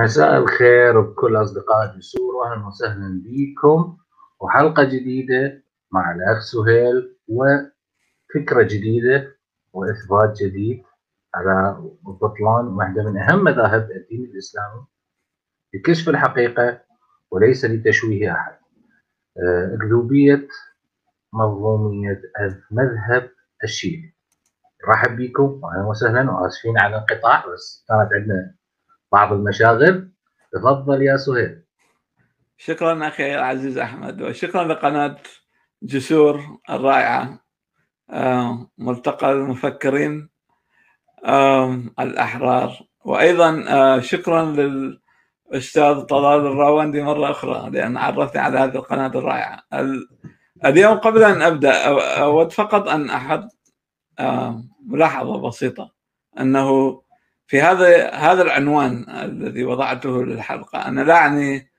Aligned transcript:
مساء 0.00 0.38
الخير 0.38 1.00
بكل 1.00 1.36
أصدقاء 1.36 1.96
جسور 1.96 2.34
وأهلا 2.34 2.66
وسهلا 2.66 3.22
بكم. 3.24 3.96
وحلقة 4.40 4.84
جديدة 4.84 5.62
مع 5.90 6.14
الأخ 6.14 6.40
سهيل 6.42 7.16
وفكرة 7.28 8.62
جديدة 8.62 9.36
وإثبات 9.72 10.42
جديد 10.42 10.82
على 11.34 11.76
بطلان 12.02 12.66
واحدة 12.66 13.02
من 13.10 13.18
أهم 13.18 13.44
مذاهب 13.44 13.90
الدين 13.90 14.24
الإسلامي 14.24 14.84
لكشف 15.74 16.08
الحقيقة 16.08 16.80
وليس 17.30 17.64
لتشويه 17.64 18.32
أحد. 18.32 18.56
أكذوبية 19.74 20.48
مظلومية 21.32 22.22
المذهب 22.40 23.30
الشيعي. 23.64 24.14
رحب 24.88 25.16
بكم 25.16 25.60
واهلا 25.62 25.86
وسهلا 25.86 26.30
وآسفين 26.30 26.78
على 26.78 26.94
الانقطاع 26.96 27.44
بس 27.54 27.84
كانت 27.88 28.12
عندنا 28.12 28.54
بعض 29.12 29.32
المشاغل 29.32 30.10
تفضل 30.52 31.02
يا 31.02 31.16
سهيل. 31.16 31.62
شكرا 32.56 33.08
أخي 33.08 33.34
العزيز 33.34 33.78
أحمد 33.78 34.22
وشكرا 34.22 34.64
لقناة 34.64 35.16
جسور 35.82 36.40
الرائعة. 36.70 37.44
ملتقى 38.78 39.32
المفكرين 39.32 40.28
الأحرار. 42.00 42.78
وأيضا 43.04 44.00
شكرا 44.00 44.44
للأستاذ 44.44 46.00
طلال 46.00 46.40
الراوندي 46.40 47.02
مرة 47.02 47.30
أخرى 47.30 47.70
لأن 47.70 47.96
عرفتني 47.96 48.40
على 48.40 48.58
هذه 48.58 48.74
القناة 48.74 49.06
الرائعة. 49.06 49.62
اليوم 50.64 50.98
قبل 50.98 51.22
أن 51.22 51.42
أبدأ 51.42 51.84
أود 52.22 52.52
فقط 52.52 52.88
أن 52.88 53.10
أحط 53.10 53.48
ملاحظة 54.86 55.48
بسيطة 55.48 55.90
أنه 56.40 57.02
في 57.50 57.60
هذا 57.62 58.10
هذا 58.10 58.42
العنوان 58.42 59.06
الذي 59.08 59.64
وضعته 59.64 60.24
للحلقة 60.24 60.86
أنا 60.88 61.00
لا 61.00 61.14
أعني 61.14 61.70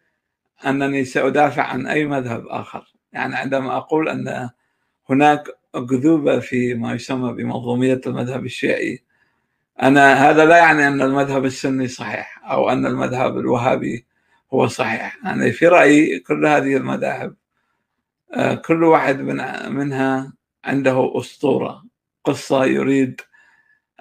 أنني 0.66 1.06
سأدافع 1.06 1.64
عن 1.64 1.88
أي 1.88 2.06
مذهب 2.06 2.48
آخر. 2.48 2.94
يعني 3.14 3.36
عندما 3.36 3.78
أقول 3.78 4.10
أن 4.10 4.50
هناك 5.10 5.44
أكذوبة 5.76 6.40
في 6.40 6.74
ما 6.74 6.94
يسمى 6.94 7.34
بمنظومية 7.34 8.02
المذهب 8.08 8.46
الشيعي 8.46 9.04
أنا 9.82 10.14
هذا 10.14 10.46
لا 10.46 10.58
يعني 10.58 10.88
أن 10.88 11.02
المذهب 11.02 11.46
السني 11.46 11.88
صحيح 11.88 12.42
أو 12.52 12.70
أن 12.70 12.86
المذهب 12.86 13.38
الوهابي 13.38 14.06
هو 14.54 14.68
صحيح. 14.68 15.18
يعني 15.24 15.52
في 15.52 15.68
رأيي 15.68 16.20
كل 16.20 16.46
هذه 16.46 16.78
المذاهب 16.78 17.36
آه، 18.34 18.54
كل 18.56 18.84
واحد 18.84 19.20
من 19.20 19.72
منها 19.76 20.34
عنده 20.66 21.12
أسطورة 21.18 21.84
قصة 22.24 22.66
يريد 22.66 23.22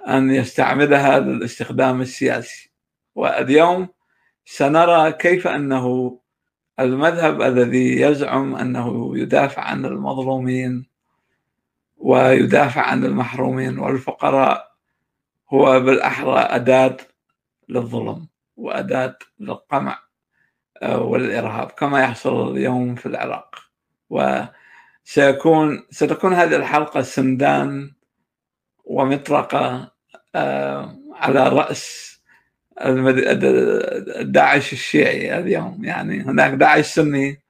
أن 0.07 0.31
يستعملها 0.31 1.19
للاستخدام 1.19 2.01
السياسي. 2.01 2.71
واليوم 3.15 3.87
سنرى 4.45 5.11
كيف 5.11 5.47
أنه 5.47 6.17
المذهب 6.79 7.41
الذي 7.41 8.01
يزعم 8.01 8.55
أنه 8.55 9.17
يدافع 9.17 9.61
عن 9.61 9.85
المظلومين 9.85 10.85
ويدافع 11.97 12.81
عن 12.81 13.05
المحرومين 13.05 13.79
والفقراء 13.79 14.71
هو 15.53 15.79
بالأحرى 15.79 16.39
أداة 16.39 16.97
للظلم 17.69 18.27
وأداة 18.57 19.17
للقمع 19.39 19.99
آه، 20.81 21.01
والإرهاب 21.01 21.71
كما 21.71 22.01
يحصل 22.01 22.51
اليوم 22.51 22.95
في 22.95 23.05
العراق. 23.05 23.55
وسيكون 24.09 25.87
ستكون 25.91 26.33
هذه 26.33 26.55
الحلقة 26.55 27.01
سندان 27.01 27.91
ومطرقة 28.85 29.91
آه، 30.35 30.97
على 31.13 31.49
رأس 31.49 32.11
داعش 34.21 34.73
الشيعي 34.73 35.39
اليوم. 35.39 35.85
يعني 35.85 36.21
هناك 36.21 36.53
داعش 36.53 36.85
سني 36.85 37.41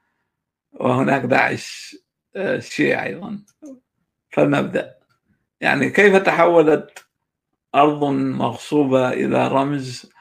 وهناك 0.71 1.21
داعش 1.21 1.95
آه، 2.35 2.59
شيعي 2.59 3.07
أيضا. 3.09 3.39
فلنبدأ. 4.29 4.95
يعني 5.61 5.89
كيف 5.89 6.15
تحولت 6.15 7.05
أرض 7.75 8.03
مغصوبة 8.13 9.09
إلى 9.09 9.47
رمز 9.47 10.11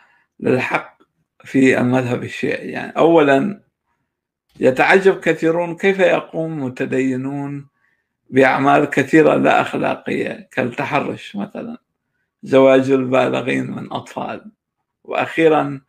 للحق 0.40 0.98
في 1.44 1.78
المذهب 1.80 2.22
الشيعي؟ 2.24 2.70
يعني 2.70 2.92
أولا 2.96 3.62
يتعجب 4.60 5.20
كثيرون 5.20 5.76
كيف 5.76 5.98
يقوم 5.98 6.64
متدينون 6.64 7.68
بأعمال 8.30 8.84
كثيرة 8.84 9.34
لا 9.34 9.60
أخلاقية 9.60 10.48
كالتحرش 10.52 11.36
مثلا 11.36 11.76
زواج 12.42 12.90
البالغين 12.90 13.70
من 13.70 13.92
أطفال. 13.92 14.50
وأخيرا 15.04 15.80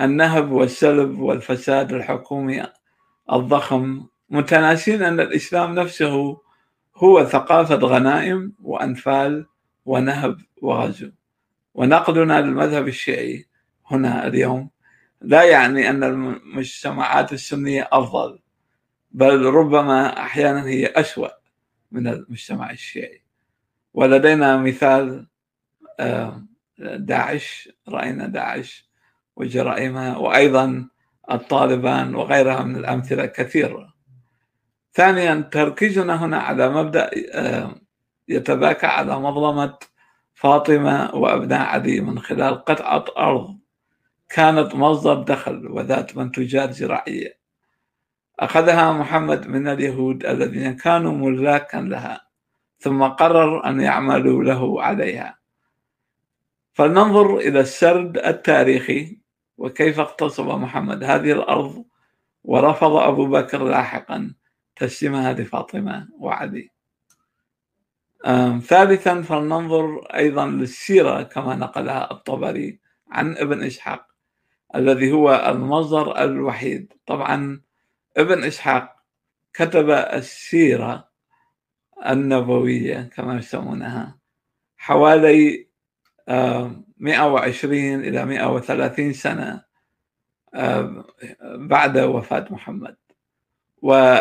النهب 0.00 0.50
والسلب 0.52 1.18
والفساد 1.18 1.92
الحكومي 1.92 2.66
الضخم 3.32 4.06
متناسين 4.30 5.02
أن 5.02 5.20
الإسلام 5.20 5.74
نفسه 5.74 6.40
هو 6.96 7.24
ثقافة 7.24 7.74
غنائم 7.74 8.52
وأنفال 8.62 9.46
ونهب 9.84 10.36
وغزو. 10.62 11.10
ونقدنا 11.74 12.40
للمذهب 12.40 12.88
الشيعي 12.88 13.46
هنا 13.86 14.26
اليوم 14.26 14.70
لا 15.20 15.42
يعني 15.42 15.90
أن 15.90 16.04
المجتمعات 16.04 17.32
السنية 17.32 17.88
أفضل 17.92 18.38
بل 19.10 19.42
ربما 19.44 20.22
أحيانا 20.22 20.66
هي 20.66 20.86
أسوأ. 20.86 21.37
من 21.90 22.06
المجتمع 22.08 22.70
الشيعي. 22.70 23.22
ولدينا 23.94 24.56
مثال 24.56 25.26
آه، 26.00 26.44
داعش 26.78 27.68
رأينا 27.88 28.26
داعش 28.26 28.88
وجرائمها 29.36 30.16
وأيضا 30.16 30.88
الطالبان 31.30 32.14
وغيرها 32.14 32.62
من 32.62 32.76
الأمثلة 32.76 33.26
كثيرة. 33.26 33.94
ثانيا 34.94 35.48
تركيزنا 35.52 36.24
هنا 36.24 36.38
على 36.38 36.68
مبدأ 36.70 37.10
آه، 37.34 37.74
يتباكى 38.28 38.86
على 38.86 39.20
مظلمة 39.20 39.78
فاطمة 40.34 41.14
وأبناء 41.14 41.60
علي 41.60 42.00
من 42.00 42.18
خلال 42.18 42.64
قطعة 42.64 43.04
أرض. 43.18 43.58
كانت 44.28 44.74
مصدر 44.74 45.22
دخل 45.22 45.66
وذات 45.66 46.16
منتوجات 46.16 46.70
زراعية. 46.70 47.38
أخذها 48.40 48.92
محمد 48.92 49.46
من 49.46 49.68
اليهود 49.68 50.26
الذين 50.26 50.76
كانوا 50.76 51.12
ملاكا 51.12 51.76
لها 51.76 52.26
ثم 52.78 53.02
قرر 53.02 53.66
أن 53.66 53.80
يعملوا 53.80 54.44
له 54.44 54.82
عليها. 54.82 55.38
فلننظر 56.72 57.36
إلى 57.36 57.60
السرد 57.60 58.18
التاريخي 58.18 59.18
وكيف 59.58 60.00
اغتصب 60.00 60.48
محمد. 60.48 61.04
هذه 61.04 61.32
الأرض 61.32 61.84
ورفض 62.44 62.92
أبو 62.96 63.26
بكر 63.26 63.64
لاحقا 63.64 64.34
تسليمها 64.76 65.32
لفاطمة 65.32 66.08
وعلي. 66.18 66.70
ثالثا 68.60 69.22
فلننظر 69.22 69.98
أيضا 70.14 70.46
للسيرة 70.46 71.22
كما 71.22 71.54
نقلها 71.54 72.12
الطبري 72.12 72.80
عن 73.10 73.36
ابن 73.36 73.62
إسحاق 73.62 74.06
الذي 74.74 75.12
هو 75.12 75.44
المصدر 75.48 76.24
الوحيد. 76.24 76.92
طبعا 77.06 77.60
ابن 78.16 78.44
إسحاق 78.44 78.96
كتب 79.54 79.90
السيرة 79.90 81.08
النبوية 82.06 83.10
كما 83.14 83.36
يسمونها 83.36 84.18
حوالي 84.76 85.68
120 86.98 88.00
إلى 88.00 88.24
130 88.24 89.12
سنة 89.12 89.64
بعد 91.44 91.98
وفاة 91.98 92.46
محمد. 92.50 92.96
و 93.82 94.18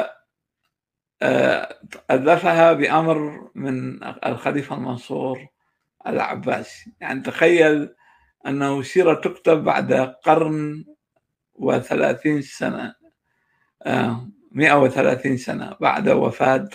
ألفها 2.12 2.74
بأمر 2.74 3.50
من 3.56 4.04
الخليفة 4.04 4.76
المنصور 4.76 5.48
العباسي. 6.08 6.92
يعني 7.02 7.22
تخيل 7.22 7.96
أنه 8.48 8.82
سيرة 8.82 9.14
تكتب 9.14 9.64
بعد 9.64 9.94
قرن 10.24 10.86
وثلاثين 11.56 12.42
سنة. 12.42 12.96
130 14.52 15.38
سنة 15.38 15.76
بعد 15.82 16.10
وفاة 16.10 16.70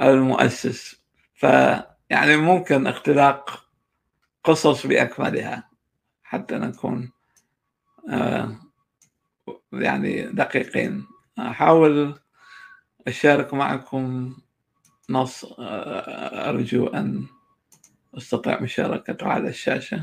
المؤسس. 0.00 1.02
فيعني 1.34 2.36
ممكن 2.36 2.86
اختلاق 2.86 3.64
قصص 4.44 4.86
بأكملها 4.86 5.68
حتى 6.22 6.54
نكون 6.54 7.12
آه، 8.08 8.56
يعني 9.72 10.22
دقيقين. 10.22 11.06
أحاول 11.38 12.20
أشارك 13.08 13.54
معكم 13.54 14.36
نص 15.10 15.44
آه، 15.44 16.48
أرجو 16.48 16.86
أن 16.86 17.26
أستطيع 18.16 18.60
مشاركته 18.60 19.26
على 19.26 19.48
الشاشة. 19.48 20.00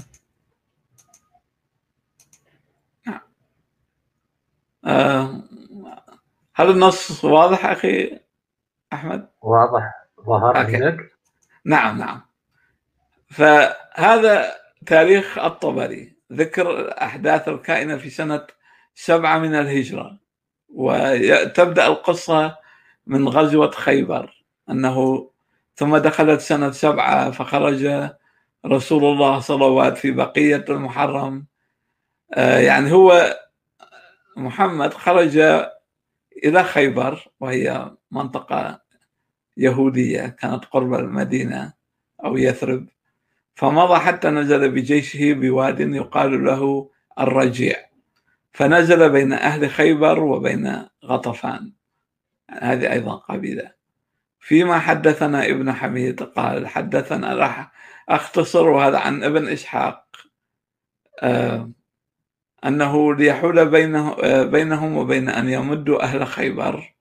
نعم. 3.07 3.21
آه، 4.85 5.43
هل 6.59 6.69
النص 6.69 7.23
واضح 7.25 7.65
أخي 7.65 8.19
أحمد؟ 8.93 9.29
واضح. 9.41 9.93
ظهر 10.25 10.57
عندك؟ 10.57 11.11
نعم 11.65 11.97
نعم. 11.97 12.21
فهذا 13.27 14.51
تاريخ 14.85 15.37
الطبري. 15.37 16.15
ذكر 16.33 16.79
الأحداث 16.79 17.47
الكائنة 17.47 17.97
في 17.97 18.09
سنة 18.09 18.47
سبعة 18.95 19.39
من 19.39 19.55
الهجرة. 19.55 20.17
وتبدأ 20.69 21.87
القصة 21.87 22.57
من 23.07 23.27
غزوة 23.29 23.71
خيبر 23.71 24.43
أنه 24.69 25.29
ثم 25.75 25.97
دخلت 25.97 26.41
سنة 26.41 26.71
سبعة 26.71 27.31
فخرج 27.31 28.09
رسول 28.65 29.03
الله 29.05 29.39
صلوات 29.39 29.97
في 29.97 30.11
بقية 30.11 30.65
المحرم. 30.69 31.45
آه، 32.33 32.59
يعني 32.59 32.91
هو 32.91 33.37
محمد 34.37 34.93
خرج 34.93 35.39
إلى 36.43 36.63
خيبر 36.63 37.27
وهي 37.39 37.91
منطقة 38.11 38.81
يهودية 39.57 40.27
كانت 40.27 40.65
قرب 40.65 40.93
المدينة 40.93 41.73
أو 42.25 42.37
يثرب. 42.37 42.87
فمضى 43.55 43.99
حتى 43.99 44.29
نزل 44.29 44.71
بجيشه 44.71 45.33
بواد 45.33 45.79
يقال 45.79 46.45
له 46.45 46.89
الرجيع. 47.19 47.75
فنزل 48.51 49.09
بين 49.09 49.33
أهل 49.33 49.69
خيبر 49.69 50.23
وبين 50.23 50.85
غطفان. 51.05 51.73
هذه 52.51 52.91
أيضا 52.91 53.15
قبيلة. 53.15 53.71
فيما 54.39 54.79
حدثنا 54.79 55.45
ابن 55.45 55.71
حميد 55.71 56.23
قال 56.23 56.67
حدثنا 56.67 57.33
راح 57.33 57.71
أختصر 58.09 58.69
وهذا 58.69 58.99
عن 58.99 59.23
ابن 59.23 59.47
إسحاق. 59.47 60.05
آه 61.21 61.71
أنه 62.65 63.15
ليحول 63.15 63.69
بينه 63.69 64.15
بينهم 64.43 64.97
وبين 64.97 65.29
أن 65.29 65.49
يمدوا 65.49 66.03
أهل 66.03 66.27
خيبر 66.27 66.93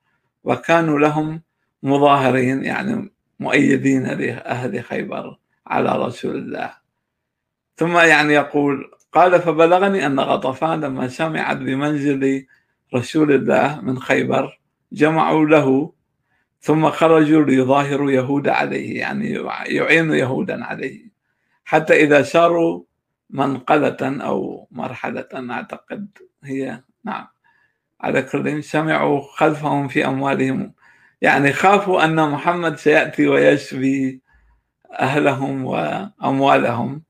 وكانوا 0.45 0.99
لهم 0.99 1.43
مظاهرين 1.83 2.65
يعني 2.65 3.13
مؤيدين 3.41 4.07
لأهل 4.07 4.85
خيبر 4.85 5.39
على 5.67 6.07
رسول 6.07 6.37
الله. 6.37 6.71
ثم 7.77 7.97
يعني 7.97 8.35
يقول 8.35 8.91
قال 9.13 9.43
فبلغني 9.43 10.07
أن 10.07 10.21
غطفان 10.21 10.81
لما 10.81 11.09
سمعت 11.09 11.57
بمنزل 11.57 12.47
رسول 12.95 13.33
الله 13.33 13.81
من 13.81 13.99
خيبر 13.99 14.61
جمعوا 14.93 15.47
له 15.47 15.93
ثم 16.61 16.91
خرجوا 16.91 17.45
ليظاهروا 17.45 18.11
يهود 18.11 18.49
عليه 18.49 18.99
يعني 18.99 19.33
يعينوا 19.67 20.17
يهودا 20.17 20.65
عليه 20.65 21.09
حتى 21.65 21.95
إذا 21.95 22.23
ساروا 22.23 22.83
منقلة 23.31 24.23
أو 24.25 24.69
مرحلة 24.71 25.29
أعتقد 25.51 26.19
هي 26.45 26.83
نعم. 27.05 27.27
على 28.01 28.23
كل 28.23 28.65
سمعوا 28.65 29.23
خلفهم 29.33 29.89
في 29.89 30.07
أموالهم. 30.07 30.75
يعني 31.21 31.53
خافوا 31.53 32.05
أن 32.05 32.31
محمد 32.31 32.77
سيأتي 32.77 33.29
ويسبي 33.29 34.23
أهلهم 35.01 35.65
وأموالهم. 35.65 37.03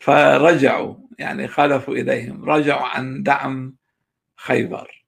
فرجعوا 0.00 0.94
يعني 1.18 1.48
خالفوا 1.48 1.94
إليهم. 1.94 2.44
رجعوا 2.44 2.86
عن 2.86 3.22
دعم 3.22 3.76
خيبر. 4.36 5.04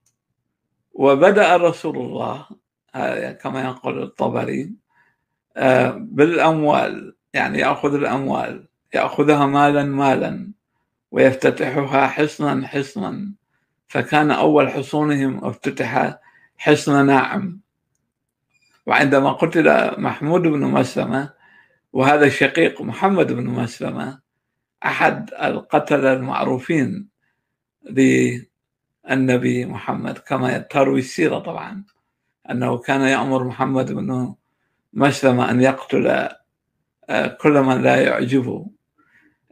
وبدأ 0.92 1.56
رسول 1.56 1.96
الله 1.96 2.46
كما 3.32 3.62
يقول 3.64 4.02
الطبري 4.02 4.72
آه، 5.56 5.90
بالأموال 5.90 7.16
يعني 7.34 7.58
يأخذ 7.58 7.94
الأموال 7.94 8.68
يأخذها 8.94 9.46
مالا 9.46 9.82
مالا. 9.82 10.53
ويفتتحها 11.14 12.06
حصنا 12.06 12.66
حصنا. 12.66 13.32
فكان 13.86 14.30
أول 14.30 14.70
حصونهم 14.70 15.44
أفتتح 15.44 16.18
حصن 16.58 17.06
ناعم. 17.06 17.60
وعندما 18.86 19.32
قتل 19.32 20.00
محمود 20.00 20.42
بن 20.42 20.60
مسلمة 20.60 21.32
وهذا 21.92 22.26
الشقيق 22.26 22.82
محمد 22.82 23.32
بن 23.32 23.46
مسلمة 23.46 24.20
أحد 24.86 25.30
القتلة 25.42 26.12
المعروفين 26.12 27.08
للنبي 27.84 29.66
محمد 29.66 30.18
كما 30.18 30.58
تروي 30.58 30.98
السيرة 30.98 31.38
طبعا 31.38 31.84
أنه 32.50 32.78
كان 32.78 33.00
يأمر 33.00 33.44
محمد 33.44 33.92
بن 33.92 34.34
مسلمة 34.92 35.50
أن 35.50 35.60
يقتل 35.60 36.28
آه، 37.08 37.26
كل 37.26 37.60
من 37.60 37.82
لا 37.82 38.02
يعجبه. 38.02 38.66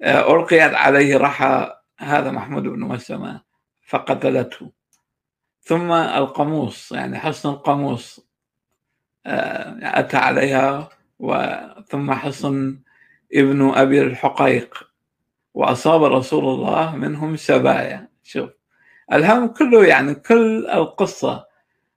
ألقيت 0.02 0.74
عليه 0.74 1.16
رحى 1.16 1.72
هذا 1.98 2.30
محمود 2.30 2.62
بن 2.62 2.80
مسلمة 2.80 3.42
فقتلته. 3.86 4.72
ثم 5.60 5.92
القاموس 5.92 6.92
يعني 6.92 7.18
حصن 7.18 7.48
القاموس 7.50 8.26
آه، 9.26 9.78
أتى 9.82 10.16
عليها 10.16 10.88
ثم 11.88 12.12
حصن 12.12 12.80
ابن 13.34 13.70
أبي 13.70 14.02
الحقيق 14.02 14.90
وأصاب 15.54 16.04
رسول 16.04 16.44
الله 16.44 16.96
منهم 16.96 17.36
سبايا. 17.36 18.08
شوف 18.22 18.50
الهم 19.12 19.46
كله 19.46 19.86
يعني 19.86 20.14
كل 20.14 20.66
القصة 20.66 21.46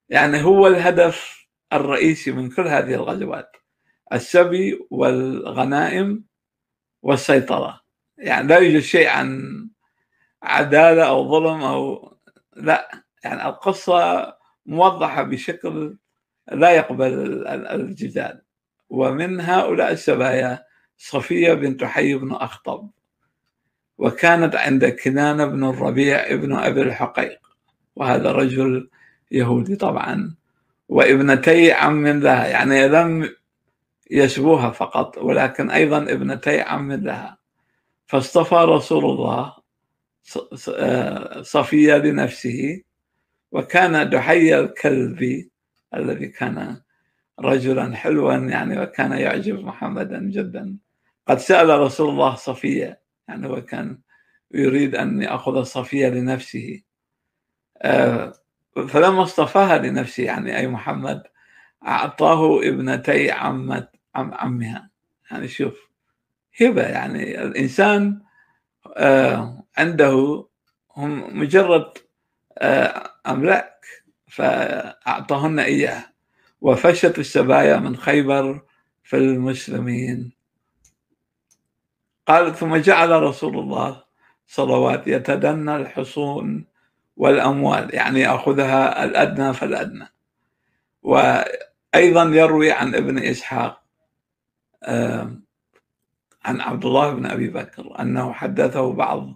يعني 0.10 0.44
هو 0.44 0.68
الهدف 0.68 1.48
الرئيسي 1.74 2.32
من 2.32 2.50
كل 2.50 2.68
هذه 2.68 2.94
الغزوات 2.94 3.58
السبي 4.14 4.88
والغنائم 4.92 6.24
والسيطرة. 7.02 7.85
يعني 8.18 8.48
لا 8.48 8.58
يوجد 8.58 8.80
شيء 8.80 9.08
عن 9.08 9.68
عدالة 10.44 11.08
أو 11.08 11.30
ظلم 11.32 11.64
أو 11.64 12.14
لا. 12.56 13.06
يعني 13.24 13.50
القصة 13.50 14.34
موضحة 14.66 15.24
بشكل 15.24 15.98
لا 16.52 16.70
يقبل 16.72 17.48
الجدال. 17.48 18.42
ومن 18.90 19.42
هؤلاء 19.42 19.92
السبايا 19.92 20.66
صفية 20.98 21.54
بنت 21.54 21.84
حي 21.84 22.14
بن 22.16 22.32
أخطب 22.32 22.90
وكانت 23.98 24.56
عند 24.56 24.86
كنانة 24.86 25.46
بن 25.46 25.64
الربيع 25.64 26.28
ابن 26.28 26.54
أبي 26.56 26.82
الحقيق. 26.82 27.40
وهذا 27.96 28.32
رجل 28.32 28.90
يهودي 29.32 29.76
طبعا 29.76 30.36
وابنتي 30.90 31.72
عم 31.72 32.08
لها. 32.08 32.48
يعني 32.48 32.88
لم 32.88 33.30
يشبوها 34.12 34.72
فقط 34.72 35.18
ولكن 35.18 35.72
أيضا 35.72 35.98
ابنتي 35.98 36.62
عم 36.62 36.92
لها. 36.92 37.45
فاصطفى 38.08 38.56
رسول 38.56 39.06
الله 39.06 39.56
صفية 41.42 41.96
لنفسه 41.96 42.82
وكان 43.52 44.10
دحي 44.10 44.60
الكلبي 44.60 45.52
الذي 45.96 46.28
كان 46.28 46.82
رجلا 47.40 47.96
حلوا 47.96 48.34
يعني 48.34 48.82
وكان 48.82 49.12
يعجب 49.12 49.60
محمدا 49.60 50.20
جدا. 50.20 50.78
قد 51.28 51.38
سأل 51.38 51.80
رسول 51.80 52.10
الله 52.10 52.36
صفية 52.36 53.02
يعني 53.28 53.48
هو 53.48 53.62
كان 53.62 54.00
يريد 54.54 54.96
أن 54.96 55.22
يأخذ 55.22 55.64
صفية 55.64 56.08
لنفسه. 56.08 56.82
آه، 57.82 58.34
فلما 58.90 59.24
اصطفاها 59.24 59.78
لنفسه 59.78 60.24
يعني 60.24 60.58
أي 60.58 60.68
محمد 60.68 61.24
أعطاه 61.88 62.60
ابنتي 62.60 63.32
عمة 63.32 63.88
عم 64.16 64.34
عمها. 64.34 64.90
يعني 65.32 65.48
شوف 65.48 65.85
هبة 66.62 66.82
يعني. 66.82 67.44
الإنسان 67.44 68.22
آه، 68.98 69.64
عنده 69.78 70.46
هم 70.96 71.40
مجرد 71.40 71.98
آه، 72.58 73.10
أملاك 73.28 73.86
فأعطاهن 74.28 75.60
إياه. 75.60 76.04
وفشت 76.62 77.20
السبايا 77.20 77.78
من 77.78 77.98
خيبر 77.98 78.62
في 79.04 79.18
المسلمين. 79.18 80.32
قال 82.28 82.56
ثم 82.56 82.76
جعل 82.76 83.12
رسول 83.24 83.60
الله 83.60 84.04
صلوات 84.48 85.08
يتدنى 85.08 85.76
الحصون 85.76 86.66
والأموال. 87.18 87.96
يعني 87.96 88.20
يأخذها 88.20 89.04
الأدنى 89.04 89.54
فالأدنى. 89.54 90.08
وأيضا 91.02 92.24
يروي 92.24 92.72
عن 92.72 92.96
ابن 92.96 93.18
إسحاق 93.20 93.82
عن 96.46 96.62
عبد 96.62 96.86
الله 96.86 97.14
بن 97.14 97.26
أبي 97.26 97.48
بكر 97.48 98.00
أنه 98.02 98.34
حدثه 98.34 98.94
بعض 98.94 99.34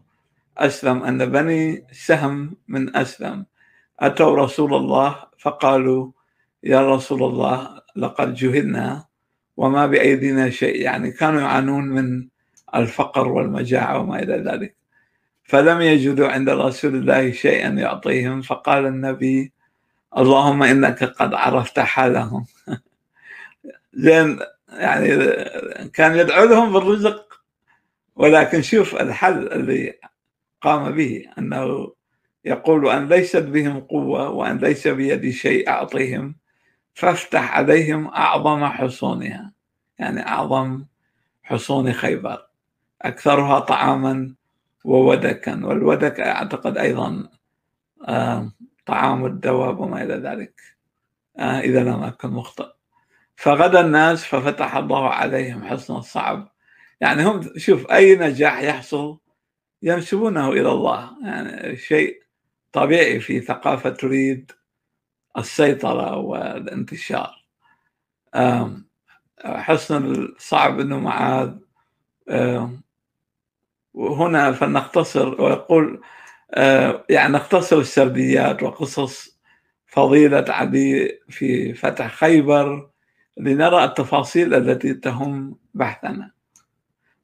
أسلم 0.58 1.04
أن 1.04 1.26
بني 1.26 1.86
سهم 1.92 2.56
من 2.68 2.96
أسلم 2.96 3.46
أتوا 4.00 4.36
رسول 4.36 4.74
الله 4.74 5.16
فقالوا 5.40 6.12
يا 6.64 6.96
رسول 6.96 7.24
الله 7.24 7.82
لقد 7.96 8.34
جهلنا 8.34 9.06
وما 9.58 9.86
بأيدينا 9.88 10.50
شيء. 10.50 10.82
يعني 10.82 11.12
كانوا 11.12 11.42
يعانون 11.42 11.84
من 11.84 12.28
الفقر 12.76 13.28
والمجاعة 13.28 14.00
وما 14.00 14.20
إلى 14.20 14.34
ذلك. 14.38 14.76
فلم 15.44 15.82
يجدوا 15.82 16.28
عند 16.28 16.50
رسول 16.50 16.96
الله 16.96 17.32
شيئا 17.32 17.70
يعطيهم 17.70 18.42
فقال 18.42 18.86
النبي 18.86 19.54
اللهم 20.18 20.64
إنك 20.64 21.04
قد 21.04 21.34
عرفت 21.34 21.80
حالهم. 21.80 22.46
زين 23.94 24.40
يعني 24.72 25.10
كان 25.90 26.18
يدعو 26.18 26.46
لهم 26.46 26.74
بالرزق 26.74 27.42
ولكن 28.16 28.62
شوف 28.62 28.96
الحل 28.96 29.48
اللي 29.48 30.00
قام 30.62 30.92
به 30.92 31.26
أنه 31.38 31.94
يقول 32.46 32.88
أن 32.90 33.08
ليست 33.08 33.44
بهم 33.44 33.80
قوة 33.80 34.30
وأن 34.30 34.58
ليس 34.58 34.88
بيدي 34.88 35.32
شيء 35.32 35.70
أعطيهم 35.70 36.36
فافتح 36.94 37.58
عليهم 37.58 38.08
أعظم 38.08 38.66
حصونها 38.66 39.54
يعني 40.00 40.28
أعظم 40.28 40.86
حصون 41.44 41.94
خيبر 41.94 42.48
أكثرها 43.02 43.60
طعاما 43.60 44.36
وودكا 44.86 45.66
والودك 45.66 46.20
أعتقد 46.20 46.78
أيضا 46.78 47.30
آه، 48.08 48.52
طعام 48.86 49.26
الدواب 49.26 49.80
وما 49.80 50.04
إلى 50.04 50.14
ذلك 50.16 50.62
آه، 51.38 51.60
إذا 51.60 51.84
لم 51.84 52.04
أكن 52.04 52.30
مخطئ. 52.30 52.79
فغدا 53.40 53.82
الناس 53.82 54.26
ففتح 54.26 54.76
الله 54.76 55.10
عليهم 55.10 55.64
حسن 55.64 55.96
الصعب. 55.96 56.52
يعني 57.02 57.24
هم 57.24 57.42
شوف 57.58 57.92
أي 57.92 58.16
نجاح 58.16 58.62
يحصل 58.62 59.20
ينسبونه 59.84 60.50
إلى 60.50 60.72
الله. 60.72 61.12
يعني 61.24 61.78
شيء 61.78 62.24
طبيعي 62.72 63.20
في 63.20 63.42
ثقافة 63.42 63.90
تريد 63.90 64.52
السيطرة 65.38 66.18
والانتشار. 66.18 67.46
حسن 69.46 70.06
الصعب 70.06 70.78
بن 70.78 70.94
معاذ. 70.94 71.54
وهنا 73.94 74.52
فلنختصر 74.52 75.42
ويقول 75.42 76.02
يعني 77.10 77.34
نختصر 77.34 77.78
السرديات 77.78 78.64
وقصص 78.64 79.40
فضيلة 79.88 80.46
علي 80.50 81.20
في 81.30 81.74
فتح 81.74 82.16
خيبر. 82.16 82.90
لنرى 83.40 83.84
التفاصيل 83.84 84.54
التي 84.54 84.94
تهم 84.94 85.56
بحثنا. 85.74 86.32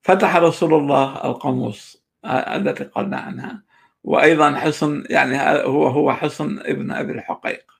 فتح 0.01 0.35
رسول 0.35 0.73
الله 0.73 1.25
القاموس 1.25 2.03
التي 2.25 2.83
قلنا 2.83 3.17
عنها 3.17 3.63
وأيضا 4.03 4.55
حصن 4.55 5.03
يعني 5.09 5.37
هو 5.65 5.87
هو 5.87 6.13
حصن 6.13 6.59
ابن 6.59 6.91
أبي 6.91 7.11
الحقيق. 7.11 7.71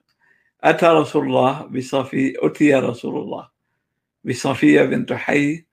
أتى 0.64 0.86
رسول 0.86 1.26
الله 1.26 1.62
بصفي 1.62 2.34
أتي 2.38 2.74
رسول 2.74 3.16
الله 3.16 3.48
بصفية 4.24 4.82
بنت 4.82 5.12
حي 5.12 5.66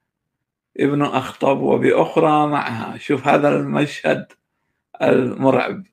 ابن 0.79 1.01
أخطب 1.01 1.60
وبأخرى 1.60 2.48
معها. 2.48 2.98
شوف 2.98 3.27
هذا 3.27 3.50
المشهد 3.50 4.32
المرعب. 5.01 5.84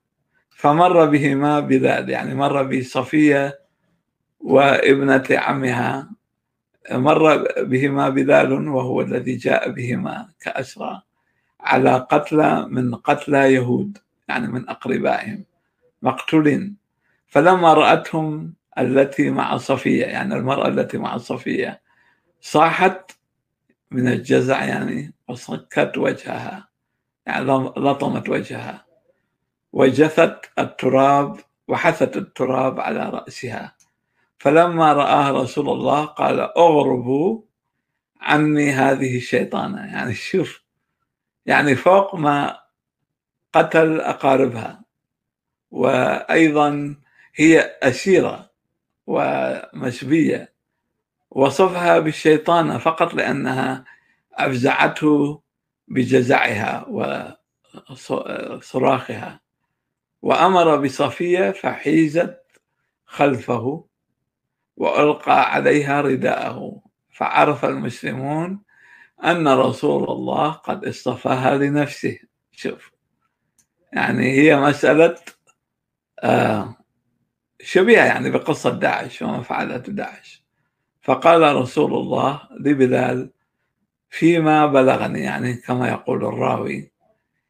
فمر 0.50 1.04
بهما 1.04 1.60
بلال 1.60 2.10
يعني 2.10 2.34
مر 2.34 2.62
بصفية 2.62 3.60
وابنة 4.40 5.24
عمها 5.30 6.10
مر 6.90 7.36
بهما 7.62 8.08
بلال 8.08 8.68
وهو 8.68 9.00
الذي 9.00 9.36
جاء 9.36 9.70
بهما 9.70 10.28
كأسرى 10.40 11.02
على 11.60 12.06
قتلى 12.10 12.66
من 12.68 12.94
قتلى 12.94 13.54
يهود 13.54 13.98
يعني 14.28 14.48
من 14.48 14.68
أقربائهم 14.68 15.44
مقتولين 16.02 16.76
فلما 17.28 17.74
رأتهم 17.74 18.54
التي 18.78 19.30
مع 19.30 19.56
صفية 19.56 20.04
يعني 20.04 20.34
المرأة 20.34 20.68
التي 20.68 20.98
مع 20.98 21.16
صفية 21.16 21.80
صاحت 22.40 23.10
من 23.90 24.08
الجزع 24.08 24.64
يعني 24.64 25.14
وصكت 25.28 25.92
وجهها 25.98 26.68
يعني 27.26 27.44
لطمت 27.76 28.28
وجهها 28.28 28.84
وجثت 29.72 30.40
التراب 30.58 31.36
وحثت 31.68 32.16
التراب 32.16 32.80
على 32.80 33.10
رأسها. 33.10 33.74
فلما 34.40 34.92
رآه 34.92 35.30
رسول 35.30 35.68
الله 35.68 36.04
قال 36.04 36.40
أغربوا 36.40 37.42
عني 38.20 38.70
هذه 38.70 39.16
الشيطانة. 39.16 39.80
يعني 39.80 40.14
شوف 40.14 40.62
يعني 41.46 41.74
فوق 41.74 42.14
ما 42.14 42.60
قتل 43.52 44.00
أقاربها. 44.00 44.84
وأيضا 45.70 46.96
هي 47.34 47.60
أسيرة 47.82 48.50
ومشبية. 49.06 50.52
وصفها 51.30 51.98
بالشيطانة 51.98 52.78
فقط 52.78 53.14
لأنها 53.14 53.84
أفزعته 54.32 55.42
بجزعها 55.88 56.86
وصراخها. 58.10 59.40
وأمر 60.22 60.76
بصفية 60.76 61.50
فحيزت 61.50 62.40
خلفه. 63.06 63.89
وألقى 64.80 65.54
عليها 65.54 66.00
رداءه. 66.00 66.82
فعرف 67.10 67.64
المسلمون 67.64 68.62
أن 69.24 69.48
رسول 69.48 70.10
الله 70.10 70.50
قد 70.50 70.84
اصطفاها 70.84 71.56
لنفسه. 71.56 72.18
شوف 72.52 72.92
يعني 73.92 74.32
هي 74.32 74.56
مسألة 74.56 75.16
آه 76.22 76.76
شبيهة 77.60 78.04
يعني 78.04 78.30
بقصة 78.30 78.70
داعش 78.70 79.22
وما 79.22 79.42
فعلته 79.42 79.92
داعش. 79.92 80.44
فقال 81.02 81.56
رسول 81.56 81.94
الله 81.94 82.40
لبلال 82.60 83.30
فيما 84.10 84.66
بلغني 84.66 85.20
يعني 85.20 85.54
كما 85.54 85.88
يقول 85.88 86.24
الراوي 86.24 86.92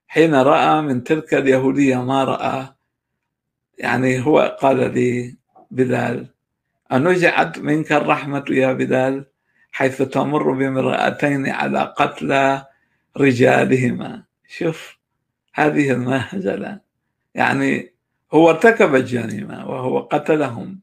حين 0.06 0.34
رأى 0.34 0.82
من 0.82 1.04
تلك 1.04 1.34
اليهودية 1.34 2.04
ما 2.04 2.25
رأى. 2.25 2.68
يعني 3.78 4.26
هو 4.26 4.58
قال 4.60 4.94
لي 4.94 5.37
بلال 5.70 6.39
أنزعت 6.92 7.59
منك 7.59 7.92
الرحمة 7.92 8.44
يا 8.50 8.73
بلال 8.73 9.26
حيث 9.73 10.02
تمر 10.02 10.52
بامرأتين 10.52 11.49
على 11.49 11.94
قتلى 11.97 12.66
رجالهما. 13.16 14.23
شوف 14.49 14.99
هذه 15.54 15.90
المهزلة. 15.90 16.80
يعني 17.35 17.94
هو 18.32 18.50
ارتكب 18.50 18.94
الجريمة 18.94 19.70
وهو 19.70 19.99
قتلهم 19.99 20.80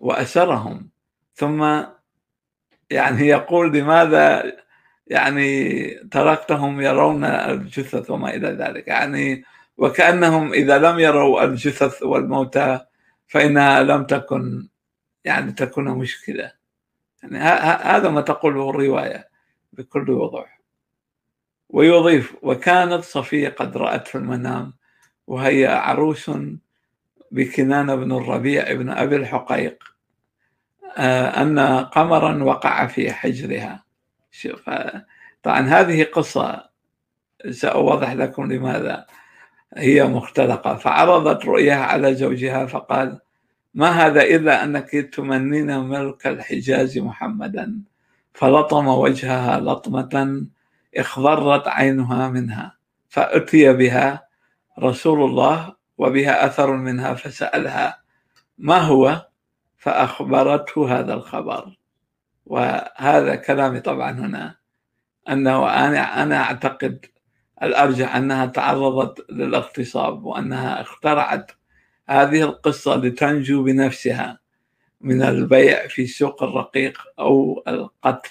وأسرهم. 0.00 0.88
ثم 1.34 1.82
يعني 2.90 3.26
يقول 3.26 3.72
لماذا 3.78 4.52
يعني 5.06 5.88
تركتهم 5.94 6.80
يرون 6.80 7.24
الجثث 7.24 8.10
وما 8.10 8.34
إلى 8.34 8.48
ذلك؟ 8.48 8.88
يعني 8.88 9.44
وكأنهم 9.78 10.52
إذا 10.52 10.78
لم 10.78 10.98
يروا 10.98 11.44
الجثث 11.44 12.02
والموتى 12.02 12.80
فإنها 13.26 13.82
لم 13.82 14.04
تكن 14.04 14.68
يعني 15.28 15.52
تكون 15.52 15.88
مشكلة. 15.88 16.52
يعني 17.22 17.38
هذا 17.84 18.08
ما 18.10 18.20
تقوله 18.20 18.70
الرواية 18.70 19.28
بكل 19.72 20.10
وضوح. 20.10 20.60
ويضيف 21.68 22.36
وكانت 22.42 23.04
صفية 23.04 23.48
قد 23.48 23.76
رأت 23.76 24.08
في 24.08 24.14
المنام 24.14 24.74
وهي 25.26 25.66
عروس 25.66 26.30
بكنان 27.30 27.96
بن 27.96 28.12
الربيع 28.12 28.72
بن 28.72 28.90
أبي 28.90 29.16
الحقيق. 29.16 29.84
آه، 30.96 31.42
أن 31.42 31.58
قمرا 31.84 32.42
وقع 32.42 32.86
في 32.86 33.12
حجرها. 33.12 33.84
شوف 34.30 34.70
طبعا 35.42 35.60
هذه 35.60 36.04
قصة 36.04 36.68
سأوضح 37.50 38.12
لكم 38.12 38.52
لماذا 38.52 39.06
هي 39.76 40.04
مختلقة. 40.04 40.76
فعرضت 40.76 41.44
رؤياها 41.44 41.84
على 41.84 42.14
زوجها 42.14 42.66
فقال 42.66 43.20
ما 43.78 43.90
هذا 43.90 44.22
إلا 44.22 44.64
أنك 44.64 44.90
تمنين 44.90 45.80
ملك 45.80 46.26
الحجاز 46.26 46.98
محمدا. 46.98 47.82
فلطم 48.32 48.88
وجهها 48.88 49.60
لطمة 49.60 50.46
اخضرت 50.96 51.68
عينها 51.68 52.28
منها 52.28 52.76
فأتي 53.08 53.72
بها 53.72 54.28
رسول 54.78 55.30
الله 55.30 55.74
وبها 55.98 56.46
أثر 56.46 56.76
منها 56.76 57.14
فسألها 57.14 58.02
ما 58.58 58.78
هو؟ 58.78 59.26
فأخبرته 59.76 60.98
هذا 60.98 61.14
الخبر. 61.14 61.78
وهذا 62.46 63.34
كلامي 63.34 63.80
طبعا 63.80 64.10
هنا 64.10 64.56
أنه 65.28 65.70
أنا 65.86 66.22
أنا 66.22 66.36
أعتقد 66.42 67.06
الأرجح 67.62 68.16
أنها 68.16 68.46
تعرضت 68.46 69.30
للاغتصاب 69.30 70.24
وأنها 70.24 70.80
اخترعت 70.80 71.57
هذه 72.08 72.42
القصة 72.42 72.96
لتنجو 72.96 73.62
بنفسها 73.62 74.40
من 75.00 75.22
البيع 75.22 75.88
في 75.88 76.06
سوق 76.06 76.42
الرقيق 76.42 77.02
أو 77.18 77.64
القتل. 77.68 78.30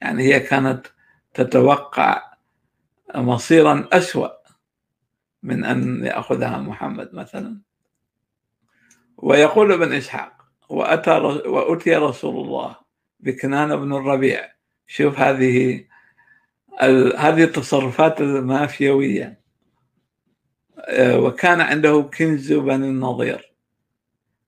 يعني 0.00 0.22
هي 0.22 0.40
كانت 0.40 0.86
تتوقع 1.34 2.34
مصيرا 3.14 3.88
أسوأ 3.92 4.28
من 5.42 5.64
أن 5.64 6.04
يأخذها 6.04 6.58
محمد 6.58 7.14
مثلا. 7.14 7.60
ويقول 9.16 9.72
ابن 9.72 9.92
إسحاق 9.92 10.32
وأتى 10.68 11.10
وأتي 11.10 11.96
رسول 11.96 12.44
الله 12.44 12.76
بكنان 13.20 13.76
بن 13.76 13.92
الربيع. 13.92 14.52
شوف 14.86 15.18
هذه 15.18 15.84
هذه 17.16 17.44
التصرفات 17.44 18.20
المافيوية. 18.20 19.43
وكان 20.92 21.60
عنده 21.60 22.10
كنز 22.18 22.52
بني 22.52 22.88
النضير 22.88 23.52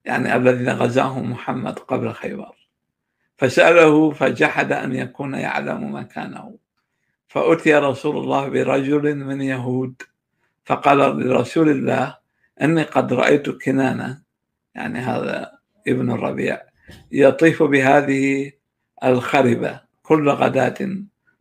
يعني 0.05 0.37
الذين 0.37 0.69
غزاهم 0.69 1.31
محمد 1.31 1.79
قبل 1.79 2.13
خيبر. 2.13 2.69
فسأله 3.39 4.11
فجحد 4.11 4.73
أن 4.73 4.95
يكون 4.95 5.35
يعلم 5.35 5.95
مكانه. 5.95 6.59
فأتي 7.29 7.75
رسول 7.75 8.17
الله 8.17 8.49
برجل 8.49 9.15
من 9.15 9.43
يهود 9.43 10.03
فقال 10.65 10.99
لرسول 10.99 11.69
الله 11.69 12.19
أني 12.63 12.83
قد 12.83 13.13
رأيت 13.13 13.51
كنانة. 13.51 14.23
يعني 14.75 14.99
هذا 14.99 15.53
ابن 15.89 16.11
الربيع 16.11 16.63
يطيف 17.13 17.63
بهذه 17.63 18.53
الخربة 19.05 19.81
كل 20.03 20.29
غداة. 20.31 20.89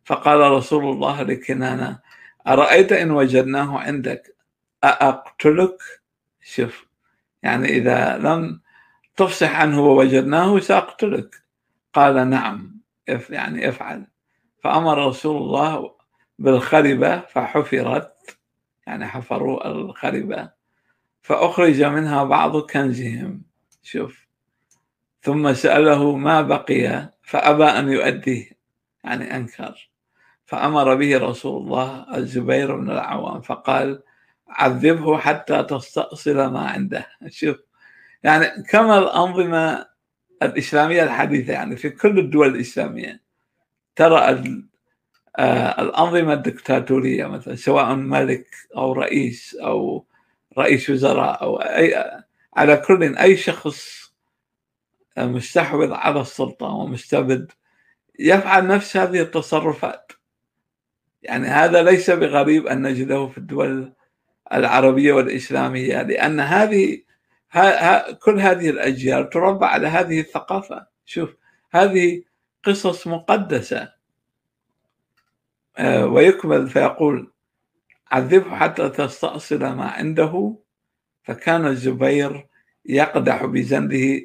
فقال 0.06 0.52
رسول 0.52 0.84
الله 0.84 1.24
لكنانة 1.24 2.00
أرأيت 2.48 2.92
إن 2.92 3.12
وجدناه 3.12 3.80
عندك؟ 3.80 4.35
أأقتلك؟ 4.86 5.78
شوف 6.42 6.88
يعني 7.44 7.68
إذا 7.68 8.18
لم 8.18 8.62
تفصح 9.16 9.56
عنه 9.56 9.82
ووجدناه 9.82 10.60
سأقتلك. 10.60 11.44
قال 11.94 12.30
نعم 12.30 12.82
يعني 13.30 13.70
افعل. 13.70 14.08
فأمر 14.64 15.08
رسول 15.08 15.38
الله 15.38 15.96
بالخربة 16.40 17.20
فحفرت 17.20 18.38
يعني 18.88 19.08
حفروا 19.08 19.68
الخربة 19.68 20.50
فأخرج 21.22 21.84
منها 21.84 22.24
بعض 22.24 22.58
كنزهم. 22.58 23.42
شوف 23.84 24.26
ثم 25.22 25.54
سأله 25.54 26.16
ما 26.16 26.42
بقي 26.42 27.14
فأبى 27.24 27.64
أن 27.64 27.90
يؤديه 27.90 28.50
يعني 29.04 29.36
أنكر. 29.36 29.90
فأمر 30.46 30.96
به 30.96 31.18
رسول 31.18 31.62
الله 31.62 32.18
الزبير 32.18 32.76
بن 32.76 32.92
العوام 32.92 33.42
فقال 33.42 34.04
عذبه 34.50 35.18
حتى 35.18 35.64
تستأصل 35.64 36.36
ما 36.48 36.60
عنده. 36.60 37.08
شوف 37.28 37.58
يعني 38.24 38.64
كما 38.70 39.00
الأنظمة 39.00 39.86
الإسلامية 40.44 41.04
الحديثة 41.04 41.54
يعني 41.54 41.76
في 41.76 41.90
كل 41.90 42.20
الدول 42.20 42.48
الإسلامية 42.48 43.22
ترى 43.96 44.20
آه، 45.38 45.82
الأنظمة 45.82 46.34
الدكتاتورية 46.34 47.26
مثلا 47.26 47.56
سواء 47.56 47.96
ملك 47.96 48.48
أو 48.78 48.94
رئيس 48.94 49.56
أو 49.56 50.06
رئيس 50.58 50.90
وزراء 50.90 51.42
أو 51.42 51.58
أي 51.62 52.22
على 52.54 52.78
كل 52.78 53.16
أي 53.18 53.38
شخص 53.38 54.06
مستحوذ 55.18 55.94
على 55.94 56.22
السلطة 56.22 56.66
ومستبد 56.66 57.52
يفعل 58.20 58.68
نفس 58.68 58.98
هذه 58.98 59.22
التصرفات. 59.22 60.12
يعني 61.22 61.48
هذا 61.48 61.84
ليس 61.84 62.12
بغريب 62.12 62.68
أن 62.68 62.82
نجده 62.82 63.28
في 63.28 63.38
الدول 63.38 63.94
العربية 64.54 65.14
والإسلامية. 65.14 66.02
لأن 66.02 66.40
هذه 66.40 67.02
ها 67.52 68.12
كل 68.12 68.40
هذه 68.40 68.70
الأجيال 68.70 69.30
تربى 69.30 69.66
على 69.66 69.88
هذه 69.88 70.20
الثقافة. 70.20 70.88
شوف 71.06 71.36
هذه 71.72 72.24
قصص 72.64 73.08
مقدسة. 73.08 73.94
آه، 75.78 76.06
ويكمل 76.06 76.70
فيقول 76.70 77.32
عذبه 78.12 78.56
حتى 78.56 78.90
تستأصل 78.90 79.60
ما 79.60 79.86
عنده. 79.86 80.56
فكان 81.24 81.66
الزبير 81.68 82.48
يقدح 82.86 83.46
بزنده 83.46 84.22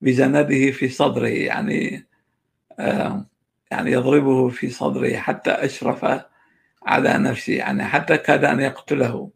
بزنده 0.00 0.70
في 0.70 0.88
صدره 0.88 1.26
يعني 1.28 2.06
آه، 2.78 3.26
يعني 3.70 3.92
يضربه 3.92 4.48
في 4.48 4.70
صدره 4.70 5.16
حتى 5.16 5.50
أشرف 5.50 6.04
على 6.82 7.18
نفسه 7.18 7.52
يعني 7.52 7.84
حتى 7.84 8.18
كاد 8.18 8.44
أن 8.44 8.60
يقتله. 8.60 9.30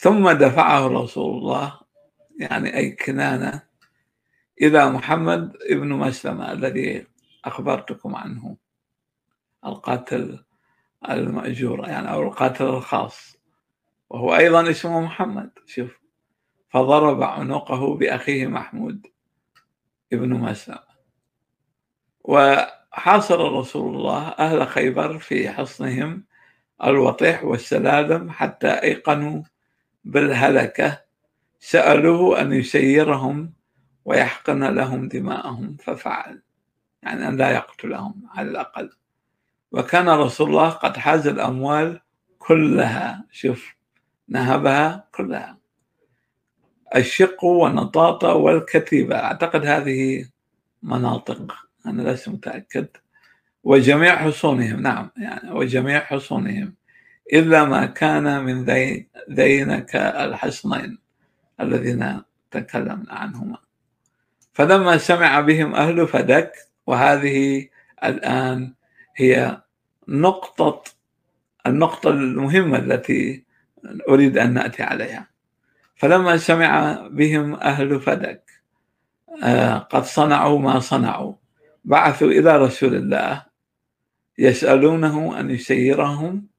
ثم 0.00 0.30
دفعه 0.30 0.86
رسول 0.86 1.38
الله 1.38 1.80
يعني 2.38 2.76
أي 2.76 2.90
كنانة 2.90 3.62
إلى 4.62 4.90
محمد 4.90 5.56
ابن 5.70 5.88
مسلمة 5.88 6.52
الذي 6.52 7.06
أخبرتكم 7.44 8.16
عنه 8.16 8.56
القاتل 9.66 10.44
المأجور 11.10 11.88
يعني 11.88 12.12
أو 12.12 12.22
القاتل 12.22 12.64
الخاص. 12.64 13.36
وهو 14.10 14.36
أيضا 14.36 14.70
اسمه 14.70 15.00
محمد 15.00 15.50
شوف. 15.66 16.00
فضرب 16.68 17.22
عنقه 17.22 17.96
بأخيه 17.96 18.46
محمود 18.46 19.06
ابن 20.12 20.28
مسلمة 20.34 20.90
وحاصر 22.20 23.52
رسول 23.58 23.96
الله 23.96 24.28
أهل 24.28 24.66
خيبر 24.66 25.18
في 25.18 25.50
حصنهم 25.50 26.24
الوطيح 26.84 27.44
والسلالم 27.44 28.30
حتى 28.30 28.68
أيقنوا 28.68 29.42
بالهلكة 30.04 31.00
سألوه 31.60 32.40
أن 32.40 32.52
يسيرهم 32.52 33.52
ويحقن 34.04 34.64
لهم 34.64 35.08
دماءهم 35.08 35.76
ففعل. 35.76 36.42
يعني 37.02 37.28
أن 37.28 37.36
لا 37.36 37.50
يقتلهم 37.50 38.22
على 38.34 38.50
الأقل. 38.50 38.90
وكان 39.72 40.08
رسول 40.08 40.48
الله 40.48 40.68
قد 40.68 40.96
حاز 40.96 41.26
الأموال 41.26 42.00
كلها. 42.38 43.24
شوف 43.30 43.74
نهبها 44.28 45.08
كلها. 45.14 45.58
الشق 46.96 47.44
والنطاطة 47.44 48.34
والكتيبة. 48.34 49.16
أعتقد 49.16 49.66
هذه 49.66 50.28
مناطق. 50.82 51.56
أنا 51.86 52.02
لست 52.02 52.28
متأكد. 52.28 52.86
وجميع 53.64 54.16
حصونهم. 54.16 54.80
نعم 54.82 55.10
يعني 55.16 55.50
وجميع 55.50 56.00
حصونهم. 56.00 56.74
إلا 57.32 57.64
ما 57.64 57.86
كان 57.86 58.44
من 58.44 58.64
ذينك 59.30 59.96
الحصنين 59.96 60.98
الذين 61.60 62.22
تكلمنا 62.50 63.12
عنهما. 63.12 63.58
فلما 64.52 64.98
سمع 64.98 65.40
بهم 65.40 65.74
أهل 65.74 66.08
فدك 66.08 66.52
وهذه 66.86 67.68
الآن 68.04 68.74
هي 69.16 69.62
نقطة 70.08 70.82
النقطة 71.66 72.10
المهمة 72.10 72.78
التي 72.78 73.44
أريد 74.08 74.38
أن 74.38 74.54
نأتي 74.54 74.82
عليها. 74.82 75.26
فلما 75.96 76.36
سمع 76.36 77.00
بهم 77.10 77.54
أهل 77.54 78.00
فدك 78.00 78.50
آه، 79.42 79.78
قد 79.78 80.04
صنعوا 80.04 80.58
ما 80.58 80.80
صنعوا. 80.80 81.34
بعثوا 81.84 82.28
إلى 82.28 82.58
رسول 82.58 82.94
الله 82.94 83.46
يسألونه 84.38 85.40
أن 85.40 85.50
يسيرهم 85.50 86.49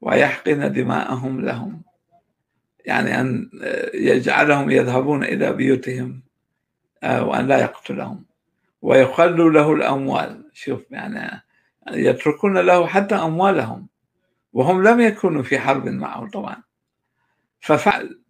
ويحقن 0.00 0.72
دماءهم 0.72 1.40
لهم. 1.40 1.82
يعني 2.86 3.20
أن 3.20 3.50
يجعلهم 3.94 4.70
يذهبون 4.70 5.24
إلى 5.24 5.52
بيوتهم 5.52 6.22
آه، 7.02 7.24
وأن 7.24 7.46
لا 7.46 7.58
يقتلهم. 7.58 8.24
ويخلوا 8.82 9.50
له 9.50 9.72
الأموال. 9.72 10.44
شوف 10.54 10.90
يعني 10.90 11.42
يتركون 11.92 12.58
له 12.58 12.86
حتى 12.86 13.14
أموالهم. 13.14 13.88
وهم 14.52 14.82
لم 14.88 15.00
يكونوا 15.00 15.42
في 15.42 15.58
حرب 15.58 15.88
معه 15.88 16.30
طبعا. 16.30 16.56
ففعل. 17.60 18.20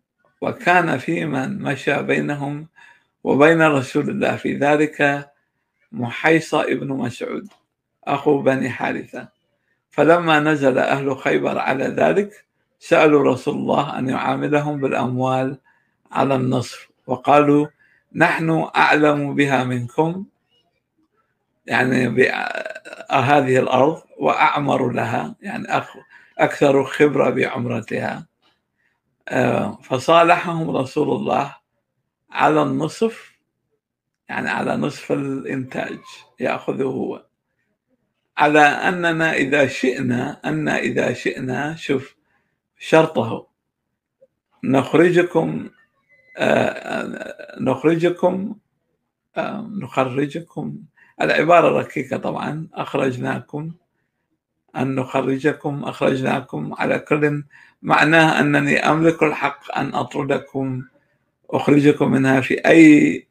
وكان 0.41 0.99
في 0.99 1.25
من 1.25 1.63
مشى 1.63 2.03
بينهم 2.03 2.69
وبين 3.25 3.63
رسول 3.63 4.11
الله. 4.11 4.37
في 4.37 4.57
ذلك 4.57 5.31
محيصة 5.93 6.63
ابن 6.63 6.89
مسعود 6.89 7.49
أخو 8.05 8.43
بني 8.43 8.71
حارثة. 8.71 9.40
فلما 9.91 10.41
نزل 10.41 10.79
أهل 10.79 11.19
خيبر 11.19 11.59
على 11.59 11.85
ذلك 11.85 12.45
سألوا 12.79 13.33
رسول 13.33 13.55
الله 13.55 13.99
أن 13.99 14.09
يعاملهم 14.09 14.81
بالأموال 14.81 15.59
على 16.13 16.35
النصف 16.35 16.89
وقالوا 17.07 17.67
نحن 18.15 18.69
أعلم 18.77 19.35
بها 19.35 19.65
منكم 19.65 20.25
يعني 21.67 22.09
بهذه 22.09 23.59
الأرض 23.59 24.03
وأعمر 24.19 24.93
لها 24.93 25.35
يعني 25.43 25.67
أكثر 26.39 26.85
خبرة 26.85 27.31
بعمرتها. 27.31 28.27
آه، 29.29 29.79
فصالحهم 29.83 30.77
رسول 30.77 31.17
الله 31.17 31.57
على 32.31 32.63
النصف 32.63 33.33
يعني 34.29 34.51
على 34.51 34.77
نصف 34.77 35.13
الإنتاج 35.13 35.99
يأخذه 36.41 36.83
هو. 36.83 37.30
على 38.41 38.61
أننا 38.61 39.33
إذا 39.33 39.67
شئنا 39.67 40.41
أن 40.45 40.69
إذا 40.69 41.13
شئنا 41.13 41.77
شوف 41.77 42.17
شرطه. 42.79 43.47
نخرجكم 44.65 45.71
آه، 46.37 47.57
نخرجكم 47.61 48.55
آه، 49.37 49.69
نخرجكم. 49.71 50.79
العبارة 51.21 51.79
ركيكة 51.79 52.17
طبعا. 52.17 52.69
أخرجناكم 52.75 53.71
أن 54.77 54.95
نخرجكم 54.95 55.85
أخرجناكم 55.85 56.75
على 56.75 56.99
كل 56.99 57.45
معناه 57.83 58.41
أنني 58.41 58.79
أملك 58.79 59.23
الحق 59.23 59.79
أن 59.79 59.95
أطردكم 59.95 60.83
أخرجكم 61.51 62.11
منها 62.11 62.41
في 62.41 62.55
أي 62.55 63.27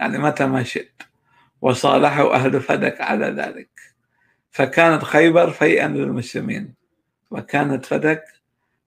يعني 0.00 0.18
متى 0.18 0.46
ما 0.46 0.62
شئت. 0.62 1.02
وصالحوا 1.60 2.34
أهل 2.34 2.60
فدك 2.60 3.00
على 3.00 3.26
ذلك. 3.26 3.79
فكانت 4.50 5.04
خيبر 5.04 5.50
فيئا 5.50 5.88
للمسلمين 5.88 6.74
وكانت 7.30 7.86
فدك 7.86 8.24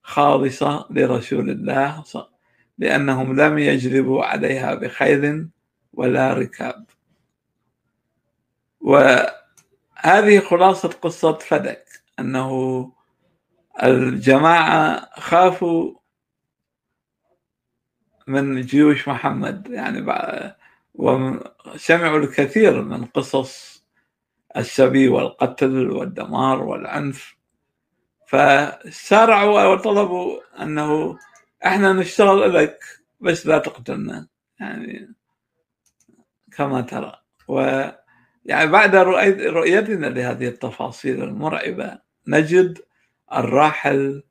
خالصة 0.04 0.88
لرسول 0.89 1.49
الله 1.49 2.04
لأنهم 2.78 3.41
لم 3.41 3.58
يجلبوا 3.58 4.26
عليها 4.26 4.76
بخيل 4.76 5.47
ولا 5.93 6.34
ركاب. 6.34 6.86
وهذه 8.82 10.39
خلاصة 10.39 10.89
قصة 10.89 11.34
فدك 11.34 11.86
أنه 12.19 12.91
الجماعة 13.84 15.10
خافوا 15.19 15.93
من 18.28 18.62
جيوش 18.62 19.08
محمد 19.08 19.67
يعني 19.69 20.06
وسمعوا 20.93 22.19
الكثير 22.19 22.82
من 22.82 23.06
قصص 23.06 23.73
السبي 24.58 25.08
والقتل 25.08 25.89
والدمار 25.92 26.63
والعنف. 26.63 27.36
فسارعوا 28.28 29.63
وطلبوا 29.66 30.39
أنه 30.63 31.20
إحنا 31.66 31.94
نشتغل 31.94 32.54
لك 32.54 32.80
بس 33.22 33.48
لا 33.48 33.58
تقتلنا. 33.58 34.28
يعني 34.60 35.13
كما 36.58 36.82
ترى. 36.82 37.20
و 37.48 37.84
يعني 38.46 38.72
بعد 38.72 38.96
رؤيتنا 38.96 40.08
لهذه 40.08 40.48
التفاصيل 40.48 41.24
المرعبة 41.24 42.00
نجد 42.28 42.80
الراحل 43.34 44.24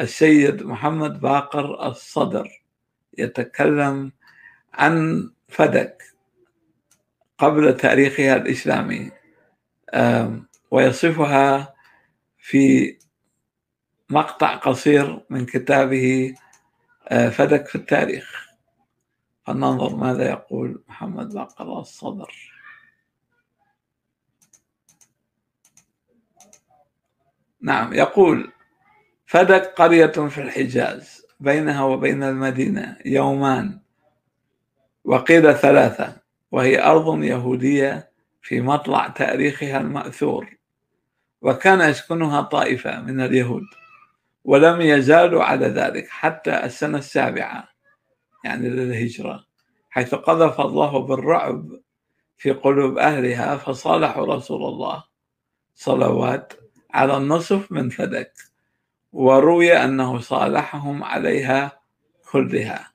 السيد 0.00 0.62
محمد 0.62 1.20
باقر 1.20 1.86
الصدر 1.88 2.62
يتكلم 3.18 4.12
عن 4.74 5.30
فدك 5.48 6.02
قبل 7.38 7.76
تاريخها 7.76 8.36
الإسلامي. 8.36 9.10
ويصفها 10.70 11.74
في 12.38 12.96
مقطع 14.10 14.56
قصير 14.56 15.24
من 15.30 15.46
كتابه 15.46 16.34
آه، 17.08 17.28
فدك 17.28 17.66
في 17.66 17.74
التاريخ. 17.74 18.48
فلننظر 19.46 19.96
ماذا 19.96 20.30
يقول 20.30 20.82
محمد 20.88 21.34
باقر 21.34 21.80
الصدر. 21.80 22.54
نعم 27.60 27.92
يقول 27.92 28.52
فدك 29.26 29.62
قرية 29.76 30.06
في 30.06 30.42
الحجاز 30.42 31.26
بينها 31.40 31.84
وبين 31.84 32.22
المدينة 32.22 32.96
يومان 33.04 33.80
وقيل 35.04 35.54
ثلاثة 35.54 36.16
وهي 36.52 36.82
أرض 36.82 37.22
يهودية 37.22 38.13
في 38.44 38.60
مطلع 38.60 39.08
تاريخها 39.08 39.80
المأثور 39.80 40.56
وكان 41.42 41.90
يسكنها 41.90 42.40
طائفة 42.40 43.00
من 43.00 43.20
اليهود 43.20 43.64
ولم 44.44 44.80
يزالوا 44.80 45.44
على 45.44 45.66
ذلك 45.66 46.08
حتى 46.08 46.64
السنة 46.64 46.98
السابعة 46.98 47.68
يعني 48.44 48.68
للهجرة 48.68 49.44
حيث 49.90 50.14
قذف 50.14 50.60
الله 50.60 50.98
بالرعب 50.98 51.80
في 52.36 52.50
قلوب 52.50 52.98
أهلها 52.98 53.56
فصالحوا 53.56 54.34
رسول 54.34 54.64
الله 54.64 55.04
صلوات 55.74 56.52
على 56.90 57.16
النصف 57.16 57.72
من 57.72 57.88
فدك 57.90 58.32
وروي 59.12 59.76
أنه 59.76 60.20
صالحهم 60.20 61.04
عليها 61.04 61.80
كلها. 62.30 62.92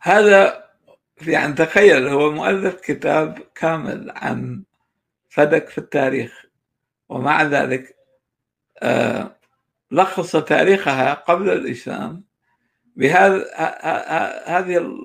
هذا 0.00 0.67
يعني 1.26 1.52
تخيل 1.52 2.08
هو 2.08 2.30
مؤلف 2.30 2.80
كتاب 2.80 3.38
كامل 3.54 4.12
عن 4.16 4.62
فدك 5.28 5.68
في 5.68 5.78
التاريخ 5.78 6.44
ومع 7.08 7.42
ذلك 7.42 7.96
آه، 8.82 9.36
لخص 9.90 10.36
تاريخها 10.36 11.14
قبل 11.14 11.50
الإسلام 11.50 12.24
بهذا 12.96 13.44
هذه 14.46 14.98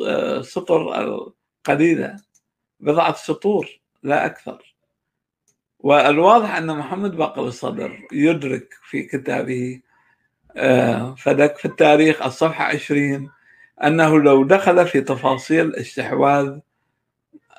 السطر 0.00 1.00
القليلة 1.00 2.16
بضعة 2.80 3.14
سطور 3.14 3.80
لا 4.02 4.26
أكثر. 4.26 4.74
والواضح 5.78 6.56
أن 6.56 6.76
محمد 6.76 7.16
باقر 7.16 7.42
الصدر 7.42 8.06
يدرك 8.12 8.74
في 8.82 9.02
كتابه 9.02 9.80
آه، 10.56 11.14
فدك 11.14 11.56
في 11.56 11.64
التاريخ 11.64 12.22
الصفحة 12.22 12.64
20 12.64 13.30
أنه 13.84 14.22
لو 14.22 14.44
دخل 14.44 14.86
في 14.86 15.00
تفاصيل 15.00 15.74
استحواذ 15.74 16.58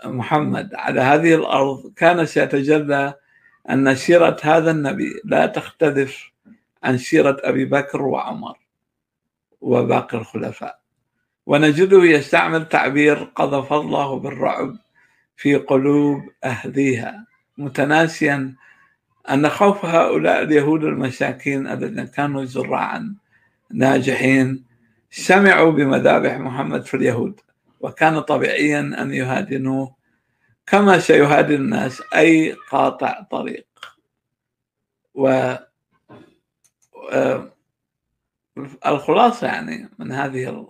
محمد 0.05 0.75
على 0.75 1.01
هذه 1.01 1.35
الأرض 1.35 1.93
كان 1.95 2.25
سيتجلى 2.25 3.13
أن 3.69 3.95
سيرة 3.95 4.37
هذا 4.43 4.71
النبي 4.71 5.21
لا 5.25 5.45
تختلف 5.45 6.31
عن 6.83 6.97
سيرة 6.97 7.37
أبي 7.39 7.65
بكر 7.65 8.01
وعمر 8.01 8.57
وباقي 9.61 10.17
الخلفاء. 10.17 10.81
ونجده 11.45 12.03
يستعمل 12.03 12.69
تعبير 12.69 13.23
قذف 13.23 13.73
الله 13.73 14.19
بالرعب 14.19 14.77
في 15.37 15.55
قلوب 15.55 16.21
أهليها 16.43 17.27
متناسيا 17.57 18.55
أن 19.29 19.49
خوف 19.49 19.85
هؤلاء 19.85 20.43
اليهود 20.43 20.83
المساكين 20.83 21.67
الذين 21.67 22.03
كانوا 22.07 22.45
زراعا 22.45 23.15
ناجحين 23.71 24.70
سمعوا 25.11 25.71
بمذابح 25.71 26.37
محمد 26.37 26.85
في 26.85 26.93
اليهود 26.97 27.39
وكان 27.79 28.19
طبيعيا 28.19 28.79
أن 28.79 29.13
يهادنوه 29.13 29.95
كما 30.65 30.99
سيهادن 30.99 31.55
الناس 31.55 32.01
أي 32.15 32.51
قاطع 32.51 33.21
طريق. 33.31 33.67
و 35.15 35.55
الخلاصة 38.85 39.47
يعني 39.47 39.89
من 39.99 40.11
هذه 40.11 40.67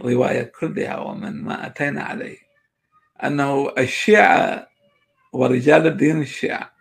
الرواية 0.00 0.42
كلها 0.42 0.98
ومن 0.98 1.44
ما 1.44 1.66
أتينا 1.66 2.02
عليه 2.02 2.38
أنه 3.24 3.72
الشيعة 3.78 4.68
ورجال 5.32 5.86
الدين 5.86 6.20
الشيعة 6.20 6.72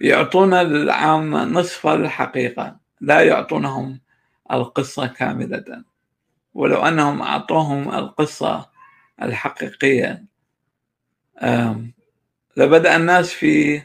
يعطون 0.00 0.54
للعامة 0.54 1.44
نصف 1.44 1.86
الحقيقة 1.86 2.76
لا 3.00 3.20
يعطونهم 3.20 4.00
القصة 4.52 5.06
كاملة. 5.06 5.84
ولو 6.58 6.76
أنهم 6.76 7.22
أعطوهم 7.22 7.94
القصة 7.94 8.70
الحقيقية. 9.22 10.24
لبدأ 12.56 12.96
الناس 12.96 13.32
في 13.32 13.82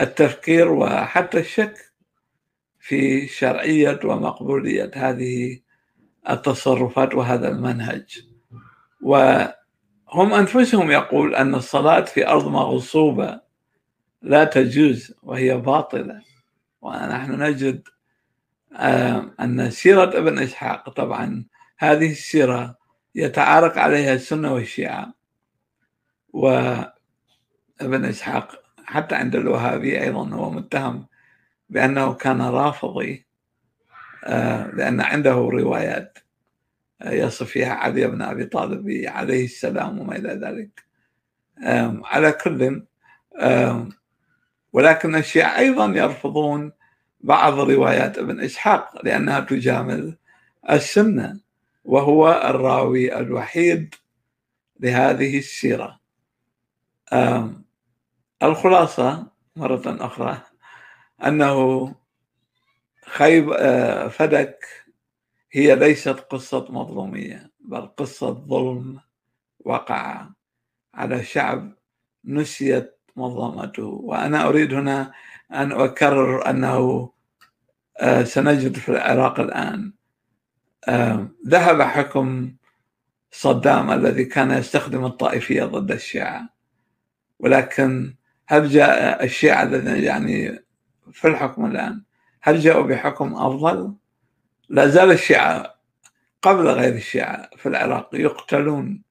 التفكير 0.00 0.72
وحتى 0.72 1.38
الشك 1.40 1.92
في 2.80 3.26
شرعية 3.26 4.00
ومقبولية 4.04 4.90
هذه 4.94 5.60
التصرفات 6.30 7.14
وهذا 7.14 7.48
المنهج. 7.48 8.22
وهم 9.02 10.32
أنفسهم 10.32 10.90
يقول 10.90 11.34
أن 11.34 11.54
الصلاة 11.54 12.00
في 12.04 12.28
أرض 12.28 12.48
مغصوبة 12.48 13.40
لا 14.22 14.44
تجوز 14.44 15.14
وهي 15.22 15.56
باطلة. 15.56 16.22
ونحن 16.82 17.42
نجد 17.42 17.88
أن 19.40 19.70
سيرة 19.70 20.18
ابن 20.18 20.38
إسحاق 20.38 20.90
طبعا 20.90 21.51
هذه 21.82 22.10
السيرة 22.10 22.78
يتعارك 23.14 23.78
عليها 23.78 24.14
السنة 24.14 24.54
والشيعة 24.54 25.14
وابن 26.32 26.94
إسحاق 27.80 28.62
حتى 28.84 29.14
عند 29.14 29.36
الوهابية 29.36 30.00
أيضا 30.02 30.28
هو 30.28 30.50
متهم 30.50 31.06
بأنه 31.70 32.14
كان 32.14 32.42
رافضي 32.42 33.26
آه، 34.24 34.66
لأن 34.66 35.00
عنده 35.00 35.32
روايات 35.32 36.18
آه، 37.02 37.10
يصف 37.10 37.48
فيها 37.48 37.74
علي 37.74 38.06
بن 38.06 38.22
أبي 38.22 38.44
طالب 38.44 39.04
عليه 39.06 39.44
السلام 39.44 39.98
وما 39.98 40.16
إلى 40.16 40.28
ذلك. 40.28 40.84
على 42.04 42.32
كل 42.32 42.86
ولكن 44.72 45.14
الشيعة 45.14 45.58
أيضا 45.58 45.86
يرفضون 45.86 46.72
بعض 47.20 47.58
روايات 47.58 48.18
ابن 48.18 48.40
إسحاق 48.40 49.04
لأنها 49.04 49.40
تجامل 49.40 50.16
السنة. 50.70 51.51
وهو 51.84 52.28
الراوي 52.44 53.16
الوحيد 53.18 53.94
لهذه 54.80 55.38
السيرة. 55.38 56.00
الخلاصة 58.42 59.26
مرة 59.56 59.82
أخرى 59.86 60.40
أنه 61.26 61.94
خيب 63.06 63.50
آه، 63.50 64.08
فدك 64.08 64.66
هي 65.52 65.74
ليست 65.76 66.08
قصة 66.08 66.66
مظلومية 66.70 67.50
بل 67.60 67.86
قصة 67.86 68.30
ظلم 68.30 69.00
وقع 69.60 70.28
على 70.94 71.24
شعب 71.24 71.72
نسيت 72.24 73.00
منظمته 73.16 73.84
وأنا 73.84 74.48
أريد 74.48 74.74
هنا 74.74 75.12
أن 75.52 75.72
أكرر 75.72 76.50
أنه 76.50 77.12
آه، 78.00 78.22
سنجد 78.24 78.76
في 78.76 78.88
العراق 78.88 79.40
الآن. 79.40 79.92
ذهب 81.48 81.82
حكم 81.82 82.54
صدام 83.30 83.90
الذي 83.90 84.24
كان 84.24 84.50
يستخدم 84.50 85.04
الطائفية 85.04 85.64
ضد 85.64 85.90
الشيعة 85.90 86.48
ولكن 87.38 88.14
هل 88.46 88.68
جاء 88.68 89.24
الشيعة 89.24 89.62
الذين 89.62 90.04
يعني 90.04 90.64
في 91.12 91.28
الحكم 91.28 91.66
الآن 91.66 92.02
هل 92.40 92.60
جاءوا 92.60 92.86
بحكم 92.86 93.34
أفضل؟ 93.34 93.94
لا 94.68 94.88
زال 94.88 95.10
الشيعة 95.10 95.74
قبل 96.42 96.68
غير 96.68 96.94
الشيعة 96.94 97.50
في 97.56 97.68
العراق 97.68 98.10
يقتلون 98.14 99.02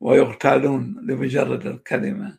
ويغتالون 0.00 0.96
لمجرد 1.02 1.66
الكلمة 1.66 2.38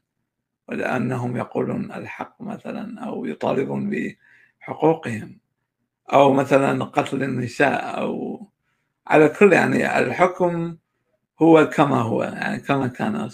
ولأنهم 0.68 1.38
يقولون 1.38 1.92
الحق 1.92 2.42
مثلا 2.42 3.00
أو 3.06 3.26
يطالبون 3.26 4.16
بحقوقهم 4.60 5.40
أو 6.14 6.34
مثلا 6.34 6.84
قتل 6.86 7.24
النساء 7.24 8.00
أو 8.00 8.51
على 9.08 9.30
كل 9.30 9.54
يعني 9.54 10.00
الحكم 10.00 10.78
هو 11.42 11.70
كما 11.70 12.02
هو 12.02 12.24
يعني 12.24 12.60
كما 12.60 12.88
كان 12.88 13.30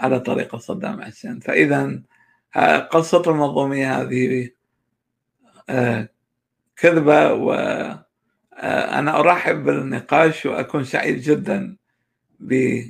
على 0.00 0.20
طريقة 0.20 0.58
صدام 0.58 1.02
حسين. 1.02 1.40
فإذا 1.40 2.02
قصة 2.90 3.22
المنظومية 3.26 4.00
هذه 4.00 4.50
آه، 5.68 6.08
كذبة 6.76 7.32
وأنا 7.32 9.20
أرحب 9.20 9.64
بالنقاش 9.64 10.46
وأكون 10.46 10.84
سعيد 10.84 11.20
جدا 11.20 11.76
ب 12.40 12.80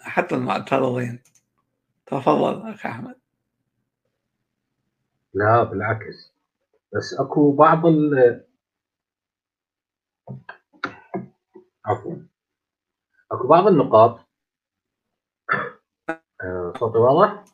حتى 0.00 0.34
المعترضين. 0.34 1.22
تفضل 2.06 2.70
أخي 2.70 2.88
أحمد. 2.88 3.14
لا 5.34 5.62
بالعكس. 5.62 6.32
بس 6.94 7.14
أكو 7.20 7.52
بعض 7.52 7.82
عفوا. 11.86 12.16
أكو 13.32 13.48
بعض 13.48 13.66
النقاط. 13.66 14.20
آه، 16.44 16.72
صوتي 16.78 16.98
واضح؟ 16.98 17.44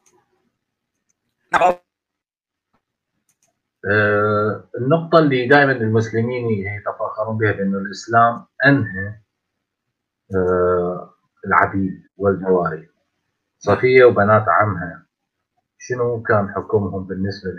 نعم. 1.53 1.75
آه، 3.91 4.69
النقطة 4.79 5.19
اللي 5.19 5.49
دائما 5.49 5.73
المسلمين 5.73 6.51
يتفاخرون 6.51 7.39
بها 7.39 7.53
بأن 7.53 7.75
الإسلام 7.75 8.47
أنهى 8.67 9.21
آه، 10.35 11.15
العبيد 11.47 12.03
والجواري. 12.17 12.89
صفية 13.59 14.05
وبنات 14.05 14.45
عمها. 14.49 15.07
شنو 15.79 16.23
كان 16.23 16.51
حكمهم 16.55 17.05
بالنسبة 17.07 17.51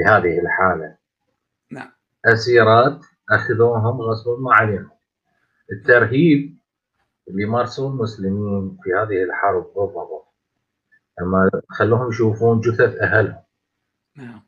لهذه 0.00 0.40
الحالة؟ 0.40 0.96
نعم. 1.72 1.92
أسيرات 2.24 3.00
أخذوهم 3.30 4.00
غصبا 4.00 4.36
ما 4.40 4.54
عليهم. 4.54 4.90
الترهيب 5.72 6.58
اللي 7.28 7.44
مارسوه 7.46 7.90
المسلمين 7.90 8.78
في 8.82 8.90
هذه 8.90 9.22
الحرب 9.24 9.66
ضدهم 9.76 10.22
لما 11.20 11.50
خلوهم 11.68 12.08
يشوفون 12.08 12.60
جثث 12.60 12.96
أهلهم. 13.00 13.42
نعم. 14.16 14.42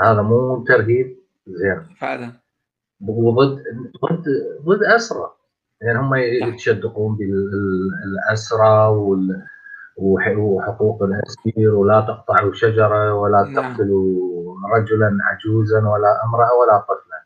هذا 0.00 0.22
مو 0.22 0.64
ترهيب 0.64 1.18
زين. 1.46 1.94
فعلا. 2.00 2.32
وضد 3.00 3.62
ضد 4.04 4.24
ضد 4.64 4.82
أسرى. 4.82 5.34
يعني 5.80 5.98
هم 5.98 6.14
يتشدقون 6.14 7.16
بالأسرى 7.16 8.86
وال 8.88 9.46
وحقوق 9.96 11.02
الأسير 11.02 11.74
ولا 11.74 12.00
تقطعوا 12.00 12.52
شجرة 12.52 13.14
ولا 13.14 13.42
نعم. 13.42 13.54
تقتلوا 13.54 14.56
رجلا 14.76 15.18
عجوزا 15.22 15.78
ولا 15.78 16.24
امرأة 16.24 16.54
ولا 16.54 16.78
طفلا. 16.78 17.24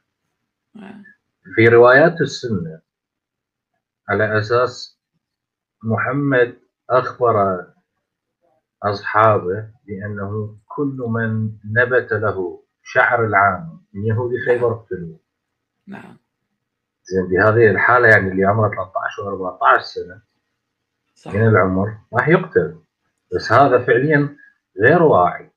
نعم. 0.74 1.04
في 1.54 1.68
روايات 1.68 2.20
السنة 2.20 2.80
على 4.08 4.38
أساس 4.38 5.00
محمد 5.84 6.58
أخبر 6.90 7.66
أصحابه 8.82 9.68
بأنه 9.86 10.56
كل 10.66 10.96
من 11.08 11.52
نبت 11.72 12.12
له 12.12 12.62
شعر 12.82 13.26
العام 13.26 13.82
من 13.92 14.06
يهود 14.06 14.30
خيبر 14.46 14.72
اقتلوه 14.72 15.20
نعم. 15.86 16.16
زين 17.04 17.28
بهذه 17.28 17.70
الحالة 17.70 18.08
يعني 18.08 18.32
اللي 18.32 18.44
عمره 18.44 18.68
13 18.68 19.22
و 19.22 19.48
14 19.48 19.82
سنة 19.82 20.22
صح. 21.14 21.34
من 21.34 21.48
العمر 21.48 21.98
راح 22.12 22.28
يقتل. 22.28 22.82
بس 23.34 23.52
هذا 23.52 23.78
فعليا 23.84 24.36
غير 24.80 25.02
واعي. 25.02 25.51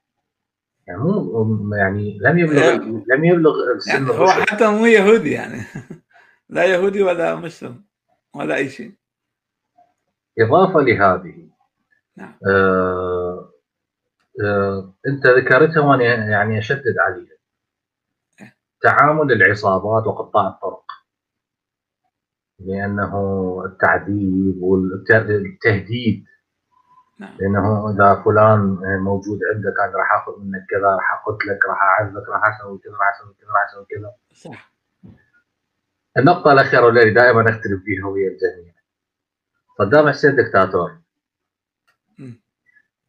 يعني 0.88 1.00
مو 1.00 1.76
يعني 1.76 2.18
لم 2.22 2.40
يبلغ 2.40 2.74
لم 3.08 3.26
يبلغ 3.26 3.54
يعني 3.88 4.10
هو. 4.10 4.28
حتى 4.28 4.68
مو 4.70 4.86
يهودي 4.86 5.32
يعني. 5.32 5.62
لا 6.50 6.64
يهودي 6.66 7.04
ولا 7.04 7.36
مسلم 7.36 7.84
ولا 8.36 8.56
أي 8.56 8.70
شيء. 8.70 8.94
إضافة 10.40 10.80
لهذه 10.82 11.50
نعم. 12.18 12.34
آه 12.48 13.52
آه 14.44 14.94
أنت 15.08 15.28
ذكرتها 15.28 15.80
وأنا 15.80 16.04
يعني 16.04 16.60
أشدد 16.60 16.96
عليها. 17.00 17.38
إيه. 18.42 18.56
تعامل 18.82 19.32
العصابات 19.32 20.08
وقطاع 20.08 20.48
الطرق. 20.48 20.86
لأنه 22.60 23.14
التعذيب 23.66 24.62
والتهديد 24.62 26.26
نعم. 27.20 27.38
لأنه 27.40 27.90
إذا 27.92 28.22
فلان 28.26 28.78
موجود 29.00 29.40
عندك 29.54 29.80
أنا 29.80 29.98
راح 29.98 30.14
آخذ 30.14 30.40
منك 30.40 30.66
كذا 30.70 30.88
راح 30.88 31.14
أقتلك 31.14 31.66
راح 31.66 31.82
اعذبك 31.84 32.30
راح 32.30 32.60
أسوي 32.60 32.78
كذا 32.78 32.94
راح 32.94 33.20
أسوي 33.20 33.34
كذا 33.34 33.52
راح 33.52 33.64
أسوي 33.70 33.86
كذا. 33.90 34.14
صح. 34.34 34.72
النقطة 36.18 36.52
الأخيرة 36.52 36.86
واللي 36.86 37.14
دائما 37.14 37.42
أختلف 37.42 37.84
فيها 37.84 38.06
ويا 38.08 38.30
الجميع. 38.30 38.74
صدام 39.78 40.10
حسين 40.10 40.36
دكتاتور. 40.36 40.98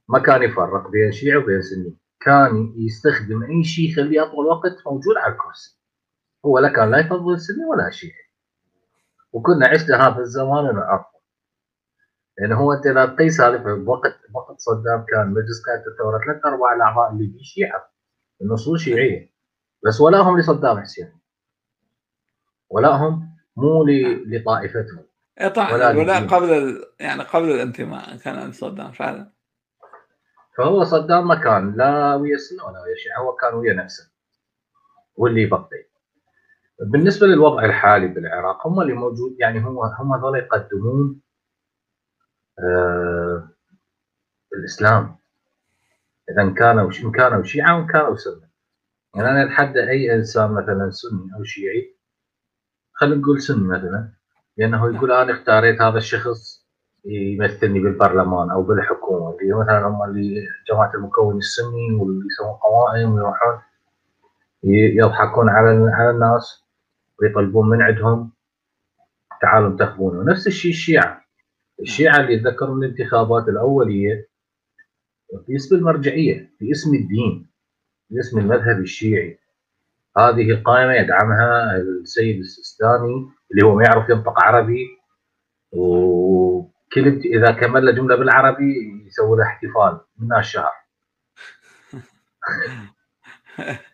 ما 0.08 0.18
كان 0.18 0.42
يفرق 0.42 0.88
بين 0.88 1.12
شيعي 1.12 1.36
وبين 1.36 1.62
سني. 1.62 1.96
كان 2.20 2.74
يستخدم 2.76 3.42
أي 3.42 3.64
شيء 3.64 3.90
يخليه 3.90 4.22
أطول 4.22 4.46
وقت 4.46 4.86
موجود 4.86 5.16
على 5.16 5.32
الكرسي. 5.32 5.78
هو 6.46 6.58
لا 6.58 6.68
كان 6.68 6.90
لا 6.90 6.98
يفضل 6.98 7.34
السني 7.34 7.64
ولا 7.64 7.90
شيعي. 7.90 8.26
وكنا 9.32 9.68
عشنا 9.68 10.08
هذا 10.08 10.18
الزمان 10.18 10.64
ونعرفه 10.64 11.15
لأن 12.38 12.52
هو 12.52 12.72
أنت 12.72 12.86
لا 12.86 13.06
تقيس 13.06 13.40
هذه 13.40 13.56
بوقت 13.56 14.20
وقت 14.34 14.60
صدام 14.60 15.04
كان 15.08 15.30
مجلس 15.30 15.62
قيادة 15.66 15.84
الثورة 15.92 16.20
ثلاث 16.26 16.46
أرباع 16.46 16.74
الأعضاء 16.74 17.12
اللي 17.12 17.28
فيه 17.28 17.42
شيعة. 17.42 17.90
النصوص 18.42 18.80
شيعية. 18.80 19.32
بس 19.86 20.00
ولاهم 20.00 20.38
لصدام 20.38 20.80
حسين. 20.80 21.20
ولاهم 22.70 23.36
مو 23.56 23.84
لطائفتهم. 24.26 25.06
إيه 25.40 25.48
طبعا 25.48 25.72
ولا 25.72 25.90
الولاء. 25.90 26.26
قبل 26.26 26.52
ال... 26.52 26.84
يعني 27.00 27.22
قبل 27.22 27.50
الانتماء 27.50 28.16
كان 28.16 28.34
عند 28.38 28.52
صدام 28.52 28.92
فعلا. 28.92 29.32
فهو 30.58 30.84
صدام 30.84 31.28
ما 31.28 31.34
كان 31.34 31.76
لا 31.76 32.14
ويا 32.14 32.34
السنة 32.34 32.64
ولا 32.64 32.82
ويا 32.82 32.92
الشيعه 32.92 33.20
هو 33.20 33.32
كان 33.32 33.54
ويا 33.54 33.74
نفسه. 33.74 34.12
واللي 35.16 35.46
بقي 35.46 35.86
بالنسبة 36.80 37.26
للوضع 37.26 37.64
الحالي 37.64 38.08
بالعراق 38.08 38.66
هم 38.66 38.80
اللي 38.80 38.92
موجود 38.92 39.36
يعني 39.38 39.58
هم 39.58 39.78
هم 39.78 40.12
هذول 40.12 40.38
يقدمون 40.38 41.20
الإسلام. 44.54 45.16
إذا 46.30 46.54
كانوا 46.54 46.90
إن 47.04 47.12
كانوا 47.12 47.42
شيعة 47.42 47.76
وإن 47.78 47.86
كانوا 47.86 48.16
سنة. 48.16 48.46
يعني 49.14 49.28
أنا 49.30 49.44
أتحدى 49.44 49.90
أي 49.90 50.14
إنسان 50.14 50.50
مثلا 50.50 50.90
سني 50.90 51.34
أو 51.36 51.44
شيعي 51.44 51.96
خلينا 52.92 53.16
نقول 53.16 53.40
سني 53.42 53.68
مثلا 53.68 54.12
لأنه 54.56 54.94
يقول 54.94 55.12
أنا 55.12 55.32
اختاريت 55.32 55.82
هذا 55.82 55.98
الشخص 55.98 56.66
يمثلني 57.04 57.80
بالبرلمان 57.80 58.50
أو 58.50 58.62
بالحكومة. 58.62 59.36
اللي 59.40 59.54
مثلا 59.54 59.86
هم 59.86 60.02
اللي 60.02 60.48
جماعة 60.70 60.94
المكون 60.94 61.36
السني 61.38 61.92
واللي 61.92 62.26
يسوون 62.26 62.54
قوائم 62.56 63.12
ويروحون 63.14 63.60
يضحكون 64.62 65.48
على 65.48 65.90
على 65.92 66.10
الناس 66.10 66.64
ويطلبون 67.22 67.68
من 67.68 67.82
عندهم 67.82 68.32
تعالوا 69.42 69.68
انتخبونه 69.68 70.30
نفس 70.32 70.46
الشيء 70.46 70.70
الشيعة. 70.70 71.25
الشيعة 71.80 72.20
اللي 72.20 72.34
يتذكرون 72.34 72.84
الانتخابات 72.84 73.48
الأولية 73.48 74.28
باسم 75.48 75.76
المرجعية 75.76 76.52
باسم 76.60 76.94
الدين 76.94 77.50
باسم 78.10 78.38
المذهب 78.38 78.80
الشيعي. 78.80 79.38
هذه 80.18 80.50
القائمه 80.50 80.94
يدعمها 80.94 81.76
السيد 81.76 82.38
السيستاني 82.38 83.30
اللي 83.50 83.66
هو 83.66 83.74
ما 83.74 83.84
يعرف 83.84 84.08
ينطق 84.08 84.40
عربي. 84.40 84.86
وكل 85.72 87.06
إذا 87.24 87.50
كمل 87.50 87.86
له 87.86 87.92
جملة 87.92 88.16
بالعربي 88.16 89.02
يسوي 89.06 89.36
له 89.36 89.44
احتفال 89.44 90.00
من 90.18 90.36
الشهر. 90.38 90.72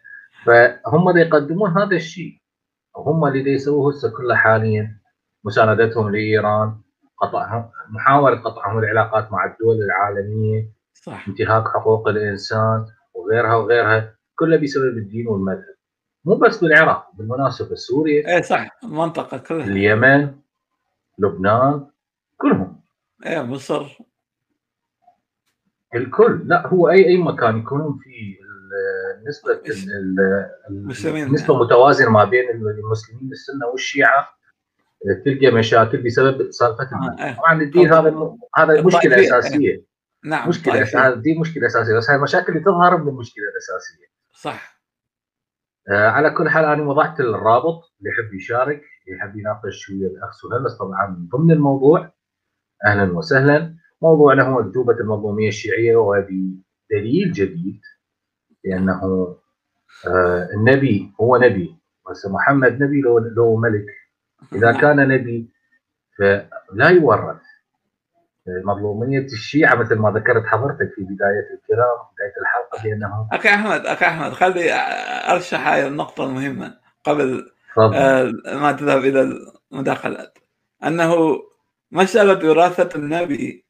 فهم 0.46 1.08
اللي 1.08 1.20
يقدمون 1.20 1.70
هذا 1.70 1.96
الشيء. 1.96 2.42
وهم 2.94 3.26
اللي 3.26 3.52
يسووه 3.52 3.92
هسه 3.92 4.10
كله 4.16 4.36
حاليا. 4.36 5.00
مساندتهم 5.44 6.10
لإيران. 6.10 6.82
قطعهم 7.22 7.70
محاولة 7.90 8.36
قطعهم 8.40 8.78
العلاقات 8.78 9.32
مع 9.32 9.44
الدول 9.46 9.76
العالمية 9.82 10.68
صح. 10.94 11.28
انتهاك 11.28 11.68
حقوق 11.68 12.08
الإنسان 12.08 12.86
وغيرها 13.14 13.54
وغيرها 13.54 14.14
كله 14.36 14.56
بسبب 14.56 14.96
الدين 14.98 15.28
والمذهب. 15.28 15.74
مو 16.24 16.34
بس 16.34 16.58
بالعراق 16.64 17.10
بالمناسبه 17.14 17.74
سوريا 17.74 18.28
إيه 18.36 18.42
صح. 18.42 18.68
المنطقة 18.84 19.38
كلها. 19.38 19.64
اليمن 19.66 20.34
لبنان 21.18 21.86
كلهم. 22.38 22.80
إيه 23.26 23.42
مصر. 23.42 23.98
الكل. 25.94 26.42
لا 26.44 26.66
هو 26.66 26.90
أي 26.90 27.06
أي 27.06 27.18
مكان 27.18 27.58
يكونون 27.58 27.98
فيه 28.02 28.36
ال- 28.42 29.28
نسبة 29.28 29.52
ال- 29.52 29.92
ال- 29.92 30.50
المسلمين 30.70 31.32
نسبة 31.32 31.58
متوازنة 31.64 32.10
ما 32.10 32.24
بين 32.24 32.50
المسلمين 32.50 33.30
السنة 33.32 33.66
والشيعة 33.66 34.28
تلقى 35.24 35.50
مشاكل 35.50 36.02
بسبب 36.02 36.50
سالفه 36.50 36.82
آه، 36.82 37.24
إيه. 37.26 37.36
طبعا 37.36 37.62
الدين 37.62 37.92
هذا 37.92 38.10
م- 38.10 38.38
هذا 38.56 38.82
مشكلة 38.82 39.00
الطائفية. 39.02 39.38
أساسية 39.38 39.84
نعم 40.24 40.48
مشكلة 40.48 40.74
طائفية. 40.74 41.06
هذا 41.06 41.14
الدين 41.14 41.40
مشكلة 41.40 41.66
أساسية 41.66 41.96
بس 41.96 42.10
هاي 42.10 42.16
المشاكل 42.16 42.52
اللي 42.52 42.64
تظهر 42.64 42.96
من 43.02 43.08
المشكلة 43.08 43.44
الاساسيه 43.44 44.06
صح 44.32 44.82
آه، 45.90 46.08
على 46.08 46.30
كل 46.30 46.48
حال 46.48 46.64
أنا 46.64 46.82
وضعت 46.82 47.20
الرابط 47.20 47.82
اللي 47.98 48.10
يحب 48.10 48.34
يشارك 48.34 48.82
يحب 49.08 49.36
يناقش 49.38 49.90
ويا 49.90 50.06
الاخ 50.08 50.30
سهيل 50.32 50.64
بس 50.64 50.72
طبعا 50.78 51.06
من 51.06 51.28
ضمن 51.28 51.50
الموضوع 51.52 52.12
أهلا 52.86 53.12
وسهلا 53.18 53.76
موضوعنا 54.02 54.42
هو 54.42 54.60
اكذوبه 54.60 54.92
المظلومية 55.00 55.48
الشيعية 55.48 55.96
وبدليل 55.96 57.32
جديد 57.32 57.80
لأنه 58.64 59.02
آه 60.06 60.48
النبي 60.54 61.12
هو 61.20 61.36
نبي 61.36 61.76
بس 62.10 62.26
محمد 62.26 62.82
نبي 62.82 63.00
لو 63.00 63.18
لو 63.18 63.56
ملك 63.56 63.86
إذا. 64.52 64.72
كان 64.72 65.08
نبي 65.08 65.48
فلا 66.18 66.88
يورث 66.88 67.42
مظلوميه 68.64 69.24
الشيعة 69.24 69.74
مثل 69.74 69.94
ما 69.94 70.10
ذكرت 70.10 70.46
حضرتك 70.46 70.92
في 70.94 71.02
بداية 71.02 71.48
الكلام 71.54 71.96
بداية 72.14 72.34
الحلقة 72.40 72.82
بانه 72.82 73.28
أخي 73.32 73.48
أحمد 73.48 73.86
أخي 73.86 74.06
أحمد 74.06 74.32
خلي 74.32 74.72
أرشح 75.28 75.68
هاي 75.68 75.86
النقطة 75.86 76.24
المهمة 76.24 76.78
قبل. 77.04 77.52
آه، 77.78 78.32
ما 78.46 78.72
تذهب 78.72 79.04
إلى 79.04 79.38
المداخلات 79.72 80.38
أنه 80.84 81.42
مسألة 81.90 82.50
وراثة 82.50 82.98
النبي 82.98 83.66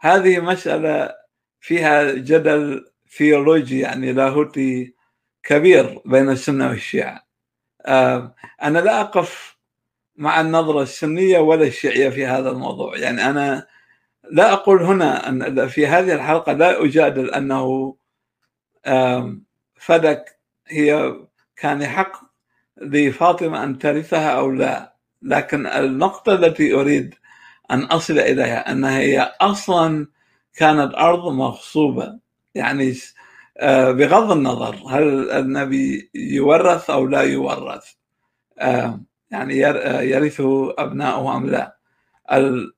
هذه 0.00 0.40
مسألة 0.40 1.14
فيها 1.60 2.12
جدل 2.12 2.90
ثيولوجي 3.16 3.80
يعني 3.80 4.12
لاهوتي 4.12 4.94
كبير 5.42 6.02
بين 6.06 6.30
السنة 6.30 6.68
والشيعة 6.68 7.26
آه، 7.86 8.34
أنا 8.62 8.78
لا 8.78 9.00
أقف 9.00 9.49
مع 10.20 10.40
النظرة 10.40 10.82
السنية 10.82 11.38
ولا 11.38 11.64
الشيعية 11.66 12.08
في 12.10 12.26
هذا 12.26 12.50
الموضوع. 12.50 12.96
يعني 12.98 13.26
أنا 13.30 13.66
لا 14.32 14.52
أقول 14.52 14.82
هنا 14.82 15.28
أن 15.28 15.68
في 15.68 15.86
هذه 15.86 16.14
الحلقة 16.14 16.52
لا 16.52 16.84
أجادل 16.84 17.30
أنه 17.30 17.96
آم، 18.86 19.44
فدك 19.76 20.38
هي 20.68 21.16
كان 21.56 21.82
يحق 21.82 22.12
لفاطمه 22.82 23.64
أن 23.64 23.78
ترثها 23.78 24.30
أو 24.30 24.50
لا. 24.50 24.96
لكن 25.22 25.66
النقطة 25.66 26.34
التي 26.34 26.74
أريد 26.74 27.14
أن 27.70 27.82
أصل 27.84 28.18
إليها 28.18 28.72
انها 28.72 28.98
هي 29.00 29.20
أصلا 29.40 30.06
كانت 30.54 30.94
أرض 30.94 31.32
مغصوبة. 31.32 32.18
يعني 32.54 32.94
آه، 33.58 33.92
بغض 33.92 34.32
النظر 34.32 34.76
هل 34.90 35.30
النبي 35.30 36.10
يورث 36.14 36.90
أو 36.90 37.06
لا 37.06 37.22
يورث. 37.22 37.94
يعني 39.30 39.54
ير- 39.56 40.02
يرثه 40.02 40.74
أبناؤه 40.78 41.36
أم 41.36 41.46
لا. 41.46 41.76
ال- 42.32 42.74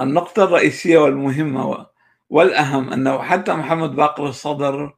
النقطة 0.00 0.44
الرئيسية 0.44 0.98
والمهمة 0.98 1.86
والأهم 2.30 2.92
أنه 2.92 3.22
حتى 3.22 3.54
محمد 3.54 3.96
باقر 3.96 4.28
الصدر 4.28 4.96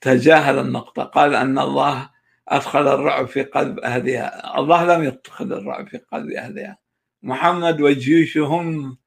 تجاهل 0.00 0.58
النقطة. 0.58 1.02
قال 1.04 1.34
أن 1.34 1.58
الله 1.58 2.10
أدخل 2.48 2.88
الرعب 2.88 3.26
في 3.26 3.42
قلب 3.42 3.78
أهلها. 3.78 4.58
الله 4.58 4.96
لم 4.96 5.04
يدخل 5.04 5.52
الرعب 5.52 5.88
في 5.88 5.98
قلب 5.98 6.30
أهلها. 6.30 6.78
محمد 7.22 7.80
وجيوشه 7.80 8.40
هم 8.46 8.98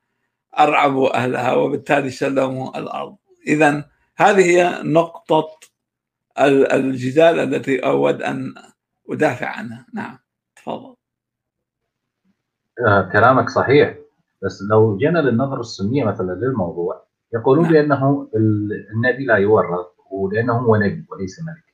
أرعبوا 0.59 1.17
أهلها 1.17 1.53
وبالتالي 1.53 2.09
سلموا 2.09 2.79
الأرض. 2.79 3.15
إذا 3.47 3.89
هذه 4.17 4.45
هي 4.45 4.79
نقطة 4.83 5.59
ال- 6.39 6.71
الجدال 6.71 7.39
التي 7.39 7.79
أود 7.79 8.21
أن 8.21 8.53
أدافع 9.09 9.47
عنها. 9.47 9.85
نعم 9.93 10.19
تفضل. 10.55 10.94
آه 12.79 13.09
كلامك 13.13 13.49
صحيح. 13.49 13.95
بس 14.41 14.61
لو 14.69 14.97
جينا 14.97 15.19
للنظره 15.19 15.59
السنية 15.59 16.03
مثلا 16.05 16.33
للموضوع 16.33 17.03
يقولون 17.33 17.63
نعم. 17.63 17.73
بأنه 17.73 18.27
ال- 18.35 18.87
النبي 18.93 19.25
لا 19.25 19.35
يورث 19.35 19.85
ولأنه 20.11 20.53
هو 20.57 20.75
نبي 20.75 21.05
وليس 21.11 21.39
ملك. 21.43 21.65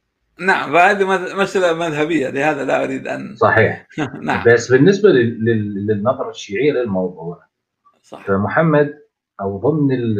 نعم 0.47 0.73
فهذه 0.73 1.05
مسألة 1.35 1.73
مذهبية 1.73 2.29
لهذا 2.29 2.65
لا 2.65 2.83
أريد 2.83 3.07
أن 3.07 3.35
صحيح. 3.45 3.87
نعم. 4.21 4.43
بس 4.47 4.71
بالنسبة 4.71 5.09
لل- 5.09 5.45
لل- 5.45 5.87
للنظره 5.87 6.29
الشيعيه 6.29 6.71
للموضوع 6.73 7.43
صح 8.01 8.25
فمحمد 8.25 8.93
أو 9.41 9.57
ضمن 9.57 9.91
ال 9.91 10.15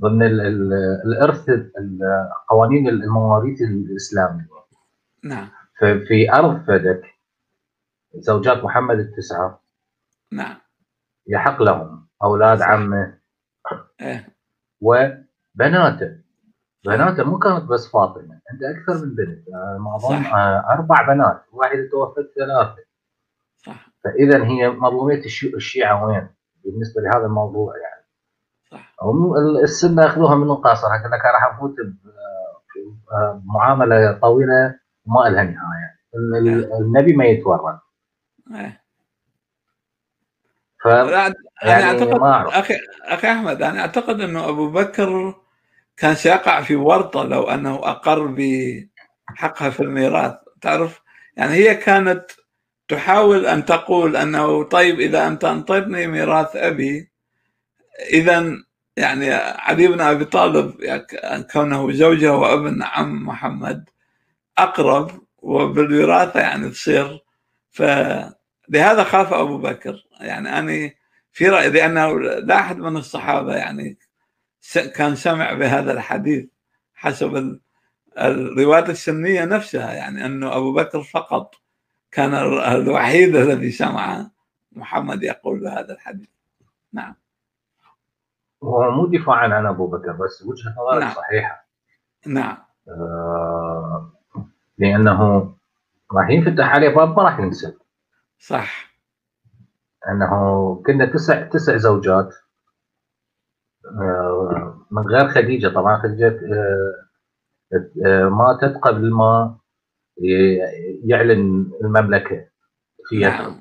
ضمن 0.00 0.22
ال 0.22 0.40
ال 0.40 0.72
الإرث 1.06 1.48
ال- 1.48 1.98
قوانين 2.48 2.88
المواريث 2.88 3.62
الإسلامية. 3.62 4.46
نعم. 5.24 5.48
ففي 5.80 6.32
أرض 6.32 6.64
فدك 6.64 7.02
زوجات 8.16 8.64
محمد 8.64 8.98
التسعة. 8.98 9.62
نعم. 10.32 10.56
يحق 11.26 11.62
لهم 11.62 12.08
أولاد 12.22 12.58
صح. 12.58 12.68
عمه. 12.68 13.18
إيه. 14.00 14.28
وبناته. 14.80 16.18
بناته 16.86 17.24
مو 17.24 17.38
كانت 17.38 17.64
بس 17.64 17.88
فاطمة 17.92 18.40
عنده 18.50 18.70
أكثر 18.70 19.06
من 19.06 19.14
بنت. 19.14 19.44
ما 19.80 19.98
صح. 19.98 20.34
آه، 20.34 20.64
أربع 20.70 21.06
بنات 21.14 21.42
واحدة 21.52 21.88
توفت 21.92 22.32
ثلاثة. 22.38 22.76
صح. 23.56 23.90
فإذا 24.04 24.44
هي 24.44 24.70
مظلومية 24.70 25.24
الشي- 25.24 25.54
الشيعة 25.54 26.04
وين؟ 26.06 26.28
بالنسبة 26.64 27.02
لهذا 27.02 27.26
الموضوع 27.26 27.74
يعني. 27.78 28.04
صح. 28.70 28.94
السنة 29.62 30.06
اخذوها 30.06 30.34
من 30.34 30.50
القاصر 30.50 30.88
لكن 30.88 31.08
كان 31.22 31.32
راح 31.34 31.54
أفوت 31.54 31.70
ب- 31.80 32.08
آه، 33.12 34.18
طويلة 34.22 34.78
ما 35.06 35.20
لها 35.28 35.44
نهاية. 35.44 35.94
ال- 36.14 36.72
النبي 36.72 37.12
ما 37.16 37.24
يتورط. 37.24 37.80
إيه. 38.50 38.84
ف 40.82 40.86
لا، 40.86 41.26
أنا 41.26 41.34
يعني 41.62 42.02
أعرف. 42.22 42.54
أخي 42.54 42.74
أخي 43.04 43.32
أحمد 43.32 43.62
أنا 43.62 43.80
أعتقد 43.80 44.20
أنه 44.20 44.48
أبو 44.48 44.70
بكر 44.70 45.34
كان 45.96 46.14
سيقع 46.14 46.62
في 46.62 46.76
ورطة 46.76 47.24
لو 47.24 47.42
أنه 47.50 47.74
أقر 47.74 48.26
بحقها 48.26 49.70
في 49.70 49.80
الميراث. 49.80 50.34
تعرف؟ 50.60 51.00
يعني 51.36 51.52
هي 51.54 51.74
كانت 51.74 52.30
تحاول 52.88 53.46
أن 53.46 53.64
تقول 53.64 54.16
أنه 54.16 54.64
طيب 54.64 55.00
إذا 55.00 55.26
أنت 55.26 55.44
أنطيتني 55.44 56.06
ميراث 56.06 56.56
أبي 56.56 57.10
إذا 58.12 58.56
يعني 58.96 59.32
علي 59.34 59.88
بن 59.88 60.00
أبي 60.00 60.24
طالب 60.24 60.80
يعني 60.80 61.42
كونه 61.52 61.92
زوجة 61.92 62.36
وابن 62.36 62.82
عم 62.82 63.26
محمد 63.26 63.88
أقرب 64.58 65.10
وبالوراثة 65.38 66.40
يعني 66.40 66.70
تصير 66.70 67.24
فلهذا 67.74 69.04
خاف 69.04 69.32
أبو 69.32 69.58
بكر. 69.58 70.06
يعني 70.20 70.58
أنا 70.58 70.90
في 71.32 71.48
رأيي 71.48 71.70
لأنه 71.70 72.20
لا 72.20 72.58
أحد 72.60 72.78
من 72.78 72.96
الصحابة 72.96 73.56
يعني 73.56 73.98
كان 74.96 75.16
سمع 75.16 75.52
بهذا 75.52 75.92
الحديث 75.92 76.46
حسب 76.94 77.36
ال- 77.36 77.60
الروايات 78.18 78.90
السنية 78.90 79.44
نفسها. 79.44 79.92
يعني 79.92 80.26
أنه 80.26 80.56
أبو 80.56 80.72
بكر 80.74 81.02
فقط 81.02 81.54
كان 82.12 82.34
ال- 82.34 82.60
الوحيد 82.60 83.36
الذي 83.36 83.70
سمع 83.70 84.30
محمد 84.72 85.22
يقول 85.22 85.66
هذا 85.68 85.92
الحديث. 85.94 86.28
نعم. 86.92 87.14
هو 88.62 88.90
مو 88.90 89.06
دفاعا 89.06 89.48
عن 89.48 89.66
أبو 89.66 89.86
بكر 89.86 90.12
بس 90.12 90.42
وجهة 90.42 90.74
نظرك 90.78 91.02
نعم. 91.02 91.14
صحيحة. 91.14 91.66
نعم. 92.26 92.56
آه، 92.88 94.12
لأنه 94.78 95.54
راح 96.16 96.30
ينفتح 96.30 96.74
عليه 96.74 96.88
باب 96.88 97.16
ما 97.16 97.22
راح 97.22 97.38
ينسى. 97.38 97.72
صح. 98.38 98.94
أنه 100.08 100.74
كنا 100.86 101.06
تسع 101.06 101.42
تسع 101.42 101.76
زوجات. 101.76 102.34
آه، 104.00 104.86
من 104.90 105.02
غير 105.02 105.28
خديجة 105.28 105.68
طبعا. 105.68 106.02
خديجة 106.02 106.40
آه، 106.52 106.94
آه، 108.06 108.28
ماتت 108.28 108.76
قبل 108.76 109.10
ما 109.10 109.58
يعلن 111.04 111.70
المملكة. 111.84 112.46
في 113.08 113.20
يثرب 113.20 113.54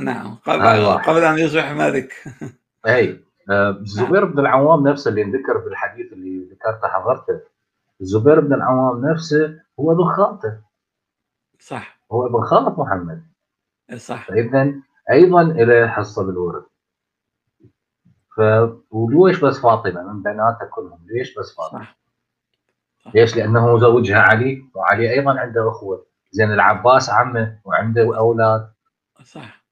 نعم. 0.00 0.04
نعم. 0.04 0.34
قبل. 0.46 0.98
قبل 0.98 1.24
أن 1.24 1.38
يصبح 1.38 1.72
ملك. 1.72 2.12
اي 2.86 3.20
الزبير 3.50 4.24
بن 4.24 4.38
العوام 4.38 4.88
نفسه 4.88 5.08
اللي 5.08 5.22
ذكر 5.22 5.58
بالحديث 5.58 6.12
اللي 6.12 6.44
ذكرته 6.44 6.88
حضرته. 6.88 7.40
الزبير 8.00 8.40
بن 8.40 8.54
العوام 8.54 9.06
نفسه 9.06 9.60
هو 9.80 9.92
ابن 9.92 10.04
خالته 10.04 10.71
صح. 11.62 11.98
هو 12.12 12.26
ابن 12.26 12.44
خالة 12.44 12.80
محمد. 12.80 13.22
صح. 13.96 14.26
فاذا 14.28 14.72
أيضا 15.10 15.42
له 15.42 15.88
حصة 15.88 16.26
بالورث 16.26 16.64
ف 18.36 18.40
وليش 18.90 19.40
بس 19.40 19.58
فاطمة 19.58 20.02
من 20.02 20.22
بناتها 20.22 20.64
كلهم 20.70 21.06
ليش 21.06 21.38
بس 21.38 21.56
فاطمة؟ 21.56 21.88
صح. 23.04 23.14
ليش؟ 23.14 23.36
لأنه 23.36 23.78
زوجها 23.78 24.18
علي 24.18 24.62
وعلي 24.74 25.10
أيضا 25.10 25.40
عنده 25.40 25.70
أخوة. 25.70 26.06
زين 26.30 26.52
العباس 26.52 27.10
عمه 27.10 27.58
وعنده 27.64 28.18
أولاد. 28.18 28.72
صح. 29.24 29.62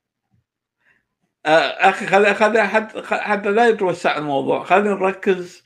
أخي 1.47 2.07
خلي 2.07 2.35
خلي 2.35 2.63
حتى 2.63 3.03
حتى 3.03 3.51
لا 3.51 3.69
يتوسع 3.69 4.19
الموضوع. 4.19 4.65
خلينا 4.65 4.95
نركز 4.95 5.63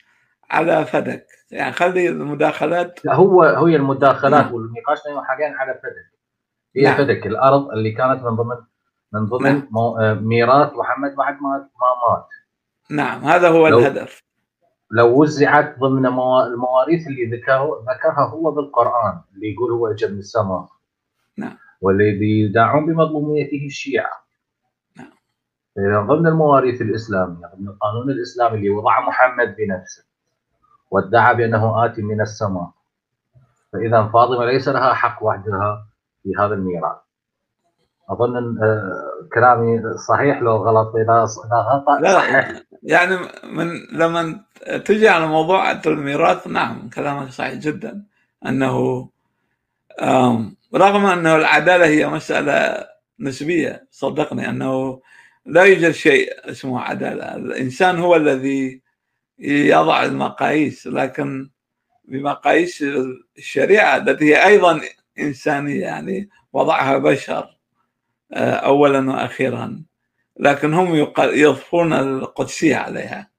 على 0.51 0.85
فدك. 0.85 1.27
يعني 1.51 1.71
خلي 1.73 2.09
المداخلات. 2.09 3.05
لا 3.05 3.13
هو 3.15 3.43
هي 3.43 3.75
المداخلات. 3.75 4.51
والنقاش 4.51 4.99
حاليا 5.27 5.55
على 5.57 5.73
فدك. 5.73 6.14
هي 6.75 6.83
نعم. 6.83 6.97
فدك 6.97 7.27
الأرض 7.27 7.69
اللي 7.71 7.91
كانت 7.91 8.23
من 8.23 8.35
ضمن 8.35 8.55
من 9.13 9.25
ضمن 9.25 9.43
نعم. 9.53 9.67
مو- 9.71 9.97
آه، 9.97 10.13
ميراث 10.13 10.73
محمد 10.73 11.15
بعد 11.15 11.33
ما 11.41 11.49
ما 11.49 12.09
مات 12.15 12.27
نعم 12.89 13.21
هذا 13.23 13.49
هو 13.49 13.67
لو- 13.67 13.79
الهدف 13.79 14.23
لو 14.91 15.21
وزعت 15.21 15.79
ضمن 15.79 16.09
موا- 16.09 16.45
المواريث 16.47 17.07
اللي 17.07 17.37
ذكره 17.37 17.83
ذكرها 17.95 18.25
هو 18.29 18.51
بالقرآن 18.51 19.21
اللي 19.35 19.53
يقول 19.53 19.71
هو 19.71 19.87
اجى 19.87 20.07
من 20.07 20.17
السماء 20.17 20.67
نعم. 21.37 21.57
والذي 21.81 22.39
يدعون 22.39 22.85
بمظلوميته 22.85 23.65
الشيعة 23.65 24.25
نعم. 24.97 26.07
ضمن 26.07 26.27
المواريث 26.27 26.81
الإسلامية 26.81 27.47
ضمن 27.55 27.67
القانون 27.67 28.09
الإسلامي 28.11 28.55
اللي 28.57 28.69
وضعه 28.69 29.01
محمد 29.07 29.55
بنفسه 29.55 30.05
وادعى 30.91 31.35
بأنه 31.35 31.85
اتي 31.85 32.01
من 32.01 32.21
السماء 32.21 32.69
فإذا 33.73 34.03
فاطمة 34.13 34.45
ليس 34.45 34.67
لها 34.67 34.93
حق 34.93 35.23
وحدها 35.23 35.85
في 36.25 36.31
هذا 36.39 36.53
الميراث. 36.53 36.97
أظن 38.09 38.37
أن 38.37 38.57
آه، 38.63 39.29
كلامي 39.33 39.81
صحيح 40.07 40.41
لو 40.41 40.55
غلط 40.55 40.95
اذا 40.95 41.23
اذا 41.45 41.57
غلط 41.57 42.01
لا 42.01 42.13
صحيح 42.13 42.61
يعني 42.83 43.17
من 43.43 43.67
لما 43.91 44.43
تجي 44.85 45.09
على 45.09 45.27
موضوع 45.27 45.71
الميراث 45.71 46.47
نعم 46.47 46.89
كلامك 46.89 47.29
صحيح 47.29 47.53
جدا. 47.53 48.03
أنه 48.45 49.09
رغم 50.75 51.05
أنه 51.05 51.35
العدالة 51.35 51.85
هي 51.85 52.07
مسألة 52.07 52.87
نسبية 53.19 53.87
صدقني 53.91 54.49
أنه 54.49 55.01
لا 55.45 55.63
يوجد 55.63 55.91
شيء 55.91 56.51
اسمه 56.51 56.81
عدالة. 56.81 57.35
الإنسان 57.35 57.99
هو 57.99 58.15
الذي 58.15 58.81
يضع 59.39 60.03
المقاييس 60.03 60.87
لكن 60.87 61.49
بمقاييس 62.05 62.85
الشريعة 63.37 63.97
التي 63.97 64.25
هي 64.25 64.45
أيضا 64.45 64.81
انسانيه 65.19 65.81
يعني 65.81 66.29
وضعها 66.53 66.97
بشر 66.97 67.57
آه، 68.33 68.53
اولا 68.53 69.11
وأخيرا. 69.11 69.83
لكن 70.39 70.73
هم 70.73 70.95
يضفون 71.19 71.93
القدسية 71.93 72.75
عليها. 72.75 73.29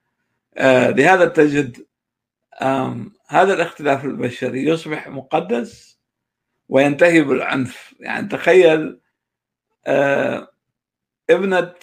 آه، 0.56 0.90
لهذا 0.90 1.26
تجد 1.26 1.86
هذا 3.28 3.54
الاختلاف 3.54 4.04
البشري 4.04 4.64
يصبح 4.64 5.08
مقدس 5.08 5.98
وينتهي 6.68 7.20
بالعنف. 7.22 7.94
يعني 8.00 8.28
تخيل 8.28 9.00
آه، 9.86 10.48
ابنة 11.30 11.74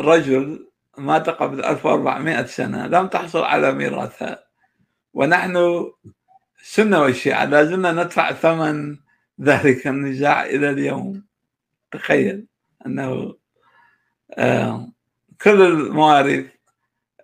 رجل 0.00 0.68
مات 0.98 1.30
قبل 1.30 1.64
1400 1.64 2.46
سنة 2.46 2.86
لم 2.86 3.06
تحصل 3.06 3.42
على 3.42 3.72
ميراثها. 3.72 4.44
ونحن 5.14 5.84
سنة 6.62 7.00
والشيعة 7.02 7.44
لا 7.44 7.64
زلنا 7.64 7.92
ندفع 7.92 8.32
ثمن 8.32 8.96
ذلك 9.40 9.86
النزاع 9.86 10.44
إلى 10.44 10.70
اليوم. 10.70 11.24
تخيل 11.90 12.46
أنه 12.86 13.34
آه، 14.38 14.88
كل 15.42 15.62
المواريث 15.62 16.46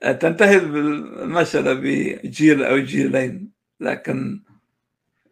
آه، 0.03 0.13
تنتهي 0.13 0.57
المسألة 0.57 1.75
بجيل 1.75 2.65
أو 2.65 2.79
جيلين 2.79 3.53
لكن 3.81 4.43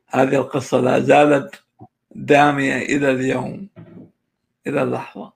هذه 0.09 0.37
القصة 0.37 0.81
لا 0.81 1.01
زالت 1.01 1.63
دامية 2.11 2.77
إلى 2.77 3.11
اليوم 3.11 3.69
إلى 4.67 4.83
اللحظة. 4.83 5.33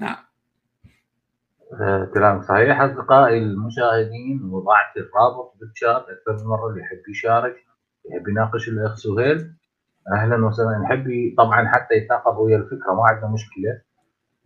نعم. 0.00 0.28
كلام 2.14 2.42
صحيح. 2.42 2.80
أصدقائي 2.80 3.38
المشاهدين 3.38 4.42
وضعت 4.42 4.96
الرابط 4.96 5.54
بالشات 5.60 6.06
أكثر 6.08 6.44
من 6.44 6.50
مرة 6.50 6.68
اللي 6.70 6.80
يحب 6.80 7.08
يشارك. 7.08 7.67
يحب 8.08 8.28
يناقش 8.28 8.68
الاخ 8.68 8.94
سهيل 8.94 9.52
أهلا 10.12 10.46
وسهلا. 10.46 10.78
نحب 10.78 11.06
ي- 11.08 11.34
طبعا 11.38 11.68
حتى 11.68 11.94
يتناقض 11.94 12.38
ويا 12.38 12.56
الفكرة 12.56 12.94
ما 12.94 13.02
عندنا 13.04 13.30
مشكلة 13.30 13.80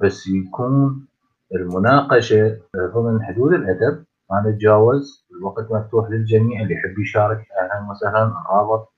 بس 0.01 0.27
يكون 0.27 1.07
المناقشة 1.55 2.59
ضمن 2.95 3.23
حدود 3.23 3.53
الأدب. 3.53 4.05
ما 4.31 4.41
نتجاوز 4.51 5.27
الوقت 5.31 5.71
مفتوح 5.71 6.11
للجميع 6.11 6.63
اللي 6.63 6.75
يحب 6.75 6.99
يشارك 6.99 7.47
أهلا 7.61 7.91
وسهلا 7.91 8.23
الرابط 8.25 8.93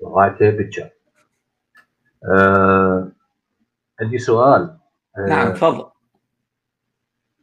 وضعته 0.00 0.50
بالشات. 0.50 0.92
آه 2.32 3.08
عندي 4.00 4.18
سؤال. 4.18 4.76
آه، 5.18 5.26
نعم 5.28 5.52
تفضل. 5.52 5.86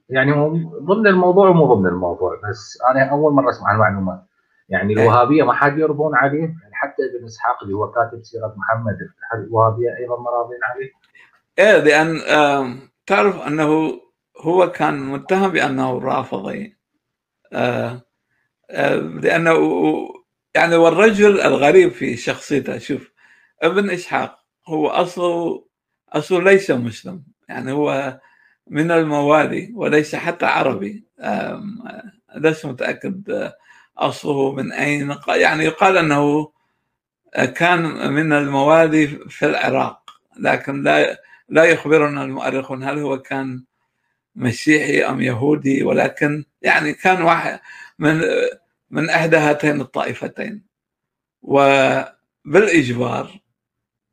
يعني 0.09 0.36
هو 0.36 0.49
ضمن 0.80 1.07
الموضوع 1.07 1.49
ومو 1.49 1.73
ضمن 1.73 1.88
الموضوع 1.88 2.41
بس 2.49 2.80
أنا 2.91 3.11
أول 3.11 3.34
مرة 3.34 3.49
أسمع 3.49 3.71
المعلومات 3.71 4.23
يعني 4.70 4.93
إيه. 4.97 5.03
الوهابية 5.03 5.43
ما 5.43 5.53
حد 5.53 5.78
يرضون 5.80 6.16
عليه 6.16 6.39
يعني 6.39 6.74
حتى 6.74 7.01
ابن 7.16 7.26
إسحاق 7.26 7.63
اللي 7.63 7.76
هو 7.76 7.91
كاتب 7.91 8.24
سيرة 8.24 8.55
محمد 8.57 8.97
الوهابية 9.34 9.89
أيضا 9.99 10.22
ما 10.22 10.30
راضين 10.30 10.59
عليه؟ 10.63 10.91
لأن 11.84 12.18
آم، 12.22 12.80
تعرف 13.05 13.41
أنه 13.47 14.01
هو 14.41 14.72
كان 14.72 14.99
متهم 14.99 15.49
بأنه 15.51 15.99
رافضي. 15.99 16.78
آه، 17.53 18.01
آه، 18.72 18.95
لأنه 18.95 19.53
يعني 20.55 20.76
والرجل 20.76 21.41
الغريب 21.41 21.91
في 21.91 22.18
شخصيته 22.18 22.78
شوف 22.78 23.11
ابن 23.61 23.89
إسحاق 23.89 24.39
هو 24.68 24.88
أصله 24.88 25.66
أصله 26.13 26.41
ليس 26.41 26.72
مسلم 26.72 27.24
يعني 27.49 27.72
هو 27.72 28.20
من 28.68 28.91
الموالي 28.91 29.72
وليس 29.76 30.16
حتى 30.16 30.45
عربي. 30.45 31.05
آه، 31.20 31.63
لست 32.36 32.66
متأكد 32.66 33.30
آه، 33.30 33.53
أصله 33.98 34.52
من 34.56 34.72
أين؟ 34.72 35.16
يعني 35.28 35.64
يقال 35.64 35.98
أنه 35.98 36.52
كان 37.56 38.14
من 38.14 38.34
الموالي 38.34 39.08
في 39.08 39.46
العراق 39.46 40.10
لكن 40.39 40.84
لا 40.84 41.22
لا 41.50 41.64
يخبرنا 41.64 42.24
المؤرخون 42.24 42.84
هل 42.84 43.00
هو 43.00 43.22
كان 43.22 43.64
مسيحي 44.36 45.04
أم 45.04 45.22
يهودي 45.22 45.84
ولكن 45.84 46.46
يعني 46.62 46.93
كان 46.93 47.22
واحد 47.22 47.60
من 48.00 48.22
من 48.89 49.10
إحدى 49.10 49.38
هاتين 49.38 49.82
الطائفتين. 49.82 50.66
وبالإجبار 51.41 53.39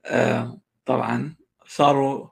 آه، 0.06 0.60
طبعا 0.86 1.34
صاروا 1.66 2.28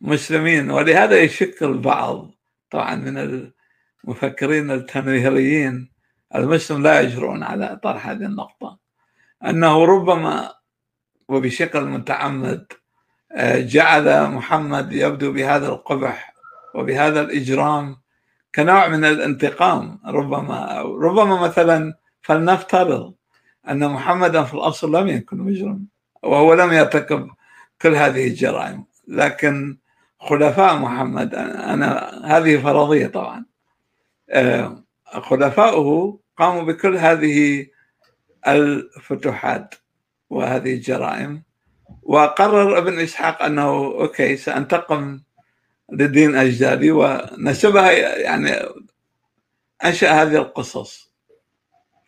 مسلمين. 0.00 0.70
ولهذا 0.70 1.20
يشك 1.20 1.62
البعض 1.62 2.30
طبعا 2.70 2.94
من 2.94 3.18
المفكرين 4.04 4.70
التنويريين 4.70 5.90
المسلم 6.34 6.82
لا 6.82 7.00
يجرؤون 7.00 7.42
على 7.42 7.80
طرح 7.82 8.08
هذه 8.08 8.24
النقطة. 8.24 8.78
أنه 9.44 9.84
ربما 9.84 10.54
وبشكل 11.28 11.84
متعمد 11.84 12.66
آه، 13.32 13.60
جعل 13.60 14.30
محمد 14.30 14.92
يبدو 14.92 15.32
بهذا 15.32 15.68
القبح 15.68 16.34
وبهذا 16.74 17.20
الإجرام 17.20 17.96
كنوع 18.54 18.88
من 18.88 19.04
الانتقام 19.04 20.00
ربما 20.06 20.82
ربما 20.82 21.40
مثلا 21.40 21.94
فلنفترض 22.22 23.14
أن 23.68 23.88
محمدا 23.88 24.42
في 24.44 24.54
الأصل 24.54 24.96
لم 24.96 25.08
يكن 25.08 25.36
مجرم 25.38 25.86
وهو 26.22 26.54
لم 26.54 26.72
يرتكب 26.72 27.30
كل 27.82 27.94
هذه 27.94 28.26
الجرائم. 28.26 28.84
لكن 29.08 29.78
خلفاء 30.20 30.76
محمد 30.76 31.34
أنا 31.34 32.10
هذه 32.24 32.58
فرضية 32.62 33.06
طبعا. 33.06 33.44
خلفاؤه 35.12 36.20
قاموا 36.36 36.62
بكل 36.62 36.96
هذه 36.96 37.66
الفتوحات 38.46 39.74
وهذه 40.30 40.74
الجرائم. 40.74 41.42
وقرر 42.02 42.78
ابن 42.78 42.98
إسحاق 42.98 43.42
أنه 43.42 43.68
أوكي 43.70 44.36
سأنتقم 44.36 45.20
لدين 45.92 46.36
اجدادي 46.36 46.90
ونسبها 46.90 47.90
يعني 48.18 48.50
أنشأ 49.84 50.22
هذه 50.22 50.36
القصص. 50.36 51.12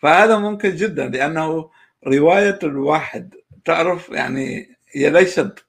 فهذا 0.02 0.38
ممكن 0.38 0.76
جدا 0.76 1.08
لأنه 1.08 1.70
رواية 2.06 2.58
الواحد 2.62 3.34
تعرف 3.64 4.08
يعني 4.08 4.76
هي 4.92 5.10
ليست 5.10 5.64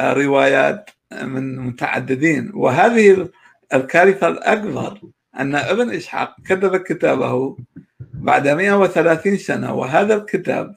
روايات 0.00 0.90
من 1.22 1.58
متعددين. 1.58 2.50
وهذه 2.54 3.28
الكارثة 3.74 4.28
الأكبر 4.28 5.00
أن 5.40 5.54
ابن 5.54 5.90
إسحاق 5.94 6.36
كتب 6.46 6.76
كتابه 6.76 7.56
بعد 8.00 8.48
130 8.48 9.36
سنة 9.36 9.74
وهذا 9.74 10.14
الكتاب 10.14 10.76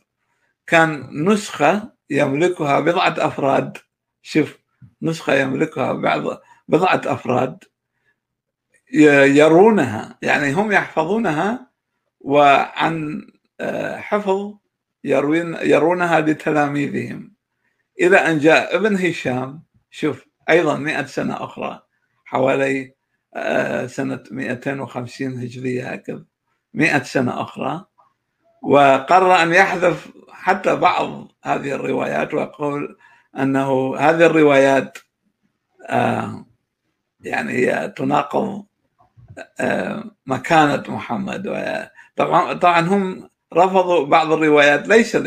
كان 0.68 1.08
نسخة 1.26 1.92
يملكها 2.10 2.80
بضعة 2.80 3.16
أفراد. 3.18 3.78
شوف 4.22 4.58
نسخة 5.02 5.34
يملكها 5.34 5.94
بعض 5.94 6.24
بضعة 6.68 7.02
أفراد 7.06 7.64
ي- 8.94 9.38
يرونها 9.38 10.18
يعني 10.22 10.54
هم 10.54 10.72
يحفظونها 10.72 11.68
وعن 12.22 13.28
آه، 13.62 13.98
حفظ 13.98 14.54
يروين 15.04 15.54
يرونها 15.62 16.20
لتلاميذهم. 16.20 17.32
إلى 18.02 18.18
أن 18.18 18.40
جاء 18.40 18.76
ابن 18.76 18.96
هشام 18.96 19.64
شوف 19.92 20.26
أيضا 20.50 20.78
مئة 20.78 21.06
سنة 21.06 21.44
أخرى 21.44 21.82
حوالي 22.26 22.94
سنة 23.88 24.24
250 24.32 25.40
هجرية 25.40 25.90
هكذا 25.92 26.24
مئة 26.74 27.04
سنة 27.04 27.42
أخرى. 27.42 27.86
وقرر 28.62 29.36
أن 29.44 29.54
يحذف 29.54 30.12
حتى 30.30 30.76
بعض 30.76 31.28
هذه 31.44 31.72
الروايات 31.72 32.34
ويقول 32.34 32.98
أنه 33.40 33.98
هذه 33.98 34.26
الروايات 34.26 34.98
آه، 35.90 36.46
يعني 37.22 37.52
هي 37.52 37.94
تناقض 37.98 38.66
آه، 39.60 40.04
مكانة 40.26 40.84
محمد. 40.88 41.44
طبعا 42.16 42.54
طبعا 42.54 42.80
هم 42.80 43.30
رفضوا 43.54 44.06
بعض 44.06 44.32
الروايات 44.32 44.88
ليس 44.88 45.18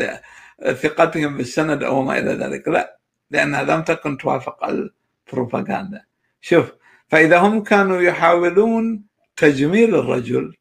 لثقتهم 0.61 1.37
بالسند 1.37 1.83
أو 1.83 2.01
ما 2.01 2.17
إلى 2.17 2.33
ذلك 2.33 2.67
لا 2.67 2.99
لأنها 3.31 3.63
لم 3.63 3.83
تكن 3.83 4.17
توافق 4.17 4.63
البروباغندا. 4.63 6.05
شوف 6.41 6.71
فإذا 7.13 7.39
هم 7.39 7.63
كانوا 7.63 8.01
يحاولون 8.01 9.05
تجميل 9.35 9.95
الرجل 9.95 10.55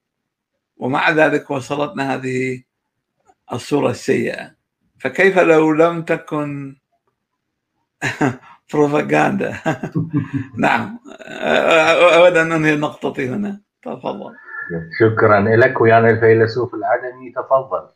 ومع 0.76 1.10
ذلك 1.10 1.50
وصلتنا 1.50 2.14
هذه 2.14 2.62
الصورة 3.52 3.90
السيئة. 3.90 4.54
فكيف 4.98 5.38
لو 5.38 5.72
لم 5.72 6.02
تكن 6.02 6.76
بروباغندا 8.72 9.56
نعم. 10.64 10.98
أود 12.16 12.36
أن 12.36 12.52
أنهي 12.52 12.76
نقطتي 12.76 13.28
هنا. 13.28 13.60
تفضل. 13.82 14.34
شكرا 15.00 15.40
لك 15.40 15.80
ويانا 15.80 16.10
الفيلسوف 16.10 16.74
العدمي 16.74 17.32
تفضل. 17.32 17.88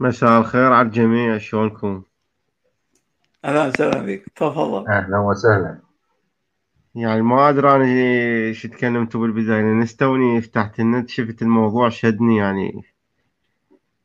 مساء 0.00 0.40
الخير 0.40 0.72
على 0.72 0.86
الجميع. 0.86 1.38
شلونكم؟ 1.38 2.02
أهلا 3.44 3.66
وسهلا 3.66 4.02
بك 4.02 4.24
تفضل. 4.36 4.88
أهلا 4.88 5.18
وسهلا. 5.18 5.87
يعني 6.94 7.22
ما 7.22 7.48
أدري 7.48 7.70
أنا 7.70 7.84
إيش 7.84 8.62
تكلمتوا 8.62 9.20
بالبداية 9.20 9.60
لأن 9.60 9.82
استوني 9.82 10.40
فتحت 10.40 10.80
النت 10.80 11.08
شفت 11.08 11.42
الموضوع 11.42 11.88
شدني 11.88 12.36
يعني. 12.36 12.84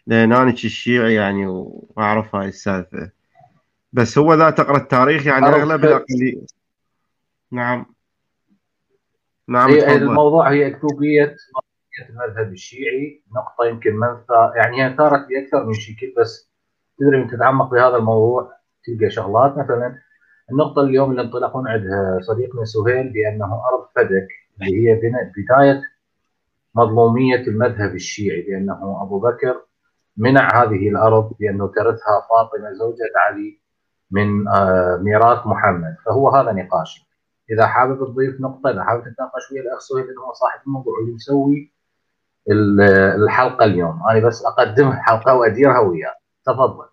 لأن 0.08 0.34
أنا 0.34 0.50
الشيعي 0.50 1.14
يعني 1.14 1.46
واعرف 1.48 2.36
هاي 2.36 2.48
السالفة. 2.48 3.12
بس 3.94 4.18
هو 4.18 4.34
ذا 4.34 4.50
تقرأ 4.50 4.78
التاريخ 4.78 5.28
يعني 5.28 5.46
أغلب 5.46 5.86
الاقليه 5.86 6.42
نعم. 7.52 7.86
نعم 9.48 9.70
هي 9.70 9.96
الموضوع 9.96 10.52
هي 10.52 10.68
أكتوبية 10.68 11.36
المذهب 12.10 12.54
الشيعي 12.54 13.22
نقطة 13.36 13.66
يمكن 13.66 13.96
منفى. 13.96 14.52
يعني 14.56 14.84
هي 14.84 14.96
ثارت 14.98 15.28
بأكثر 15.28 15.66
من 15.66 15.74
شكل 15.74 16.14
بس 16.18 16.50
تدري 17.00 17.18
من 17.18 17.28
تتعمق 17.28 17.72
بهذا 17.72 17.96
الموضوع 17.96 18.52
تلقى 18.86 19.10
شغلات 19.10 19.58
مثلا. 19.58 20.00
النقطة 20.54 20.82
اليوم 20.82 21.12
اللي 21.12 21.22
انطلقون 21.22 21.68
عندها 21.68 22.20
صديقنا 22.22 22.66
سهيل 22.66 23.14
بأنه 23.14 23.62
أرض 23.70 23.86
فدك 23.96 24.28
اللي 24.62 24.90
هي 24.90 24.96
بداية 24.96 25.82
مظلومية 26.76 27.48
المذهب 27.48 27.96
الشيعي 27.96 28.42
بأنه 28.42 29.02
أبو 29.02 29.20
بكر 29.20 29.62
منع 30.18 30.64
هذه 30.64 30.90
الأرض 30.90 31.32
بأنه 31.40 31.68
ترثها 31.68 32.28
فاطمة 32.30 32.74
زوجة 32.74 33.12
علي 33.16 33.60
من 34.12 34.48
آه، 34.48 34.98
ميراث 35.02 35.48
محمد. 35.48 35.96
فهو 36.06 36.30
هذا 36.30 36.52
نقاش 36.52 37.08
إذا 37.52 37.68
حابب 37.68 38.06
تضيف 38.08 38.42
نقطة 38.42 38.70
إذا 38.70 38.84
حابب 38.84 39.02
تتناقش 39.02 39.52
ويا 39.52 39.62
الأخ 39.62 39.80
سهيل 39.80 40.06
لأنه 40.06 40.22
هو 40.22 40.34
صاحب 40.34 40.60
الموضوع 40.68 40.98
واللي 40.98 41.14
مسوي 41.14 41.74
الحلقة 43.24 43.66
اليوم. 43.66 44.02
أنا 44.10 44.28
بس 44.28 44.46
أقدم 44.46 44.88
الحلقة 44.88 45.36
وأديرها 45.36 45.80
وياه. 45.80 46.16
تفضل. 46.46 46.86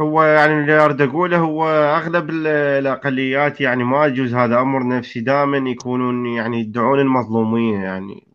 هو 0.00 0.22
يعني 0.22 0.52
اللي 0.52 0.84
أريد 0.84 1.00
أقوله 1.02 1.38
هو 1.38 1.68
أغلب 1.68 2.30
الأقليات 2.30 3.60
يعني 3.60 3.84
ما 3.84 4.06
يجوز 4.06 4.34
هذا 4.34 4.60
أمر 4.60 4.88
نفسي 4.88 5.20
دائما 5.20 5.70
يكونون 5.70 6.26
يعني 6.26 6.60
يدعون 6.60 7.00
المظلوميه 7.00 7.78
يعني. 7.78 8.26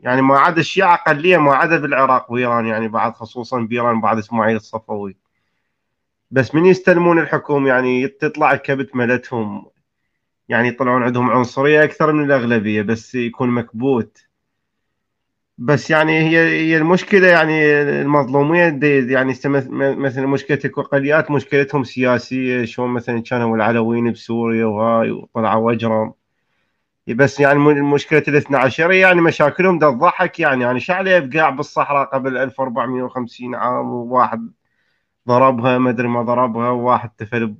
يعني 0.00 0.22
ما 0.22 0.38
عدا 0.38 0.60
الشيعة 0.60 0.94
أقلية 0.94 1.36
ما 1.38 1.54
عدا 1.54 1.78
بالعراق 1.78 2.32
وإيران 2.32 2.66
يعني 2.66 2.88
بعد 2.88 3.12
خصوصا 3.12 3.60
بايران 3.60 4.00
بعد 4.00 4.18
إسماعيل 4.18 4.56
الصفوي. 4.56 5.16
بس 6.30 6.54
من 6.54 6.66
يستلمون 6.66 7.18
الحكم 7.18 7.66
يعني 7.66 8.08
تطلع 8.08 8.52
الكبت 8.52 8.96
ملتهم 8.96 9.66
يعني 10.48 10.68
يطلعون 10.68 11.02
عندهم 11.02 11.30
عنصرية 11.30 11.84
أكثر 11.84 12.12
من 12.12 12.24
الأغلبية 12.24 12.82
بس 12.82 13.14
يكون 13.14 13.48
مكبوت. 13.50 14.18
بس 15.58 15.90
يعني 15.90 16.12
هي 16.18 16.38
هي 16.38 16.76
المشكلة 16.76 17.26
يعني 17.28 17.82
المظلومية 17.82 18.78
يعني 19.12 19.34
مثلا 19.78 20.26
مشكلة 20.26 20.58
الاقليات 20.64 21.30
مشكلتهم 21.30 21.84
سياسية 21.84 22.64
شلون 22.64 22.90
مثلا 22.90 23.22
كانوا 23.22 23.56
العلويين 23.56 24.12
بسوريا 24.12 24.66
وهاي 24.66 25.10
وطلعوا 25.10 25.70
وجرم 25.72 26.14
بس 27.08 27.40
يعني 27.40 27.58
مشكلة 27.82 28.22
الاثنى 28.28 28.56
عشرية 28.56 29.00
يعني 29.06 29.20
مشاكلهم 29.20 29.78
ده 29.78 29.90
تضحك 29.90 30.40
يعني. 30.40 30.64
يعني 30.64 30.80
شعلي 30.80 31.20
بقاع 31.20 31.50
بالصحراء 31.50 32.06
قبل 32.08 32.36
1450 32.38 33.54
عام 33.54 33.86
وواحد 33.92 34.52
ضربها 35.28 35.78
ما 35.78 35.90
أدري 35.90 36.08
ما 36.08 36.22
ضربها 36.22 36.70
وواحد 36.70 37.10
تفل 37.18 37.56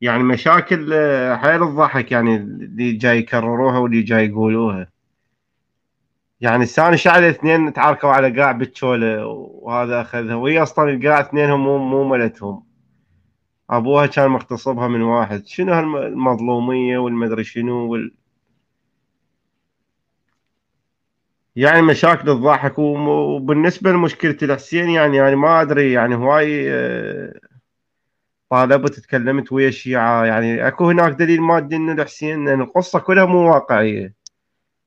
يعني 0.00 0.22
مشاكل 0.22 0.94
حيل 1.36 1.58
تضحك 1.60 2.12
يعني 2.12 2.36
اللي 2.36 2.92
جاي 2.92 3.18
يكرروها 3.18 3.78
واللي 3.78 4.02
جاي 4.02 4.26
يقولوها. 4.26 4.97
يعني 6.40 6.62
الثاني 6.62 6.96
شعل 6.96 7.24
الاثنين 7.24 7.72
تعاركوا 7.72 8.08
على 8.10 8.40
قاع 8.40 8.52
بتشولة 8.52 9.26
وهذا 9.26 10.00
أخذها. 10.00 10.34
وهي 10.34 10.62
أصلا 10.62 10.90
القاع 10.90 11.20
اثنينهم 11.20 11.60
مو 11.64 11.78
مو 11.78 12.04
ملتهم. 12.08 12.64
أبوها 13.70 14.06
كان 14.06 14.28
مغتصبها 14.30 14.88
من 14.88 15.02
واحد. 15.02 15.46
شنو 15.46 15.72
هالمظلوميه 15.72 16.98
والمدري 16.98 17.44
شنو 17.44 17.92
وال 17.92 18.14
يعني 21.56 21.82
مشاكل 21.82 22.22
تضحك 22.24 22.78
وبالنسبة 22.78 23.90
لمشكلة 23.92 24.36
الحسين 24.42 24.90
يعني 24.90 25.16
يعني 25.16 25.36
ما 25.36 25.62
أدري. 25.62 25.92
يعني 25.92 26.14
هواي 26.16 26.72
آه، 26.72 27.34
طالبت 28.50 29.00
تكلمت 29.00 29.52
ويا 29.52 29.68
الشيعه 29.68 30.24
يعني 30.24 30.68
أكو 30.68 30.90
هناك 30.90 31.12
دليل 31.12 31.40
مادي 31.42 31.76
انه 31.76 31.92
الحسين 31.92 32.48
إن 32.48 32.60
القصة 32.60 32.98
كلها 32.98 33.24
مو 33.24 33.52
واقعية. 33.52 34.17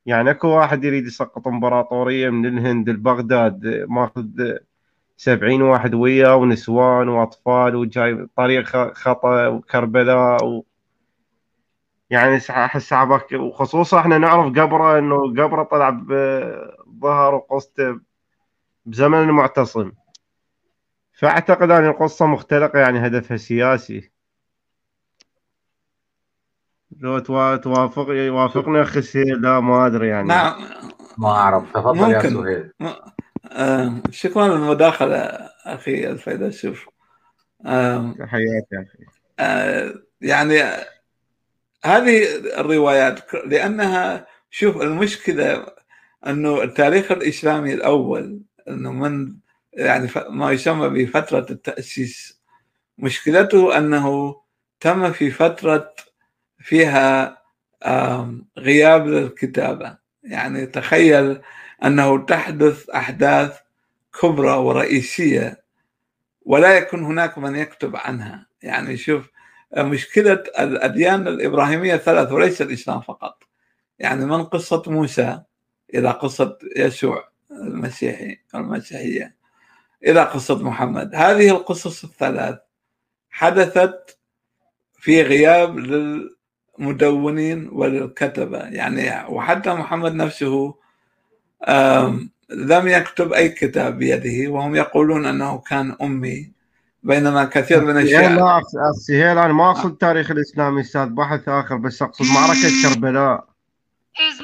يعني 0.06 0.32
اكو 0.32 0.48
واحد 0.48 0.84
يريد 0.84 1.06
يسقط 1.06 1.48
امبراطوريه 1.48 2.30
من 2.30 2.46
الهند 2.46 2.90
لبغداد 2.90 3.86
ماخذ 3.90 4.26
سبعين 5.18 5.62
واحد 5.62 5.94
وياه 5.94 6.36
ونسوان 6.36 7.10
وأطفال 7.10 7.76
وجاي 7.76 8.28
طريق 8.36 8.66
خطأ 8.94 9.48
وكربلاء 9.48 10.46
و... 10.46 10.66
يعني 12.10 12.38
أحس 12.50 12.94
عبك 12.94 13.32
وخصوصا 13.32 14.00
إحنا 14.00 14.18
نعرف 14.18 14.46
قبره 14.46 15.00
إنه 15.00 15.18
قبره 15.18 15.64
طلع 15.64 15.90
بظهر 15.90 17.36
وقصته 17.36 18.00
بزمن 18.86 19.24
المعتصم 19.24 19.92
فأعتقد 21.14 21.72
أن 21.72 21.86
القصة 21.86 22.26
مختلقة 22.26 22.80
يعني 22.80 23.08
هدفها 23.08 23.38
سياسي. 23.38 24.12
لو 27.02 27.20
توافق 27.58 28.08
يوافقنا 28.10 28.82
أخي 28.82 29.02
سهيل 29.02 29.42
لا 29.42 29.60
ما 29.60 29.86
أدري 29.86 30.08
يعني. 30.08 30.28
نعم 30.28 30.62
ما 31.18 31.30
أعرف. 31.30 31.72
تفضل 31.74 32.12
يا 32.12 32.22
سهيل. 32.22 32.72
آه 33.52 33.94
شكرا 34.12 34.48
للمداخلة 34.48 35.18
أخي 35.66 36.08
الفيلسوف 36.08 36.86
آه 37.66 38.16
تحياتي 38.20 38.68
يا 38.72 38.80
أخي. 38.82 39.06
آه 39.40 39.94
يعني 40.22 40.62
هذه 41.86 42.36
الروايات 42.60 43.34
لأنها 43.46 44.28
شوف 44.50 44.82
المشكلة 44.82 45.66
أنه 46.28 46.64
التاريخ 46.64 47.12
الإسلامي 47.12 47.74
الأول 47.74 48.42
أنه 48.68 48.92
من 48.92 49.34
يعني 49.74 50.10
ما 50.30 50.52
يسمى 50.52 50.90
بفترة 50.90 51.46
التأسيس. 51.50 52.42
مشكلته 52.98 53.78
أنه 53.78 54.36
تم 54.80 55.12
في 55.12 55.32
فترة 55.32 55.94
فيها 56.62 57.42
غياب 58.58 59.08
للكتابة. 59.08 59.98
يعني 60.24 60.66
تخيل 60.66 61.42
أنه 61.86 62.26
تحدث 62.26 62.90
أحداث 62.90 63.60
كبرى 64.22 64.52
ورئيسية 64.52 65.64
ولا 66.46 66.78
يكون 66.78 67.04
هناك 67.04 67.38
من 67.38 67.56
يكتب 67.56 67.96
عنها. 67.96 68.48
يعني 68.62 68.98
شوف 68.98 69.30
مشكلة 69.78 70.44
الأديان 70.60 71.28
الإبراهيمية 71.28 71.96
ثلاث 71.96 72.32
وليس 72.32 72.62
الإسلام 72.62 73.02
فقط. 73.02 73.44
يعني 74.00 74.26
من 74.26 74.44
قصة 74.44 74.84
موسى 74.88 75.42
إلى 75.94 76.12
قصة 76.12 76.58
يسوع 76.76 77.30
المسيحي 77.52 78.38
المسيحية 78.56 79.36
إلى 80.04 80.24
قصة 80.24 80.64
محمد. 80.64 81.16
هذه 81.16 81.50
القصص 81.50 82.04
الثلاث 82.04 82.60
حدثت 83.30 84.18
في 84.96 85.22
غياب 85.22 85.80
لل 85.80 86.36
مدونين 86.78 87.70
والكتبة 87.72 88.58
يعني 88.58 89.28
وحتى 89.30 89.74
محمد 89.74 90.14
نفسه 90.16 90.76
لم 92.50 92.88
يكتب 92.88 93.34
أي 93.34 93.50
كتاب 93.50 93.98
بيده 93.98 94.52
وهم 94.52 94.76
يقولون 94.76 95.26
أنه 95.26 95.58
كان 95.58 95.96
أمي 96.02 96.52
بينما 97.04 97.46
كثير 97.46 97.86
من 97.86 97.98
الشيعة 97.98 98.36
لا 98.36 98.62
سهيل 99.08 99.38
أنا 99.38 99.54
ما 99.54 99.72
أقصد 99.72 99.92
التاريخ 99.92 100.32
الإسلامي 100.32 100.82
أستاذ 100.82 101.10
بحث 101.10 101.50
آخر 101.50 101.78
بس 101.78 102.02
أقصد 102.02 102.26
معركة 102.26 102.70
كربلاء. 102.84 103.48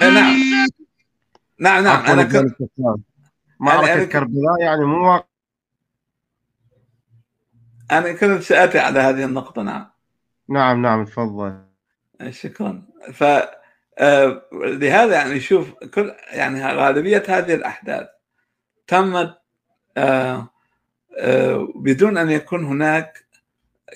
إيه، 0.02 0.10
نعم. 0.10 0.36
نعم 1.60 1.84
نعم. 1.84 2.06
أنا 2.06 2.24
كنت 2.24 2.56
معركة 3.60 3.94
أنا 3.94 4.06
كربلاء 4.06 4.60
يعني 4.62 4.86
مو 4.86 5.24
أنا 7.92 8.14
كنت 8.14 8.42
سأتي 8.42 8.80
على 8.80 9.00
هذه 9.00 9.24
النقطة 9.26 9.62
نعم. 9.62 9.88
نعم 10.50 10.82
نعم 10.82 11.06
تفضل. 11.06 11.67
شكرا 12.30 12.84
ف 13.14 13.24
آه، 14.00 14.42
لهذا 14.54 15.16
يعني 15.16 15.40
شوف 15.40 15.74
كل 15.74 16.14
يعني 16.32 16.66
غالبية 16.66 17.24
هذه 17.28 17.54
الأحداث 17.54 18.08
تمت 18.88 19.38
آه، 19.98 20.50
آه، 21.18 21.68
بدون 21.76 22.18
أن 22.18 22.32
يكون 22.32 22.66
هناك 22.66 23.26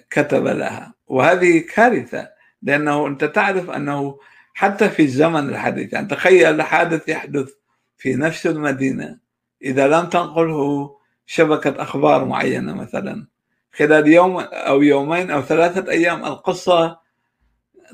كتب 0.10 0.48
لها. 0.48 0.94
وهذه 1.08 1.60
كارثة 1.60 2.30
لأنه 2.62 3.08
أنت 3.08 3.24
تعرف 3.24 3.70
أنه 3.70 4.20
حتى 4.54 4.90
في 4.90 5.04
الزمن 5.04 5.50
الحديث 5.50 5.94
يعني 5.94 6.08
تخيل 6.08 6.62
حادث 6.62 7.10
يحدث 7.10 7.50
في 7.98 8.16
نفس 8.16 8.48
المدينة 8.48 9.18
إذا 9.62 9.88
لم 9.88 10.10
تنقله 10.10 10.96
شبكة 11.26 11.82
أخبار 11.82 12.26
معينة 12.26 12.74
مثلا 12.74 13.28
خلال 13.74 14.08
يوم 14.08 14.40
أو 14.40 14.82
يومين 14.82 15.32
أو 15.32 15.42
ثلاثة 15.42 15.92
أيام 15.92 16.26
القصة 16.26 17.01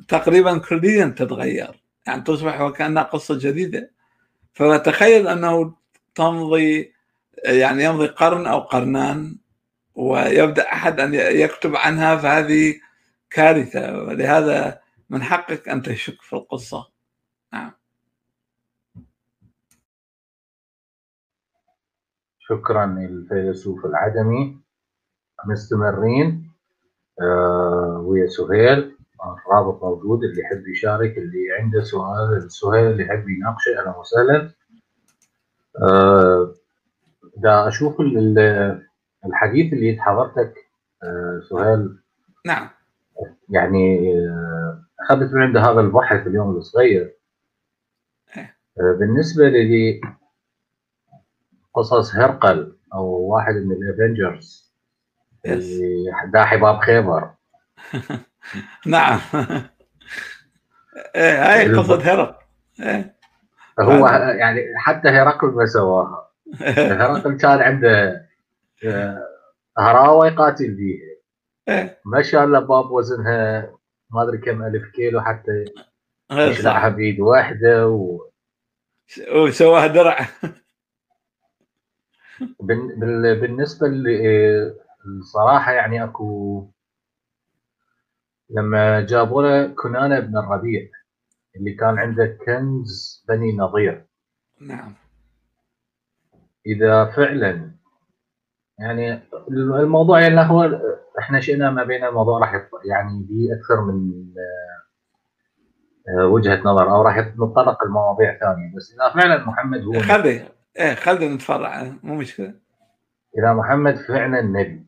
تقريبا 0.07 0.57
كليا 0.57 1.05
تتغير. 1.17 1.83
يعني 2.07 2.21
تصبح 2.21 2.61
وكأنها 2.61 3.03
قصة 3.03 3.37
جديدة. 3.39 3.91
فتخيل 4.53 5.27
أنه 5.27 5.75
تمضي 6.15 6.93
يعني 7.45 7.83
يمضي 7.83 8.07
قرن 8.07 8.47
أو 8.47 8.59
قرنان 8.59 9.37
ويبدأ 9.95 10.73
أحد 10.73 10.99
أن 10.99 11.13
يكتب 11.13 11.75
عنها 11.75 12.17
فهذه 12.17 12.75
كارثة. 13.29 14.03
ولهذا 14.03 14.79
من 15.09 15.23
حقك 15.23 15.69
أن 15.69 15.81
تشك 15.81 16.21
في 16.21 16.33
القصة. 16.33 16.87
نعم. 17.53 17.71
شكرا 22.39 22.85
للفيلسوف 22.85 23.85
العدمي 23.85 24.59
مستمرين 25.45 26.51
آه 27.21 28.03
ويا 28.05 28.27
سهيل. 28.27 28.96
الرابط 29.25 29.83
موجود 29.83 30.23
اللي 30.23 30.41
يحب 30.41 30.67
يشارك 30.67 31.17
اللي 31.17 31.39
عنده 31.59 31.83
سؤال 31.83 32.51
سهيل 32.51 32.91
اللي 32.91 33.03
يحب 33.03 33.29
يناقشه 33.29 33.79
أهلا 33.79 33.97
وسهلا. 33.97 34.51
آه 35.81 36.53
دا 37.37 37.67
أشوف 37.67 38.01
الحديث 39.25 39.73
اللي 39.73 39.97
حضرتك 39.99 40.53
آه 41.03 41.41
سهيل 41.49 41.99
نعم. 42.45 42.69
يعني 43.49 44.13
آه 44.17 44.83
أخذت 44.99 45.33
من 45.33 45.41
عند 45.41 45.57
هذا 45.57 45.79
البحث 45.79 46.27
اليوم 46.27 46.55
الصغير. 46.55 47.17
إيه. 48.37 48.57
آه 48.79 48.97
بالنسبة 48.99 49.49
لي 49.49 50.01
قصص 51.73 52.15
هرقل 52.15 52.77
أو 52.93 53.05
واحد 53.05 53.53
من 53.53 53.71
الافنجرز 53.71 54.73
اللي 55.45 56.11
داحي 56.33 56.57
باب 56.57 56.79
خيبر. 56.79 57.29
نعم. 58.85 59.19
إيه 61.15 61.53
هاي 61.53 61.75
قصة 61.75 62.13
هرقل 62.13 62.35
إيه. 62.79 63.15
هو 63.79 64.07
يعني 64.07 64.61
حتى 64.77 65.09
هرقل 65.09 65.47
ما 65.47 65.65
سواها. 65.65 66.31
هرقل 67.01 67.37
كان 67.37 67.59
عنده 67.59 68.27
هراوة 69.77 70.27
يقاتل 70.27 70.71
بيها 70.71 71.17
إيه. 71.69 71.99
ما 72.05 72.21
شاء 72.21 72.43
الله 72.43 72.59
باب 72.59 72.91
وزنها 72.91 73.71
ما 74.09 74.23
أدري 74.23 74.37
كم 74.37 74.63
ألف 74.63 74.91
كيلو 74.95 75.21
حتى 75.21 75.65
يشلعها 76.31 76.89
بإيد 76.89 77.19
واحدة 77.19 77.87
و... 77.87 78.27
وسواها 79.31 79.87
درع. 79.87 80.27
بالنسبة 83.09 83.87
الصراحة 85.05 85.71
يعني 85.71 86.03
أكو 86.03 86.67
لما 88.49 89.01
جابوا 89.01 89.43
له 89.43 89.67
كنانة 89.67 90.19
بن 90.19 90.37
الربيع 90.37 90.89
اللي 91.55 91.73
كان 91.73 91.99
عنده 91.99 92.37
كنز 92.45 93.25
بني 93.29 93.57
نظير. 93.57 94.05
نعم. 94.61 94.93
إذا 96.65 97.05
فعلا 97.05 97.71
يعني 98.79 99.21
الموضوع 99.51 100.21
يعني 100.21 100.41
هو 100.41 100.81
إحنا 101.19 101.39
شئنا 101.39 101.71
ما 101.71 101.83
بين 101.83 102.03
الموضوع 102.03 102.39
راح 102.39 102.53
يعني 102.85 103.27
به 103.29 103.59
أكثر 103.59 103.81
من 103.81 104.11
وجهة 106.19 106.61
نظر 106.65 106.91
أو 106.91 107.01
راح 107.01 107.17
نتطرق 107.17 107.83
لمواضيع 107.83 108.39
ثانية. 108.39 108.75
بس 108.75 108.93
إذا 108.93 109.21
فعلا 109.21 109.45
محمد 109.45 109.83
هو 109.83 109.99
خلي 109.99 110.49
إيه 110.79 110.93
خلينا 110.93 111.35
نتفرع 111.35 111.83
مو 112.03 112.15
مشكلة. 112.15 112.53
إذا 113.37 113.53
محمد 113.53 113.95
فعلا 113.95 114.41
نبي. 114.41 114.85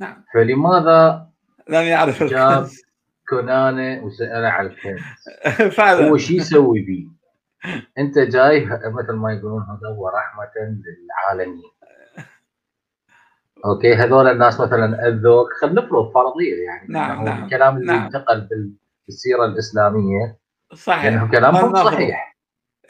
نعم. 0.00 0.24
فلماذا 0.34 1.28
لم 1.68 1.82
يعرف 1.82 2.22
جاب 2.22 2.52
الكنز 2.52 2.82
كنانه 3.28 4.04
وسأله 4.04 4.48
على 4.48 4.68
الكنز 4.68 5.00
فعلا. 5.76 6.08
هو 6.08 6.16
شو 6.16 6.34
يسوي 6.34 6.80
بيه؟ 6.80 7.06
انت 7.98 8.18
جاي 8.18 8.64
مثل 8.66 9.12
ما 9.12 9.32
يقولون 9.32 9.62
هذا 9.62 9.88
هو 9.96 10.08
رحمة 10.08 10.50
للعالمين. 10.56 11.62
أوكي 13.64 13.94
هذول 13.94 14.26
الناس 14.28 14.60
مثلا 14.60 15.08
اذوك 15.08 15.48
خلينا 15.60 15.82
نفرض 15.82 16.12
فرضية 16.14 16.64
يعني. 16.64 16.86
نعم، 16.92 17.24
نعم، 17.24 17.44
الكلام 17.44 17.76
اللي 17.76 17.86
نعم. 17.92 18.02
انتقل 18.04 18.48
بالسيرة 19.06 19.44
الإسلامية. 19.44 20.38
صحيح. 20.74 21.04
لأنه 21.04 21.30
كلامهم. 21.30 21.74
صحيح. 21.74 22.36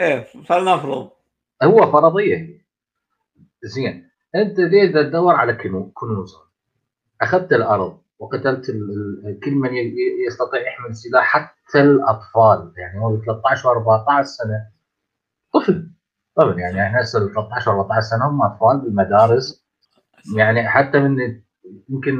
إيه 0.00 0.24
فلنفرض. 0.44 1.10
هو 1.62 1.92
فرضية. 1.92 2.66
زين. 3.62 4.10
انت 4.34 4.60
ذي 4.60 4.88
تدور 4.88 5.34
على 5.34 5.52
كنو- 5.54 5.90
كنوز؟ 5.94 6.36
أخذت 7.22 7.52
الأرض. 7.52 7.98
وقتلت 8.18 8.66
كل 9.44 9.54
من 9.54 9.70
يستطيع 10.26 10.60
يحمل 10.60 10.96
سلاح 10.96 11.24
حتى 11.24 11.80
الأطفال. 11.80 12.72
يعني 12.76 13.00
هو 13.00 13.16
13 13.16 13.68
و14 13.68 14.22
سنة. 14.22 14.68
طفل. 15.54 15.90
طفل. 16.36 16.58
يعني 16.58 16.82
إحنا 16.82 17.00
هسه 17.00 17.18
ال 17.18 17.32
13 17.34 17.70
و 17.70 17.80
14 17.80 18.00
سنة 18.00 18.28
هم 18.28 18.42
أطفال 18.42 18.80
بالمدارس. 18.80 19.66
يعني 20.36 20.68
حتى 20.68 20.98
من 20.98 21.40
يمكن 21.88 22.18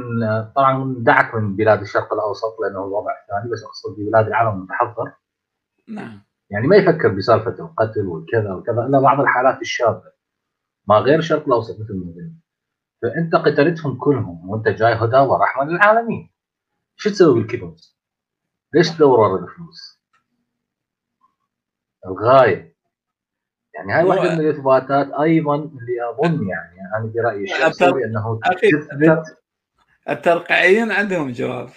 طبعا 0.55 0.95
دعك 0.97 1.35
من 1.35 1.55
بلاد 1.55 1.81
الشرق 1.81 2.13
الأوسط 2.13 2.59
لأنه 2.63 2.85
الوضع 2.85 3.11
ثاني 3.29 3.51
بس 3.51 3.63
أقصد 3.63 3.99
ببلاد 3.99 4.27
العالم 4.27 4.57
المتحضر. 4.57 5.11
نعم. 5.89 6.21
يعني 6.49 6.67
ما 6.67 6.75
يفكر 6.75 7.07
بسالفة 7.07 7.55
القتل 7.59 8.05
والكذا 8.07 8.53
وكذا. 8.53 8.85
إلا 8.85 8.99
بعض 8.99 9.19
الحالات 9.19 9.61
الشاذه 9.61 10.11
ما 10.87 10.95
غير 10.95 11.19
الشرق 11.19 11.45
الأوسط 11.47 11.79
مثل 11.79 11.93
ما 11.93 12.13
قلنا 12.13 12.33
فأنت 13.01 13.35
قتلتهم 13.35 13.97
كلهم 13.97 14.49
وأنت 14.49 14.67
جاي 14.67 14.93
هدى 14.93 15.17
ورحمة 15.17 15.63
للعالمين. 15.63 16.31
شو 16.95 17.09
تسوي 17.09 17.41
بالكنوز؟ 17.41 17.97
ليش 18.73 18.89
تدور 18.89 19.19
ورا 19.19 19.43
الفلوس؟ 19.43 20.01
الغاية. 22.05 22.77
يعني 23.75 23.93
هاي 23.93 24.03
واحدة 24.03 24.35
من 24.35 24.39
الإثباتات 24.41 25.11
أيضا 25.11 25.55
اللي 25.55 26.09
أظن 26.09 26.47
يعني 26.47 26.79
أنا 26.95 27.11
برأيي 27.15 27.43
الشخصي 27.43 27.85
أنه 27.85 28.39
تثبت 28.61 29.37
الترقيعيين 30.09 30.91
عندهم 30.91 31.31
جواب. 31.31 31.69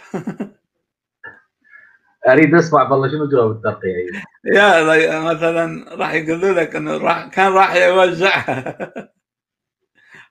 أريد 2.28 2.54
أسمع 2.54 2.90
والله 2.90 3.08
شنو 3.08 3.28
جواب 3.28 3.50
الترقيعي 3.50 4.06
يا 4.44 5.20
مثلا 5.20 5.94
راح 5.94 6.12
يقولوا 6.12 6.52
لك 6.52 6.76
إنه 6.76 6.96
راح 6.96 7.28
كان 7.28 7.52
راح 7.52 7.74
يوزعها. 7.74 8.90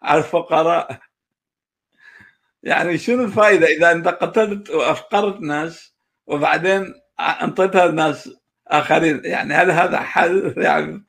على 0.04 0.20
الفقراء. 0.20 1.00
يعني 2.64 2.98
شنو 2.98 3.24
الفائده 3.24 3.68
إذا 3.68 3.92
انت 3.92 4.08
قتلت 4.08 4.70
وأفقرت 4.70 5.42
ناس 5.42 5.96
وبعدين 6.28 6.94
أنطيتها 7.20 7.88
لناس 7.88 8.30
آخرين؟ 8.68 9.22
يعني 9.26 9.54
هل 9.54 9.72
هذا 9.72 10.00
حل؟ 10.00 10.54
يعني 10.58 11.06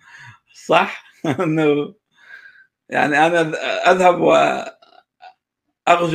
صح؟ 0.55 1.05
إنه 1.41 1.95
يعني 2.89 3.27
أنا 3.27 3.41
أذهب 3.91 4.21
وأغزو 4.21 4.73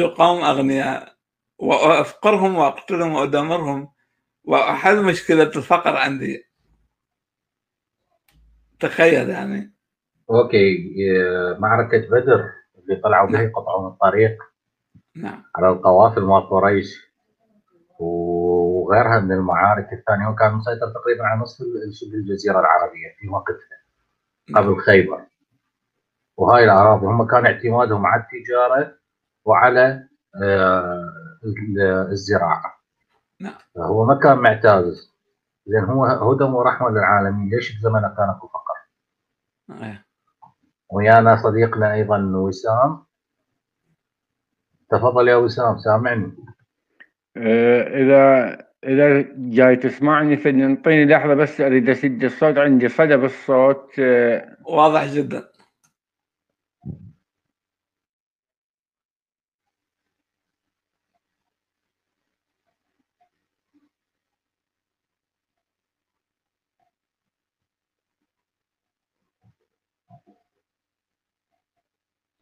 قوم 0.08 0.44
أغنياء 0.44 1.16
وأفقرهم 1.58 2.56
وأقتلهم 2.56 3.14
وأدمرهم 3.14 3.92
وأحل 4.44 5.04
مشكلة 5.04 5.44
الفقر 5.44 5.96
عندي. 5.98 6.46
تخيل 8.80 9.30
يعني. 9.30 9.74
أوكي 10.30 10.78
آه، 11.22 11.58
معركة 11.60 11.98
بدر. 11.98 12.65
اللي 12.90 13.02
طلعوا 13.02 13.28
بها 13.28 13.42
يقطعون 13.42 13.92
الطريق 13.92 14.38
نعم. 15.16 15.44
على 15.56 15.70
القوافل 15.70 16.22
مال 16.22 16.50
قريش. 16.50 17.06
وغيرها 18.00 19.20
من 19.20 19.32
المعارك 19.32 19.94
الثانية 19.94 20.28
وكان 20.28 20.54
مسيطر 20.54 20.92
تقريبا 20.94 21.26
على 21.26 21.42
نصف 21.42 21.66
شبه 21.92 22.14
الجزيرة 22.14 22.60
العربية 22.60 23.16
في 23.20 23.28
وقتها 23.30 23.78
قبل 24.56 24.78
خيبر. 24.78 25.26
وهاي 26.38 26.64
الاراضي 26.64 27.06
هم 27.06 27.28
كان 27.28 27.46
اعتمادهم 27.46 28.06
على 28.06 28.22
التجارة 28.22 28.98
وعلى 29.46 30.08
آه، 30.44 31.10
ال- 31.44 32.08
الزراعة. 32.12 32.76
نعم. 33.42 33.54
فهو 33.76 34.06
ما 34.06 34.20
كان 34.20 34.38
معتاز 34.38 35.16
لأن 35.66 35.84
هو 35.84 36.06
هدى 36.06 36.44
ورحمة 36.44 36.90
للعالمين. 36.90 37.50
ليش 37.50 37.78
بزمنه 37.80 38.16
كان 38.18 38.30
أكو 38.30 38.48
فقر؟ 38.48 38.76
إيه. 39.84 40.05
ويانا 40.96 41.36
صديقنا 41.36 41.94
أيضا 41.94 42.18
وسام. 42.36 43.06
تفضل 44.92 45.28
يا 45.28 45.36
وسام 45.36 45.78
سامعني. 45.78 46.32
آه، 47.38 47.82
إذا 47.82 48.58
إذا 48.84 49.26
جاي 49.38 49.76
تسمعني 49.76 50.38
فانطيني 50.38 51.06
لحظة 51.06 51.34
بس 51.34 51.62
أريد 51.62 51.90
أسد 51.90 52.24
الصوت 52.24 52.58
عندي 52.58 52.90
صدى 52.90 53.18
بالصوت 53.18 54.00
آه، 54.00 54.58
واضح 54.66 55.06
جدا. 55.14 55.44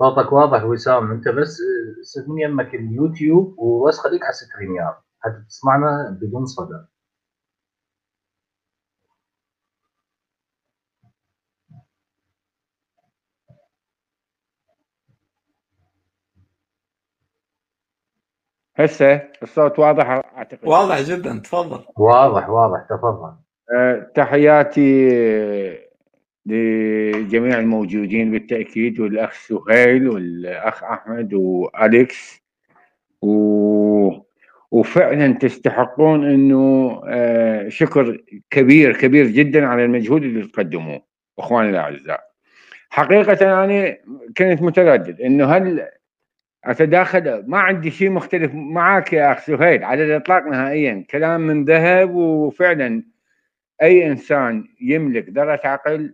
صوتك 0.04 0.32
واضح 0.34 0.64
وسام. 0.64 1.12
أنت 1.12 1.28
بس 1.28 1.58
سد 2.04 2.30
من 2.30 2.39
يمك 2.41 2.76
اليوتيوب 2.76 3.56
وبس 3.60 3.99
خليك 3.99 4.24
على 4.24 4.34
ستريم 4.34 4.76
يارد 4.76 4.95
حتى 5.20 5.45
تسمعنا 5.49 6.18
بدون 6.22 6.45
صدى. 6.45 6.86
هسه 18.76 19.22
الصوت 19.43 19.80
واضح 19.80 20.10
أعتقد؟ 20.10 20.68
واضح 20.68 21.01
جدا 21.01 21.39
تفضل. 21.39 21.86
واضح 21.97 22.49
واضح 22.49 22.88
تفضل. 22.89 23.36
أه، 23.76 24.12
تحياتي 24.16 25.10
لجميع 26.46 27.60
الموجودين 27.60 28.32
بالتأكيد 28.32 29.00
والأخ 29.00 29.34
سهيل 29.34 30.10
والأخ 30.10 30.84
أحمد 30.84 31.34
وأليكس. 31.34 32.44
و... 33.22 34.24
وفعلا 34.72 35.34
تستحقون 35.34 36.30
إنه 36.30 37.02
أه، 37.08 37.70
شكر 37.70 38.24
كبير 38.50 38.98
كبير 38.98 39.28
جدا 39.28 39.66
على 39.66 39.86
المجهود 39.86 40.24
اللي 40.24 40.48
تقدموه 40.48 41.02
إخواني 41.39 41.70
الأعزاء. 41.70 42.24
حقيقة 42.89 43.64
أنا 43.64 43.98
كنت 44.38 44.62
متردد 44.62 45.22
إنه 45.22 45.46
هل 45.46 45.88
أتداخل؟ 46.66 47.44
ما 47.48 47.60
عندي 47.60 47.91
شيء 47.91 48.10
مختلف 48.10 48.52
معك 48.54 49.14
يا 49.14 49.32
أخ 49.32 49.39
سهيل 49.39 49.84
على 49.84 50.04
الإطلاق 50.04 50.48
نهائيا. 50.48 51.06
كلام 51.10 51.41
من 51.41 51.66
ذهب 51.66 52.16
وفعلا 52.16 53.04
أي 53.82 54.08
إنسان 54.08 54.66
يملك 54.82 55.30
ذره 55.30 55.62
عقل 55.64 56.14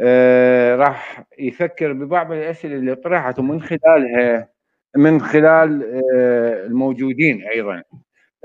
آه 0.00 0.76
راح 0.76 1.24
يفكر 1.38 1.92
ببعض 1.92 2.32
الأسئلة 2.32 2.74
اللي 2.76 2.94
طرحت 2.94 3.38
ومن 3.38 3.62
خلالها 3.62 4.48
من 4.96 5.20
خلال 5.20 5.82
آه 5.82 6.66
الموجودين 6.66 7.42
أيضا. 7.48 7.82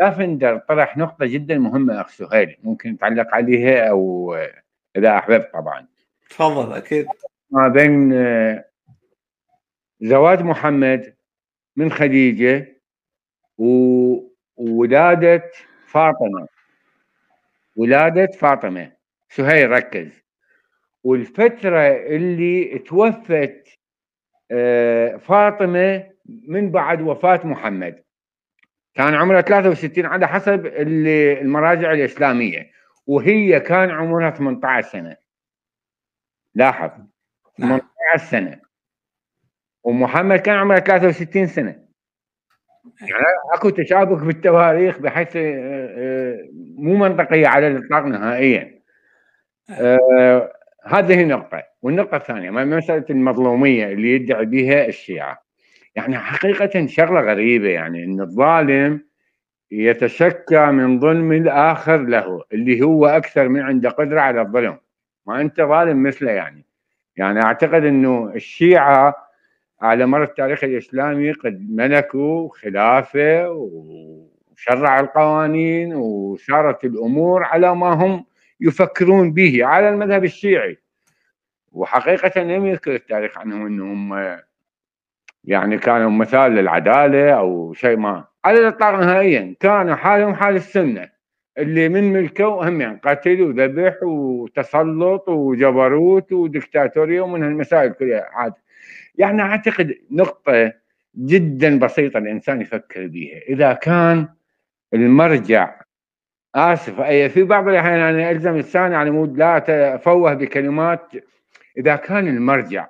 لافندر 0.01 0.57
طرح 0.57 0.97
نقطة 0.97 1.25
جدا 1.25 1.57
مهمة 1.57 2.01
أخ 2.01 2.09
سهيل 2.09 2.57
ممكن 2.63 2.97
تعلق 2.97 3.35
عليها 3.35 3.89
أو 3.89 4.35
إذا 4.97 5.17
أحببت 5.17 5.49
طبعا. 5.53 5.87
تفضل 6.29 6.73
أكيد. 6.73 7.07
ما 7.51 7.67
بين 7.67 8.13
آه، 8.13 8.65
زواج 10.01 10.41
محمد 10.41 11.15
من 11.75 11.91
خديجة 11.91 12.81
وولادة 14.57 15.51
فاطمة. 15.87 16.47
ولادة 17.75 18.27
فاطمة. 18.37 18.91
سهيل 19.29 19.69
ركز. 19.71 20.24
والفترة 21.05 21.81
اللي 21.87 22.79
توفت 22.79 23.67
آه، 24.51 25.17
فاطمة 25.17 26.11
من 26.47 26.71
بعد 26.71 27.01
وفاة 27.01 27.47
محمد. 27.47 28.03
كان 28.93 29.13
عمرها 29.13 29.41
63 29.41 30.05
على 30.05 30.27
حسب 30.27 30.65
المراجع 30.65 31.91
الإسلامية. 31.91 32.71
وهي 33.07 33.59
كان 33.59 33.89
عمرها 33.89 34.29
18 34.29 34.87
سنة. 34.87 35.15
لاحظ. 36.55 36.91
18 37.57 37.83
نعم. 38.17 38.17
سنة. 38.17 38.59
ومحمد 39.83 40.39
كان 40.39 40.55
عمره 40.55 40.79
63 40.79 41.47
سنة. 41.47 41.85
يعني 43.01 43.25
أكو 43.53 43.69
تشابك 43.69 44.23
بالتواريخ 44.23 44.99
بحيث 44.99 45.35
آه، 45.35 45.89
آه، 45.97 46.49
مو 46.77 46.95
منطقية 46.95 47.47
على 47.47 47.67
الإطلاق 47.67 48.03
نهائيا. 48.03 48.81
آه 49.69 50.51
هذه 50.87 51.23
نقطة 51.23 51.63
والنقطة 51.81 52.17
الثانية 52.17 52.51
مسألة 52.51 53.05
المظلومية 53.09 53.87
اللي 53.87 54.15
يدعي 54.15 54.45
بها 54.45 54.87
الشيعة. 54.87 55.45
يعني 55.95 56.17
حقيقة 56.17 56.85
شغلة 56.85 57.21
غريبة 57.21 57.69
يعني 57.69 58.03
أن 58.03 58.21
الظالم 58.21 59.01
يتشكى 59.71 60.65
من 60.65 60.99
ظلم 60.99 61.31
الآخر 61.31 61.97
له 61.97 62.43
اللي 62.53 62.81
هو 62.81 63.05
أكثر 63.05 63.49
من 63.49 63.61
عنده 63.61 63.89
قدرة 63.89 64.21
على 64.21 64.41
الظلم. 64.41 64.77
ما 65.27 65.41
أنت 65.41 65.61
ظالم 65.61 66.03
مثله 66.03 66.31
يعني. 66.31 66.65
يعني 67.17 67.43
أعتقد 67.43 67.85
أنه 67.85 68.31
الشيعة 68.35 69.15
على 69.81 70.05
مر 70.05 70.23
التاريخ 70.23 70.63
الإسلامي 70.63 71.31
قد 71.31 71.67
ملكوا 71.69 72.49
خلافة 72.49 73.49
وشرع 73.49 74.99
القوانين 74.99 75.95
وسارت 75.95 76.85
الأمور 76.85 77.43
على 77.43 77.75
ما 77.75 77.93
هم 77.93 78.25
يفكرون 78.59 79.31
به 79.31 79.65
على 79.65 79.89
المذهب 79.89 80.23
الشيعي. 80.23 80.77
وحقيقة 81.71 82.41
لم 82.41 82.65
يذكر 82.65 82.95
التاريخ 82.95 83.37
عنهم 83.37 83.65
أنهم 83.65 84.37
يعني 85.43 85.77
كانوا 85.77 86.09
مثال 86.09 86.51
للعدالة 86.51 87.31
أو 87.31 87.73
شيء 87.73 87.97
ما. 87.97 88.25
على 88.45 88.59
الإطلاق 88.59 88.99
نهائيا 88.99 89.55
كانوا 89.59 89.95
حالهم 89.95 90.35
حال 90.35 90.55
السنة. 90.55 91.15
اللي 91.57 91.89
من 91.89 92.13
ملكه 92.13 92.69
هم 92.69 92.81
يعني 92.81 92.99
قتل 93.03 93.41
وذبح 93.41 94.03
وتسلط 94.03 95.29
وجبروت 95.29 96.31
ودكتاتورية 96.31 97.21
ومن 97.21 97.43
هالمسائل 97.43 97.93
كلها 97.93 98.29
عاد. 98.31 98.53
يعني 99.15 99.41
أعتقد 99.41 99.97
نقطة 100.11 100.73
جدا 101.17 101.79
بسيطة 101.79 102.17
الإنسان 102.17 102.61
يفكر 102.61 103.07
بها 103.07 103.39
إذا 103.49 103.73
كان 103.73 104.27
المرجع 104.93 105.81
آسف. 106.55 106.99
أي 106.99 107.29
في 107.29 107.43
بعض 107.43 107.67
الأحيان 107.67 107.99
أنا 107.99 108.31
ألزم 108.31 108.57
لساني 108.57 108.95
على 108.95 109.11
مود 109.11 109.37
لا 109.37 109.57
أتفوه 109.57 110.33
بكلمات 110.33 111.11
إذا 111.77 111.95
كان 111.95 112.27
المرجع 112.27 112.87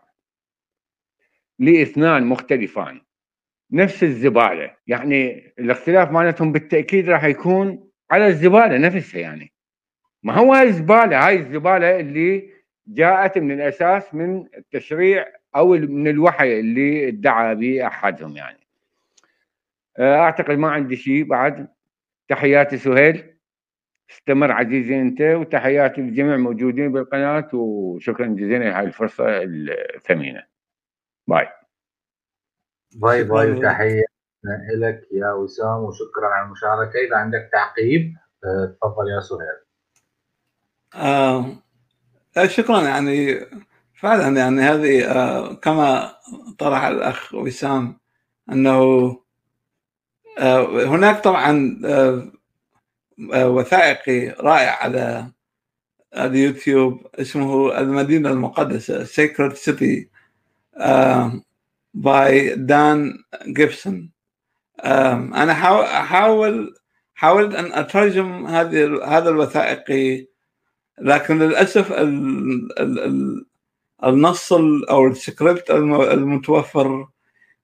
لإثنان 1.59 2.25
مختلفان 2.25 3.01
نفس 3.71 4.03
الزبالة. 4.03 4.73
يعني 4.87 5.53
الاختلاف 5.59 6.11
مالتهم 6.11 6.51
بالتأكيد 6.51 7.09
راح 7.09 7.23
يكون 7.23 7.89
على 8.11 8.27
الزبالة 8.27 8.77
نفسها 8.77 9.21
يعني. 9.21 9.51
ما 10.23 10.33
هو 10.33 10.55
الزبالة؟ 10.55 11.27
هاي 11.27 11.35
الزبالة 11.35 11.99
اللي 11.99 12.49
جاءت 12.87 13.37
من 13.37 13.51
الأساس 13.51 14.13
من 14.13 14.45
التشريع 14.57 15.25
أو 15.55 15.67
من 15.73 16.07
الوحي 16.07 16.59
اللي 16.59 17.07
ادعى 17.07 17.55
به 17.55 17.87
أحدهم 17.87 18.35
يعني. 18.37 18.59
آه، 19.97 20.15
أعتقد 20.15 20.57
ما 20.57 20.71
عندي 20.71 20.95
شيء 20.95 21.23
بعد. 21.23 21.67
تحياتي 22.27 22.77
سهيل. 22.77 23.34
استمر 24.09 24.51
عزيزي 24.51 25.01
أنت 25.01 25.21
وتحياتي 25.21 26.01
للجميع 26.01 26.35
الموجودين 26.35 26.91
بالقناة 26.91 27.49
وشكرا 27.53 28.25
جزيلا 28.25 28.63
لهذه 28.63 28.85
الفرصة 28.85 29.25
الثمينة. 29.27 30.43
bye. 31.27 31.47
bye 32.95 33.23
bye 33.23 33.61
تحيه 33.61 34.03
لك 34.77 35.07
يا 35.11 35.31
وسام 35.31 35.83
وشكرا 35.83 36.27
على 36.27 36.45
المشاركة. 36.45 36.99
إذا 37.07 37.17
عندك 37.17 37.49
تعقيب 37.51 38.15
آه، 38.43 38.75
تفضل 38.81 39.09
يا 39.09 39.19
سهيل. 39.19 39.65
آه 40.95 41.45
شكرا. 42.45 42.81
يعني 42.81 43.45
فعلا 43.95 44.37
يعني 44.37 44.61
هذه 44.61 45.11
آه، 45.11 45.53
كما 45.53 46.11
طرح 46.59 46.83
الأخ 46.83 47.33
وسام 47.33 47.99
أنه 48.51 48.81
آه، 50.39 50.85
هناك 50.85 51.23
طبعا 51.23 51.81
آه، 51.85 52.31
وثائقي 53.29 54.29
رائع 54.29 54.83
على 54.83 55.31
اليوتيوب 56.17 57.07
اسمه 57.15 57.79
المدينة 57.79 58.29
المقدسة 58.29 59.05
Sacred 59.05 59.53
City 59.53 60.07
by 61.93 62.55
Dan 62.55 63.13
Gibson 63.47 64.11
أنا 64.85 65.51
احاول 66.01 66.75
حاولت 67.15 67.55
أن 67.55 67.73
أترجم 67.73 68.45
هذه 68.45 69.03
هذا 69.17 69.29
الوثائقي 69.29 70.27
لكن 71.01 71.39
للأسف 71.39 71.91
ال 71.91 72.79
ال 72.79 73.45
النص 74.03 74.53
أو 74.53 75.07
السكريبت 75.07 75.71
المتوفر 75.71 77.07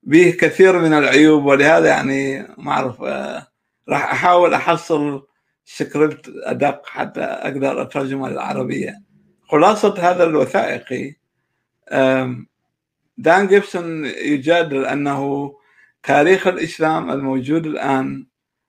به 0.04 0.38
كثير 0.40 0.80
من 0.80 0.94
العيوب 0.94 1.46
ولهذا 1.46 1.88
يعني 1.88 2.48
ما 2.58 2.72
أعرف 2.72 3.02
آه، 3.02 3.48
راح 3.90 4.12
أحاول 4.12 4.54
أحصل 4.54 5.28
سكريبت 5.66 6.32
أدق 6.44 6.86
حتى 6.86 7.22
أقدر 7.22 7.82
اترجمه 7.82 8.30
للعربيه 8.30 9.02
خلاصة 9.44 9.96
هذا 10.00 10.24
الوثائقي 10.24 11.16
دان 13.18 13.48
جيبسون 13.48 14.06
يجادل 14.06 14.86
أنه 14.86 15.52
تاريخ 16.04 16.48
الإسلام 16.48 17.12
الموجود 17.12 17.66
الآن 17.66 18.28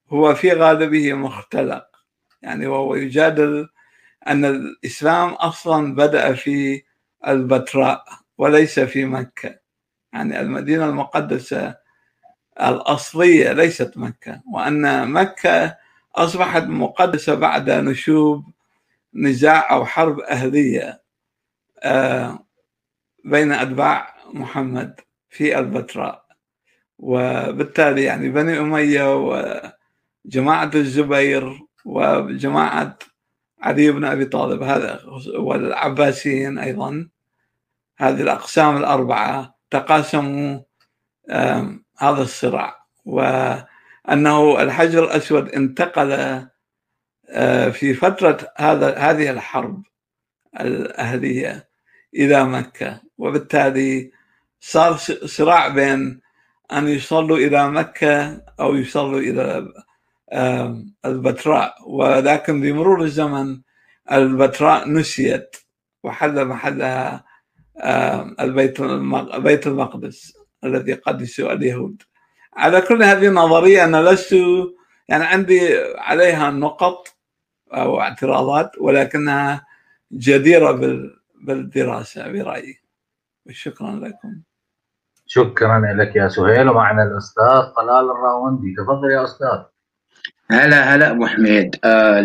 هو 0.09 0.35
في 0.35 0.53
غالبه 0.53 1.13
مختلق. 1.13 1.87
يعني 2.43 2.67
وهو 2.67 2.95
يجادل 2.95 3.69
أن 4.29 4.45
الإسلام 4.45 5.29
أصلا 5.29 5.95
بدأ 5.95 6.33
في 6.33 6.83
البتراء 7.29 8.05
وليس 8.39 8.81
في 8.81 9.05
مكة. 9.05 9.59
يعني 10.13 10.41
المدينة 10.41 10.85
المقدسة 10.85 11.75
الأصلية 12.61 13.53
ليست 13.53 13.93
مكة 13.97 14.43
وأن 14.53 15.09
مكة 15.09 15.77
أصبحت 16.15 16.63
مقدسة 16.63 17.35
بعد 17.35 17.71
نشوب 17.71 18.45
نزاع 19.15 19.73
أو 19.73 19.85
حرب 19.87 20.21
أهلية 20.21 21.03
آه، 21.83 22.47
بين 23.25 23.53
أتباع 23.53 24.15
محمد 24.35 25.01
في 25.31 25.59
البتراء. 25.59 26.23
وبالتالي 26.99 28.03
يعني 28.03 28.29
بني 28.29 28.59
أمية 28.61 29.17
وجماعة 30.27 30.71
الزبير 30.75 31.61
وجماعة 31.85 32.99
علي 33.63 33.91
بن 33.91 34.05
أبي 34.05 34.25
طالب 34.25 34.63
هذا 34.63 35.01
والعباسيين 35.39 36.59
أيضا 36.59 37.09
هذه 37.97 38.23
الأقسام 38.23 38.77
الأربعة 38.77 39.55
تقاسموا 39.71 40.61
هذا 41.99 42.23
الصراع. 42.23 42.87
وأنه 44.09 44.63
الحجر 44.63 45.05
الأسود 45.05 45.49
انتقل 45.49 46.13
آه، 47.31 47.69
في 47.69 47.95
فترة 47.95 48.53
هذا 48.57 48.99
هذه 48.99 49.31
الحرب 49.31 49.83
الأهلية 50.61 51.69
إلى 52.15 52.45
مكة. 52.45 53.01
وبالتالي 53.19 54.13
صار 54.61 54.97
صراع 55.27 55.69
بين 55.69 56.21
أن 56.73 56.89
يصلوا 56.89 57.37
إلى 57.37 57.71
مكة 57.71 58.43
أو 58.61 58.75
يصلوا 58.75 59.21
إلى 59.21 59.69
البتراء. 61.05 61.75
ولكن 61.87 62.61
بمرور 62.61 63.03
الزمن 63.03 63.61
البتراء 64.13 64.89
نسيت 64.89 65.57
وحل 66.05 66.45
محلها 66.45 67.25
البيت 68.41 68.81
بيت 69.37 69.67
المقدس 69.67 70.33
الذي 70.65 70.93
قدسه 70.95 71.53
اليهود. 71.53 72.03
على 72.57 72.81
كل 72.81 73.03
هذه 73.03 73.29
النظرية 73.29 73.85
أنا 73.85 74.11
لست 74.11 74.37
يعني 75.09 75.25
عندي 75.25 75.61
عليها 75.99 76.51
نقط 76.51 77.09
أو 77.75 78.01
اعتراضات 78.01 78.71
ولكنها 78.79 79.67
جديرة 80.13 80.73
بالدراسة 81.41 82.33
برأيي. 82.33 82.81
وشكرا 83.47 83.91
لكم. 83.91 84.43
شكرا 85.27 85.95
لك 85.95 86.17
يا 86.17 86.29
سهيل 86.29 86.69
ومعنا 86.69 87.03
الأستاذ 87.03 87.75
طلال 87.77 88.11
الراوندي. 88.11 88.75
تفضل 88.79 89.11
يا 89.11 89.25
أستاذ. 89.25 89.63
هلا 90.51 90.95
هلا 90.95 91.11
أبو 91.11 91.27
حميد. 91.27 91.77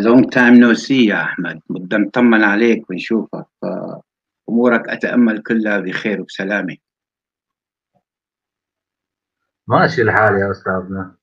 long 0.04 0.30
time 0.30 0.54
no 0.54 0.74
see 0.74 1.06
يا 1.06 1.22
أحمد. 1.22 1.60
بدنا 1.70 2.06
نطمن 2.06 2.44
عليك 2.44 2.90
ونشوفك. 2.90 3.46
uh, 3.66 4.02
أمورك 4.50 4.90
أتأمل 4.90 5.44
كلها 5.44 5.80
بخير 5.80 6.22
وبسلامة. 6.22 6.78
ماشي 9.68 10.02
الحال 10.02 10.40
يا 10.40 10.52
أستاذنا. 10.52 11.16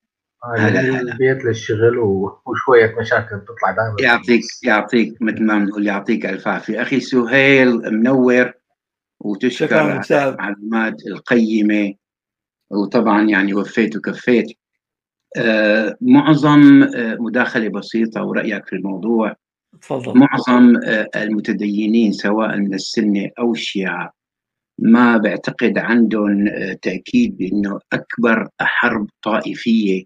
البيت 0.59 1.45
للشغل 1.45 1.99
وشوية 2.47 2.95
مشاكل 3.01 3.41
تطلع 3.41 3.71
دائما. 3.71 3.97
يعطيك 4.01 4.43
يعطيك 4.63 5.23
مثل 5.23 5.43
ما 5.43 5.59
بنقول 5.59 5.87
يعطيك 5.87 6.27
ألف 6.27 6.49
عافية. 6.49 6.83
أخي 6.83 7.01
سهيل 7.01 7.77
منور 7.77 8.53
وتشكر 9.21 9.77
على 9.77 10.03
المعلومات 10.11 11.07
القيمة. 11.07 11.95
وطبعا 12.71 13.23
يعني 13.23 13.55
وفيت 13.55 13.97
وكفيت. 13.97 14.47
آه 15.37 15.97
معظم 16.01 16.83
آه 16.83 17.17
مداخلة 17.21 17.69
بسيطة 17.69 18.25
ورأيك 18.25 18.67
في 18.67 18.77
الموضوع. 18.77 19.37
تفضل. 19.81 20.19
معظم 20.19 20.77
آه 20.85 21.09
المتدينين 21.17 22.13
سواء 22.13 22.57
من 22.57 22.75
السنة 22.75 23.31
أو 23.39 23.53
الشيعة 23.53 24.13
ما 24.79 25.17
بعتقد 25.17 25.79
عندهم 25.79 26.49
آه، 26.49 26.73
تأكيد 26.83 27.37
بأنه 27.37 27.81
أكبر 27.93 28.49
حرب 28.61 29.09
طائفية 29.23 30.05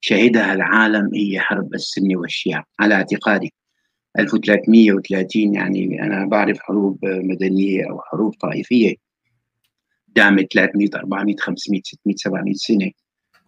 شهدها 0.00 0.52
العالم 0.54 1.10
هي 1.14 1.40
حرب 1.40 1.74
السنة 1.74 2.16
والشيعه 2.18 2.64
على 2.80 2.94
اعتقادي 2.94 3.52
1330 4.18 5.54
يعني 5.54 6.02
أنا 6.02 6.26
بعرف 6.26 6.58
حروب 6.60 6.98
مدنية 7.04 7.90
أو 7.90 8.00
حروب 8.00 8.34
طائفية 8.34 8.94
دامت 10.08 10.52
300 10.52 10.88
400 10.94 11.36
500 11.36 11.82
600 11.84 12.16
700 12.16 12.54
سنة 12.54 12.90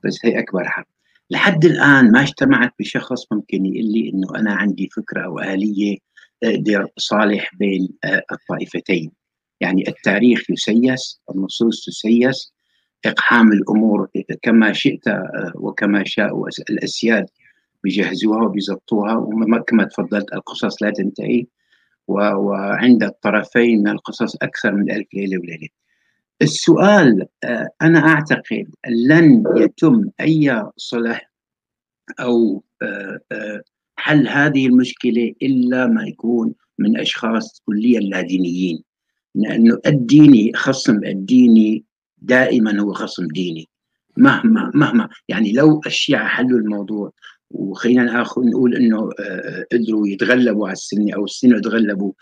بس 0.05 0.18
هي 0.25 0.39
أكبر 0.39 0.68
حرب. 0.68 0.87
لحد 1.31 1.64
الآن 1.64 2.12
ما 2.12 2.23
اجتمعت 2.23 2.73
بشخص 2.79 3.33
ممكن 3.33 3.66
يقول 3.66 3.93
لي 3.93 4.11
إنه 4.14 4.29
أنا 4.37 4.53
عندي 4.55 4.89
فكرة 4.97 5.25
أو 5.25 5.41
اليه 5.41 5.99
أقدر 6.43 6.87
صالح 6.97 7.55
بين 7.55 7.89
آه، 8.05 8.23
الطائفتين. 8.33 9.11
يعني 9.63 9.89
التاريخ 9.89 10.51
يسيس 10.51 11.21
النصوص 11.35 11.85
تسيس 11.87 12.53
إقحام 13.05 13.53
الأمور 13.53 14.09
كما 14.43 14.73
شئت 14.73 15.09
آه، 15.09 15.53
وكما 15.55 16.05
شاء 16.05 16.49
الأسياد 16.71 17.27
بيجهزوها 17.85 18.43
وبيزبطوها 18.43 19.15
وكما 19.15 19.85
تفضلت 19.85 20.33
القصص 20.33 20.83
لا 20.83 20.91
تنتهي 20.91 21.47
وعند 22.09 23.03
الطرفين 23.03 23.81
من 23.81 23.89
القصص 23.89 24.37
أكثر 24.43 24.73
من 24.75 24.93
ألف 24.93 25.07
ليلة 25.15 25.39
وليلة. 25.39 25.69
السؤال 26.43 27.27
آه، 27.45 27.69
أنا 27.83 27.99
أعتقد 27.99 28.67
لن 28.89 29.45
يتم 29.57 30.11
أي 30.21 30.63
صلح 30.77 31.33
أو 32.21 32.63
آه، 32.83 33.63
حل 33.97 34.29
هذه 34.29 34.67
المشكلة 34.67 35.35
إلا 35.43 35.87
ما 35.87 36.05
يكون 36.05 36.55
من 36.79 37.01
أشخاص 37.01 37.63
كليا 37.67 38.01
لا 38.01 38.21
دينيين 38.21 38.83
لأنه 39.35 39.78
الديني 39.87 40.53
خصم 40.55 41.05
الديني 41.05 41.85
دائما 42.18 42.80
هو 42.80 42.93
خصم 42.93 43.26
ديني. 43.26 43.68
مهما 44.16 44.70
مهما 44.74 45.09
يعني 45.28 45.53
لو 45.53 45.80
الشيعة 45.87 46.28
حلوا 46.28 46.59
الموضوع 46.59 47.12
وخلينا 47.51 48.24
نقول 48.39 48.76
إنه 48.76 49.11
آه، 49.20 49.66
قدروا 49.72 50.09
يتغلبوا 50.09 50.66
على 50.66 50.72
السنة 50.72 51.14
أو 51.14 51.24
السنة 51.24 51.61
تغلبوا 51.61 52.12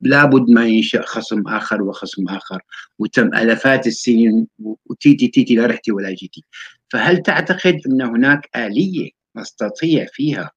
لابد 0.00 0.50
ما 0.50 0.66
ينشأ 0.66 1.02
خصم 1.02 1.48
آخر 1.48 1.82
وخصم 1.82 2.28
آخر. 2.28 2.62
وتم 2.98 3.26
الافات 3.26 3.86
السنين 3.86 4.46
وتيتي 4.86 5.28
تيتي 5.28 5.54
لا 5.54 5.66
رحتي 5.66 5.92
ولا 5.92 6.10
جيتي. 6.10 6.44
فهل 6.88 7.22
تعتقد 7.22 7.80
إن 7.86 8.02
هناك 8.02 8.48
آلية 8.56 9.10
نستطيع 9.36 10.06
فيها؟ 10.12 10.50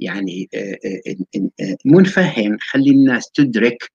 يعني 0.00 0.48
آه، 0.54 0.78
آه، 1.60 1.76
منفهم 1.84 2.56
خلي 2.60 2.90
الناس 2.90 3.30
تدرك 3.30 3.90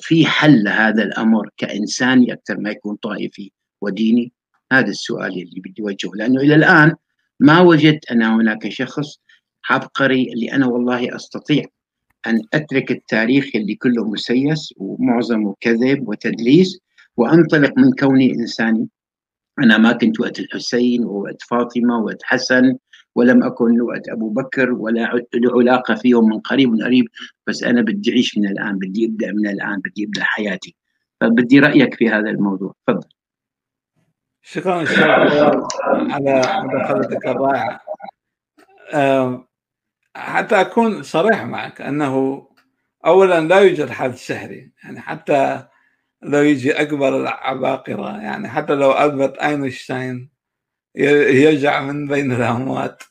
في 0.00 0.26
حل 0.26 0.68
هذا 0.68 1.02
الأمر 1.02 1.48
كانساني 1.56 2.32
أكثر 2.32 2.58
ما 2.58 2.70
يكون 2.70 2.96
طائفي 2.96 3.50
وديني؟ 3.80 4.32
هذا 4.72 4.88
السؤال 4.88 5.32
اللي 5.32 5.60
بدي 5.60 5.82
أوجهه 5.82 6.10
لأنه 6.14 6.40
إلى 6.40 6.54
الآن 6.54 6.96
ما 7.40 7.60
وجدت 7.60 8.10
انا 8.10 8.36
هناك 8.36 8.68
شخص 8.68 9.20
عبقري 9.70 10.32
اللي 10.32 10.52
أنا 10.52 10.66
والله 10.66 11.16
أستطيع 11.16 11.64
أن 12.26 12.42
أترك 12.54 12.90
التاريخ 12.90 13.50
اللي 13.54 13.74
كله 13.74 14.04
مسيس 14.04 14.74
ومعظمه 14.76 15.56
كذب 15.60 16.08
وتدليس 16.08 16.78
وأنطلق 17.16 17.72
من 17.78 17.92
كوني 17.92 18.34
إنساني. 18.34 18.88
أنا 19.58 19.78
ما 19.78 19.92
كنت 19.92 20.20
وقت 20.20 20.40
الحسين 20.40 21.04
ووقت 21.04 21.42
فاطمة 21.42 21.98
ووقت 21.98 22.22
حسن 22.22 22.76
ولم 23.14 23.42
أكن 23.44 23.80
وقت 23.80 24.08
أبو 24.08 24.30
بكر 24.30 24.72
ولا 24.72 25.24
له 25.34 25.60
علاقة 25.60 25.94
فيهم 25.94 26.28
من 26.28 26.40
قريب 26.40 26.70
من 26.70 26.84
قريب 26.84 27.04
بس 27.46 27.62
أنا 27.62 27.82
بدي 27.82 28.10
أعيش 28.10 28.38
من 28.38 28.46
الآن 28.46 28.78
بدي 28.78 29.06
أبدأ 29.06 29.32
من 29.32 29.46
الآن 29.46 29.80
بدي 29.80 30.04
أبدأ 30.04 30.22
حياتي. 30.24 30.76
فبدي 31.20 31.60
رأيك 31.60 31.94
في 31.94 32.08
هذا 32.08 32.30
الموضوع. 32.30 32.74
تفضل. 32.86 33.08
شكرا 34.42 34.84
على 36.12 36.42
مداخلتك 36.64 37.26
الرائعه 37.26 37.80
حتى 40.16 40.60
أكون 40.60 41.02
صريح 41.02 41.44
معك 41.44 41.80
أنه 41.80 42.46
اولا 43.06 43.40
لا 43.40 43.60
يوجد 43.60 43.90
حد 43.90 44.14
سحري 44.14 44.72
يعني 44.84 45.00
حتى 45.00 45.66
لو 46.22 46.42
يجي 46.42 46.72
أكبر 46.72 47.16
العباقرة 47.16 48.20
يعني 48.20 48.48
حتى 48.48 48.74
لو 48.74 48.92
ألبرت 48.92 49.38
أينشتاين 49.38 50.30
يرجع 50.94 51.80
من 51.80 52.06
بين 52.06 52.32
الأموات 52.32 53.02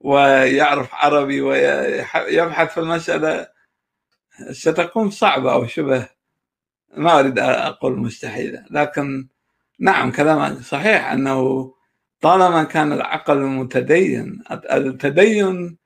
ويعرف 0.00 0.94
عربي 0.94 1.40
ويبحث 1.40 2.72
في 2.74 2.80
المسألة. 2.80 3.48
ستكون 4.50 5.10
صعبة 5.10 5.52
أو 5.52 5.66
شبه. 5.66 6.08
ما 6.96 7.20
أريد 7.20 7.38
أقول 7.38 7.98
مستحيلة 7.98 8.64
لكن 8.70 9.28
نعم 9.80 10.12
كلامك 10.12 10.58
صحيح 10.60 11.12
أنه 11.12 11.74
طالما 12.20 12.64
كان 12.64 12.92
العقل 12.92 13.38
متدين 13.38 14.42
التدين 14.72 15.78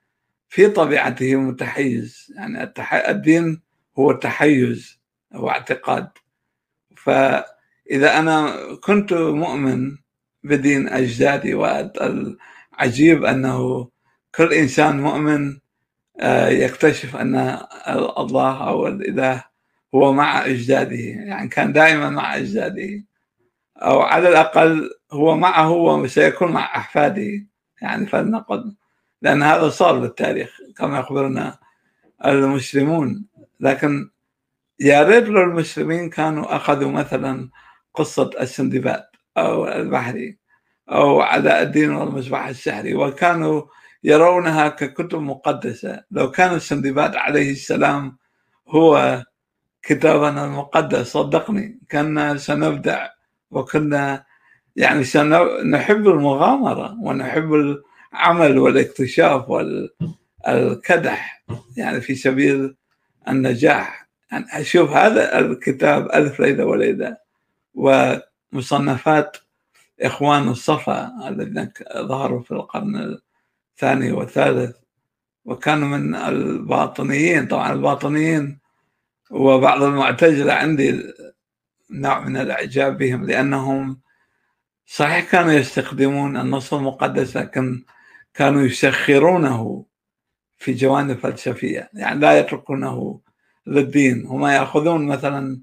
في 0.49 0.69
طبيعته 0.69 1.37
متحيز. 1.37 2.33
يعني 2.37 2.73
الدين 3.09 3.63
هو 3.99 4.13
تحيز 4.13 5.01
هو 5.35 5.51
اعتقاد 5.51 6.09
فإذا 6.97 8.19
أنا 8.19 8.57
كنت 8.85 9.13
مؤمن 9.13 9.97
بدين 10.45 10.89
أجدادي 10.89 11.55
والعجيب 11.55 13.25
أنه 13.25 13.89
كل 14.35 14.53
إنسان 14.53 15.01
مؤمن 15.01 15.59
آه، 16.21 16.49
يكتشف 16.49 17.17
أن 17.17 17.59
الله 18.19 18.69
أو 18.69 18.87
الإله 18.89 19.45
هو 19.95 20.13
مع 20.13 20.47
أجداده. 20.47 20.97
يعني 20.97 21.49
كان 21.49 21.73
دائما 21.73 22.11
مع 22.11 22.37
أجداده 22.37 23.05
أو 23.77 24.01
على 24.01 24.29
الأقل 24.29 24.91
هو 25.13 25.37
معه 25.37 25.71
وسيكون 25.71 26.53
مع 26.53 26.65
أحفاده. 26.77 27.47
يعني 27.83 28.07
فلنقل 28.07 28.75
لأن 29.23 29.43
هذا 29.43 29.69
صار 29.69 29.99
بالتاريخ 29.99 30.59
كما 30.77 30.99
يخبرنا 30.99 31.59
المسلمون. 32.27 33.27
لكن 33.61 34.11
يا 34.81 35.03
ريت 35.03 35.25
لو 35.25 35.43
المسلمين 35.43 36.11
كانوا 36.11 36.57
أخذوا 36.57 36.93
مثلا 36.93 37.51
قصة 37.95 38.31
السندباد. 38.41 39.05
أو 39.37 39.69
البحري 39.69 40.39
أو 40.91 41.21
عداء 41.21 41.63
الدين 41.63 41.91
والمصباح 41.91 42.47
السحري. 42.49 42.95
وكانوا 42.95 43.63
يرونها 44.05 44.69
ككتب 44.69 45.21
مقدسة. 45.21 46.05
لو 46.11 46.31
كان 46.31 46.55
السندباد 46.55 47.17
عليه 47.17 47.51
السلام 47.51 48.19
هو 48.69 49.23
كتابنا 49.83 50.45
المقدس 50.45 51.07
صدقني 51.13 51.81
كنا 51.91 52.37
سنبدع 52.37 53.09
وكنا 53.51 54.25
يعني 54.77 55.05
نحب 55.65 56.09
المغامرة 56.09 56.97
ونحب 57.03 57.79
العمل 58.15 58.59
والاكتشاف 58.59 59.45
والكدح 60.47 61.45
يعني 61.77 62.01
في 62.01 62.15
سبيل 62.15 62.77
النجاح. 63.29 64.09
يعني 64.33 64.45
أشوف 64.53 64.91
هذا 64.91 65.39
الكتاب 65.39 66.11
ألف 66.15 66.41
ليلة 66.41 66.65
وليلة. 66.65 67.17
ومصنفات 68.53 69.37
إخوان 70.01 70.49
الصفا 70.49 71.29
الذين 71.29 71.71
ظهروا 71.97 72.43
في 72.43 72.51
القرن 72.51 73.19
الثاني 73.75 74.13
والثالث 74.13 74.77
وكانوا 75.45 75.89
من 75.89 76.15
الباطنيين. 76.15 77.47
طبعا 77.49 77.73
الباطنيين 77.73 78.59
وبعض 79.31 79.83
المعتزلة 79.83 80.53
عندي 80.53 81.13
نوع 81.91 82.21
من 82.21 82.37
الإعجاب 82.37 82.99
بهم 82.99 83.25
لأنهم 83.27 84.01
صحيح 84.87 85.31
كانوا 85.31 85.53
يستخدمون 85.53 86.37
النص 86.37 86.75
المقدس 86.75 87.37
لكن 87.37 87.85
كانوا 88.35 88.63
يسخرونه 88.63 89.85
في 90.59 90.73
جوانب 90.73 91.19
فلسفية 91.19 91.91
يعني 91.95 92.21
لا 92.21 92.39
يتركونه 92.39 93.21
للدين. 93.67 94.27
هم 94.27 94.47
يأخذون 94.47 95.07
مثلا 95.07 95.61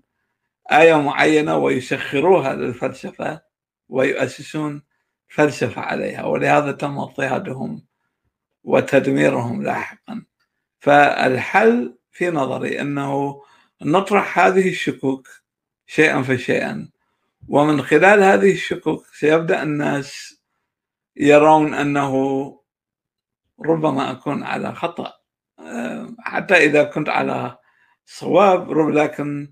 آية 0.71 1.01
معينة 1.01 1.57
ويسخروها 1.57 2.53
للفلسفة 2.55 3.41
ويؤسسون 3.89 4.83
فلسفة 5.27 5.81
عليها 5.81 6.25
ولهذا 6.25 6.71
تم 6.71 6.99
اضطهادهم 6.99 7.85
وتدميرهم 8.63 9.63
لاحقا. 9.63 10.25
فالحل 10.79 11.97
في 12.11 12.29
نظري 12.29 12.81
أنه 12.81 13.41
نطرح 13.81 14.39
هذه 14.39 14.69
الشكوك 14.69 15.27
شيئا 15.87 16.21
فشيئا 16.21 16.89
ومن 17.47 17.81
خلال 17.81 18.23
هذه 18.23 18.51
الشكوك 18.51 19.05
سيبدأ 19.13 19.63
الناس 19.63 20.39
يرون 21.15 21.73
أنه 21.73 22.13
ربما 23.65 24.11
أكون 24.11 24.43
على 24.43 24.75
خطأ 24.75 25.13
حتى 26.19 26.53
إذا 26.53 26.83
كنت 26.83 27.09
على 27.09 27.57
صواب 28.05 28.71
لكن 28.71 29.51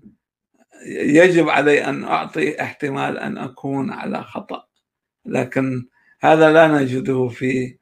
يجب 0.86 1.48
علي 1.48 1.84
أن 1.84 2.04
أعطي 2.04 2.62
احتمال 2.62 3.18
أن 3.18 3.38
أكون 3.38 3.92
على 3.92 4.22
خطأ. 4.22 4.66
لكن 5.26 5.88
هذا 6.20 6.52
لا 6.52 6.68
نجده 6.68 7.28
في 7.28 7.78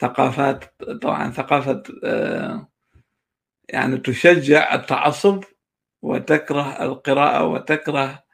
ثقافات 0.00 0.64
طبعا 1.02 1.30
ثقافة 1.30 1.82
يعني 3.68 3.98
تشجع 3.98 4.74
التعصب 4.74 5.44
وتكره 6.02 6.82
القراءة 6.84 7.44
وتكره 7.46 8.24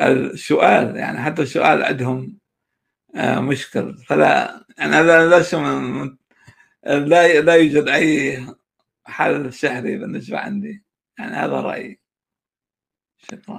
السؤال. 0.00 0.96
يعني 0.96 1.22
حتى 1.22 1.42
السؤال 1.42 1.82
عندهم 1.84 2.38
مشكل. 3.16 3.96
فلا 3.98 4.64
يعني 4.78 4.96
هذا 4.96 5.38
ليس 5.38 5.54
لا 6.84 7.40
لا 7.40 7.54
يوجد 7.54 7.88
أي 7.88 8.46
حل 9.06 9.52
سحري 9.52 9.96
بالنسبة 9.98 10.38
عندي. 10.38 10.84
يعني 11.18 11.36
هذا 11.36 11.60
شكرا 11.60 12.07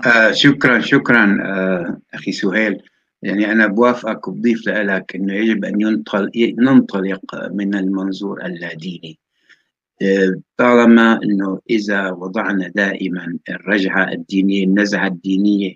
آه 0.05 0.32
شكرا. 0.32 0.80
شكرا 0.80 1.38
آه 1.43 2.01
أخي 2.13 2.32
سهيل. 2.32 2.82
يعني 3.24 3.51
أنا 3.51 3.67
بوافقك 3.67 4.28
وبضيف 4.28 4.67
لك 4.67 5.15
إنه 5.15 5.34
يجب 5.34 5.65
أن 5.65 5.82
ينطلق 5.82 6.32
ننطلق 6.38 7.49
من 7.51 7.76
المنظور 7.76 8.45
اللاديني 8.45 9.20
آه 10.01 10.41
طالما 10.57 11.20
إنه 11.24 11.59
إذا 11.70 12.11
وضعنا 12.11 12.67
دائما 12.67 13.38
الرجعة 13.49 14.11
الدينية 14.11 14.63
النزعة 14.63 15.07
الدينية 15.07 15.76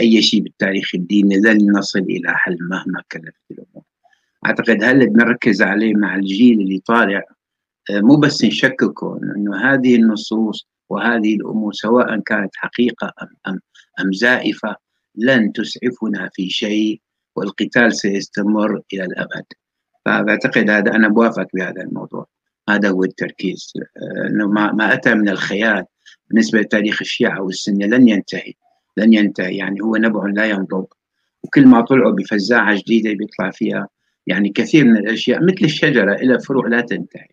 أي 0.00 0.22
شيء 0.22 0.40
بالتاريخ 0.42 0.90
الديني 0.94 1.36
لن 1.36 1.72
نصل 1.72 1.98
إلى 1.98 2.28
حل 2.28 2.58
مهما 2.60 3.02
كلفت 3.12 3.34
الأمور. 3.50 3.84
أعتقد 4.46 4.84
هل 4.84 5.06
بنركز 5.06 5.62
عليه 5.62 5.94
مع 5.94 6.16
الجيل 6.16 6.60
اللي 6.60 6.78
طالع؟ 6.86 7.22
آه 7.90 8.00
مو 8.00 8.16
بس 8.16 8.44
نشككه 8.44 9.20
إنه 9.36 9.56
هذه 9.56 9.96
النصوص 9.96 10.68
وهذه 10.90 11.34
الأمور 11.34 11.72
سواء 11.72 12.20
كانت 12.20 12.50
حقيقة 12.56 13.12
ام 13.22 13.28
ام, 13.46 13.60
أم 14.00 14.12
زائفة 14.12 14.76
لن 15.14 15.52
تسعفنا 15.52 16.30
في 16.34 16.50
شيء 16.50 17.00
والقتال 17.36 17.96
سيستمر 17.96 18.80
إلى 18.92 19.04
الأبد. 19.04 19.44
فبعتقد 20.04 20.70
هذا 20.70 20.90
أنا 20.94 21.08
بوافق 21.08 21.46
بهذا 21.54 21.82
الموضوع. 21.82 22.26
هذا 22.68 22.88
هو 22.90 23.04
التركيز. 23.04 23.72
إنه 24.30 24.48
ما, 24.48 24.72
ما 24.72 24.92
أتى 24.92 25.14
من 25.14 25.28
الخيال. 25.28 25.84
بالنسبة 26.28 26.60
لتاريخ 26.60 26.98
الشيعة 27.00 27.42
والسنة 27.42 27.86
لن 27.86 28.08
ينتهي. 28.08 28.52
لن 28.96 29.12
ينتهي. 29.12 29.56
يعني 29.56 29.80
هو 29.80 29.96
نبع 29.96 30.26
لا 30.26 30.44
ينضب 30.44 30.86
وكل 31.42 31.66
ما 31.66 31.80
طلعوا 31.80 32.12
بفزاعة 32.12 32.78
جديدة 32.78 33.12
بيطلع 33.12 33.50
فيها 33.50 33.88
يعني 34.26 34.48
كثير 34.48 34.84
من 34.84 34.96
الأشياء 34.96 35.42
مثل 35.42 35.64
الشجرة 35.64 36.14
إلى 36.14 36.40
فروع 36.40 36.68
لا 36.68 36.80
تنتهي. 36.80 37.28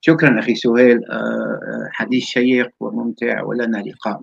شكرا 0.00 0.40
أخي 0.40 0.54
سهيل 0.54 1.00
حديث 1.92 2.24
شيق 2.24 2.70
وممتع 2.80 3.42
ولنا 3.42 3.78
لقاء 3.78 4.22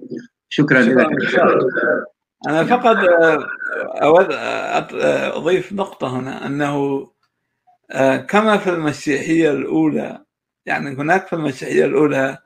شكرا, 0.50 0.82
شكرا 0.82 1.04
لك. 1.04 1.68
أنا 2.48 2.64
فقط 2.64 2.98
أود 4.02 4.28
أضيف 5.36 5.74
نقطة 5.74 6.20
هنا 6.20 6.46
أنه 6.46 7.08
كما 8.28 8.58
في 8.58 8.70
المسيحية 8.70 9.52
الأولى 9.52 10.26
يعني 10.66 10.90
هناك 10.90 11.28
في 11.28 11.34
المسيحية 11.34 11.86
الأولى 11.86 12.38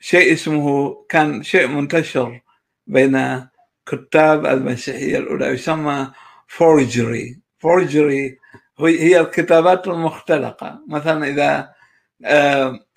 شيء 0.00 0.32
اسمه 0.32 0.96
كان 1.08 1.42
شيء 1.42 1.66
منتشر 1.68 2.40
بين 2.86 3.46
كتاب 3.86 4.46
المسيحية 4.46 5.18
الأولى 5.18 5.46
يسمى 5.46 6.10
forgery 6.48 7.40
forgery 7.58 8.38
هي 8.84 9.20
الكتابات 9.20 9.88
المختلقة. 9.88 10.84
مثلا 10.88 11.26
إذا 11.26 11.74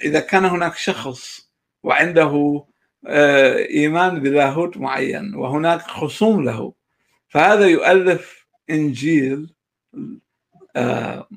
إذا 0.04 0.20
كان 0.20 0.46
هناك 0.46 0.76
شخص 0.76 1.50
وعنده 1.84 2.66
إيمان 3.70 4.20
بلاهوت 4.20 4.78
معين 4.78 5.36
وهناك 5.36 5.82
خصوم 5.82 6.44
له 6.44 6.74
فهذا 7.28 7.68
يؤلف 7.68 8.48
إنجيل 8.70 9.54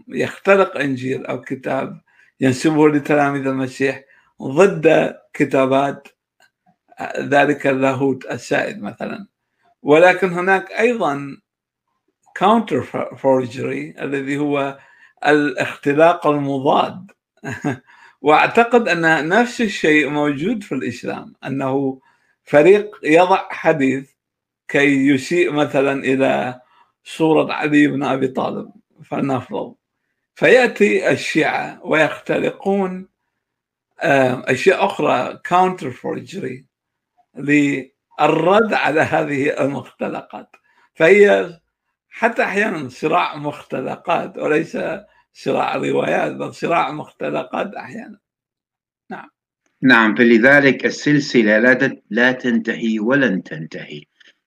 يختلق 0.09 0.77
إنجيل 0.77 1.27
أو 1.27 1.41
كتاب 1.41 2.01
ينسبه 2.41 2.89
لتلاميذ 2.89 3.47
المسيح 3.47 4.05
ضد 4.43 5.17
كتابات 5.33 6.09
ذلك 7.19 7.67
اللاهوت 7.67 8.27
السائد 8.27 8.83
مثلا. 8.83 9.27
ولكن 9.83 10.33
هناك 10.33 10.71
أيضا 10.73 11.37
counter 12.37 12.83
forgery 13.17 13.95
الذي 14.01 14.39
هو 14.39 14.79
الاختلاق 15.27 16.27
المضاد. 16.27 17.11
واعتقد 18.23 18.89
أن 18.89 19.29
نفس 19.29 19.61
الشيء 19.61 20.09
موجود 20.09 20.63
في 20.63 20.75
الإسلام 20.75 21.35
أنه 21.47 22.01
فريق 22.45 22.99
يضع 23.03 23.49
حديث 23.51 24.11
كي 24.69 25.09
يسيء 25.09 25.53
مثلا 25.53 26.05
إلى 26.05 26.61
صورة 27.05 27.53
علي 27.53 27.87
بن 27.87 28.03
أبي 28.03 28.29
طالب 28.29 28.71
فلنفرض. 29.05 29.75
فيأتي 30.35 31.11
الشيعة 31.11 31.81
ويختلقون 31.85 33.09
أشياء 34.01 34.85
أخرى 34.87 35.41
counter 35.45 35.91
forgery 35.91 36.67
للرد 37.37 38.73
على 38.75 39.01
هذه 39.01 39.61
المختلقات. 39.65 40.51
فهي 40.95 41.59
حتى 42.17 42.43
أحيانا 42.43 42.89
صراع 42.89 43.37
مختلقات 43.37 44.39
وليس 44.39 44.79
صراع 45.33 45.77
روايات 45.77 46.33
بل 46.33 46.55
صراع 46.55 46.93
مختلقات 46.93 47.75
أحيانا. 47.75 48.19
نعم. 49.11 49.29
نعم 49.83 50.15
فلذلك 50.15 50.87
السلسلة 50.87 51.59
لا 51.59 52.01
لا 52.11 52.33
تنتهي 52.33 53.01
ولن 53.01 53.43
تنتهي. 53.43 54.03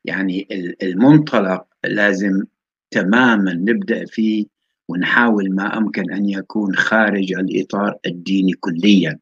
يعني 0.06 0.48
المنطلق 0.84 1.66
لازم 1.84 2.44
تماما 2.92 3.54
نبدأ 3.54 4.06
فيه 4.06 4.46
ونحاول 4.88 5.56
ما 5.56 5.78
أمكن 5.78 6.14
أن 6.14 6.30
يكون 6.30 6.76
خارج 6.76 7.34
الإطار 7.34 7.98
الديني 8.06 8.54
كليا. 8.54 9.20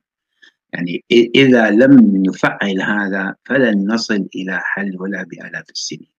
يعني 0.74 1.04
إذا 1.12 1.70
لم 1.70 2.24
نفعل 2.28 2.82
هذا 2.82 3.36
فلن 3.46 3.92
نصل 3.92 4.28
إلى 4.36 4.60
حل 4.64 4.98
ولا 5.00 5.24
بآلاف 5.24 5.70
السنين. 5.70 6.17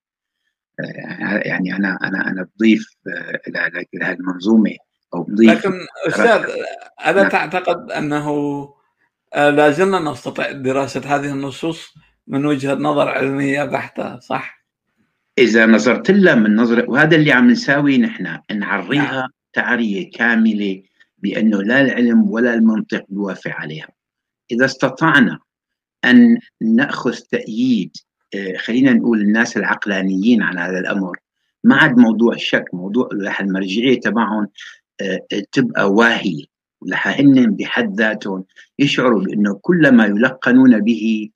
يعني 1.45 1.77
أنا 1.77 1.99
أنا 2.03 2.31
أنا 2.31 2.49
بضيف 2.57 2.87
إلى 3.49 3.83
هذه 4.03 4.13
المنظومة 4.13 4.77
أو 5.15 5.23
بضيف 5.23 5.51
لكن 5.51 5.73
أستاذ 6.09 6.45
الا 7.07 7.23
نعم. 7.23 7.29
تعتقد 7.29 7.91
أنه 7.91 8.29
لا 9.37 9.71
زلنا 9.71 10.11
نستطيع 10.11 10.53
دراسة 10.53 11.01
هذه 11.17 11.33
النصوص 11.33 11.95
من 12.27 12.47
وجهة 12.47 12.75
نظر 12.75 13.09
علمية 13.09 13.65
بحتة 13.65 14.21
صح؟ 14.21 14.65
إذا 15.39 15.67
نظرت 15.67 16.11
لها 16.11 16.35
من 16.35 16.57
نظره 16.57 16.91
وهذا 16.91 17.17
اللي 17.17 17.33
عم 17.33 17.51
نساوي 17.51 17.99
نحن 17.99 18.39
نعريها 18.51 19.29
تعرية 19.53 20.11
كاملة 20.11 20.83
بأنه 21.19 21.63
لا 21.63 21.81
العلم 21.81 22.31
ولا 22.31 22.55
المنطق 22.55 23.05
بيوافق 23.09 23.51
عليها 23.51 23.89
إذا 24.51 24.65
استطعنا 24.65 25.39
أن 26.05 26.39
نأخذ 26.61 27.17
تأييد 27.17 27.97
آه، 27.97 28.08
خلينا 28.57 28.93
نقول 28.93 29.21
الناس 29.21 29.57
العقلانيين 29.57 30.43
على 30.43 30.61
هذا 30.61 30.79
الأمر. 30.79 31.19
ما 31.65 31.77
عاد 31.77 31.97
موضوع 31.97 32.35
الشك 32.35 32.65
موضوع 32.73 33.09
رح 33.27 33.41
المرجعية 33.41 34.01
تبعهم 34.01 34.49
آه، 35.01 35.21
تبقى 35.53 35.93
واهية. 35.93 36.45
ورح 36.81 37.09
هن 37.09 37.57
بحد 37.57 37.95
ذاتهم 38.01 38.45
يشعروا 38.79 39.23
بأنه 39.23 39.59
كل 39.63 39.93
ما 39.93 40.05
يلقنون 40.05 40.81
به 40.81 41.31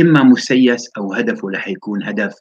إما 0.00 0.22
مسيس 0.22 0.90
أو 0.96 1.12
هدفه 1.12 1.50
رح 1.50 1.68
يكون 1.68 2.02
هدف 2.02 2.34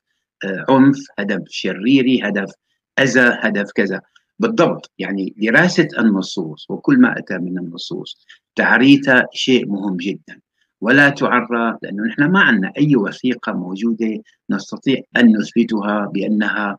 آه، 0.43 0.65
عنف 0.69 0.97
هدف 1.19 1.41
شريري 1.49 2.21
هدف 2.23 2.51
أذى 2.99 3.37
هدف 3.41 3.71
كذا. 3.71 4.01
بالضبط 4.39 4.91
يعني 4.97 5.33
دراسة 5.37 5.87
النصوص 5.99 6.69
وكل 6.69 6.99
ما 6.99 7.19
أتى 7.19 7.37
من 7.37 7.57
النصوص 7.57 8.25
تعريتها 8.55 9.27
شيء 9.33 9.67
مهم 9.67 9.97
جدا. 9.97 10.39
ولا 10.81 11.09
تعرى 11.09 11.77
لأنه 11.81 12.03
نحن 12.03 12.23
ما 12.23 12.39
عندنا 12.39 12.71
أي 12.77 12.95
وثيقة 12.95 13.53
موجودة 13.53 14.21
نستطيع 14.49 15.01
أن 15.17 15.37
نثبتها 15.37 16.05
بأنها 16.13 16.77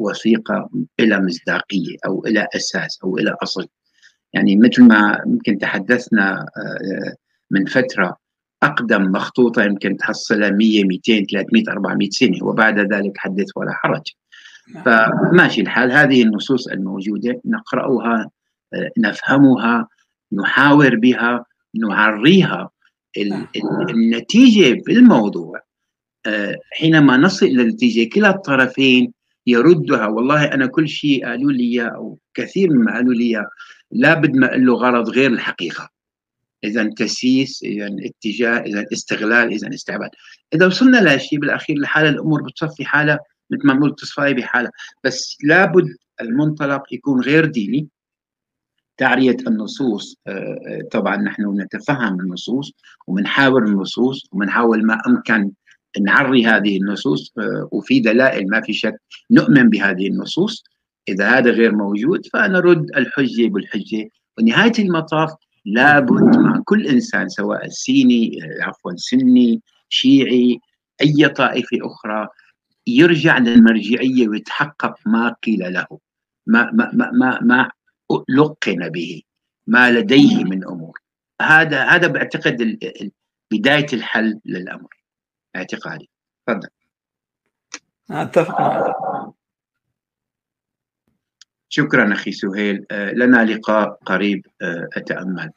وثيقة 0.00 0.70
إلى 1.00 1.20
مصداقية 1.20 1.96
أو 2.06 2.24
إلى 2.26 2.48
أساس 2.56 2.98
أو 3.04 3.18
إلى 3.18 3.36
أصل 3.42 3.66
يعني 4.32 4.56
مثل 4.56 4.82
ما 4.82 5.22
يمكن 5.26 5.58
تحدثنا 5.58 6.40
آه، 6.40 7.14
من 7.50 7.64
فترة 7.64 8.16
أقدم 8.62 9.02
مخطوطة 9.02 9.64
يمكن 9.64 9.96
تحصلها 9.96 10.50
100 10.50 10.84
200 10.84 11.24
300 11.30 11.64
400 11.68 12.10
سنة 12.10 12.44
وبعد 12.44 12.78
ذلك 12.94 13.18
حدث 13.18 13.46
ولا 13.56 13.72
حرج 13.72 14.02
نعم. 14.74 14.84
فماشي 14.84 15.60
الحال 15.60 15.92
هذه 15.92 16.22
النصوص 16.22 16.68
الموجودة 16.68 17.40
نقرأها 17.44 18.30
آه، 18.74 18.90
نفهمها 18.98 19.88
نحاور 20.32 20.96
بها 20.96 21.44
نعريها. 21.74 22.70
النتيجة 23.90 24.82
في 24.86 24.92
الموضوع 24.92 25.60
آه، 26.26 26.56
حينما 26.72 27.16
نصل 27.16 27.46
إلى 27.46 27.62
النتيجة 27.62 28.08
كلا 28.08 28.30
الطرفين 28.30 29.12
يردها. 29.46 30.06
والله 30.06 30.44
أنا 30.44 30.66
كل 30.66 30.88
شيء 30.88 31.26
قالوا 31.26 31.52
لي 31.52 31.86
أو 31.86 32.18
كثير 32.34 32.70
مما 32.70 32.92
قالوا 32.92 33.14
لي 33.14 33.46
لابد 33.90 34.36
ما 34.36 34.46
له 34.46 34.74
غرض 34.74 35.08
غير 35.08 35.30
الحقيقة. 35.30 35.88
إذا 36.64 36.90
تسييس 36.96 37.62
إذا 37.62 37.90
اتجاه 38.04 38.58
إذا 38.58 38.86
استغلال 38.92 39.52
إذا 39.52 39.68
استعباد. 39.74 40.10
إذا 40.54 40.66
وصلنا 40.66 40.98
لهالشيء 40.98 41.38
بالأخير 41.38 41.78
لحاله 41.78 42.08
الأمور 42.08 42.42
بتصفي 42.42 42.84
حالة 42.84 43.18
مثل 43.50 43.66
ما 43.66 43.90
تصفي 43.90 44.34
بحالة. 44.34 44.70
بس 45.04 45.38
لابد 45.44 45.88
المنطلق 46.20 46.82
يكون 46.92 47.20
غير 47.20 47.46
ديني. 47.46 47.88
تعرية 48.96 49.36
النصوص 49.46 50.16
آه، 50.26 50.30
آه، 50.30 50.88
طبعا 50.90 51.16
نحن 51.16 51.60
نتفهم 51.60 52.20
النصوص 52.20 52.72
ومنحاور 53.06 53.64
النصوص 53.64 54.22
ومنحاول 54.32 54.86
ما 54.86 54.98
أمكن 55.06 55.50
نعري 56.00 56.46
هذه 56.46 56.76
النصوص 56.76 57.32
آه، 57.38 57.68
وفي 57.72 58.00
دلائل 58.00 58.50
ما 58.50 58.60
في 58.60 58.72
شك 58.72 58.94
نؤمن 59.30 59.70
بهذه 59.70 60.06
النصوص. 60.06 60.64
إذا 61.08 61.38
هذا 61.38 61.50
غير 61.50 61.74
موجود 61.74 62.26
فنرد 62.32 62.86
الحجة 62.96 63.48
بالحجة. 63.48 64.08
ونهاية 64.38 64.72
المطاف 64.78 65.30
لابد 65.64 66.36
مع 66.36 66.62
كل 66.64 66.86
إنسان 66.86 67.28
سواء 67.28 67.68
سيني 67.68 68.38
عفوا 68.60 68.92
سني 68.96 69.60
شيعي 69.88 70.60
أي 71.00 71.28
طائفة 71.28 71.78
أخرى 71.82 72.28
يرجع 72.86 73.38
للمرجعية 73.38 74.28
ويتحقق 74.28 74.94
ما 75.06 75.34
قيل 75.44 75.72
له. 75.72 75.86
ما 76.46 76.70
ما 76.72 76.90
ما 76.92 77.10
ما, 77.10 77.38
ما 77.42 77.70
لقن 78.28 78.88
به 78.88 79.22
ما 79.66 79.90
لديه 79.90 80.44
من 80.44 80.64
أمور. 80.64 81.00
هذا 81.42 81.84
هذا 81.84 82.08
بعتقد 82.08 82.78
بداية 83.52 83.86
الحل 83.92 84.40
للأمر. 84.44 85.02
اعتقادي. 85.56 86.10
تفضل. 86.46 86.68
أتفق 88.10 88.56
شكرا 91.68 92.12
أخي 92.12 92.32
سهيل. 92.32 92.86
آه، 92.90 93.12
لنا 93.12 93.44
لقاء 93.44 93.98
قريب 94.06 94.46
آه، 94.62 94.88
أتأمل. 94.96 95.52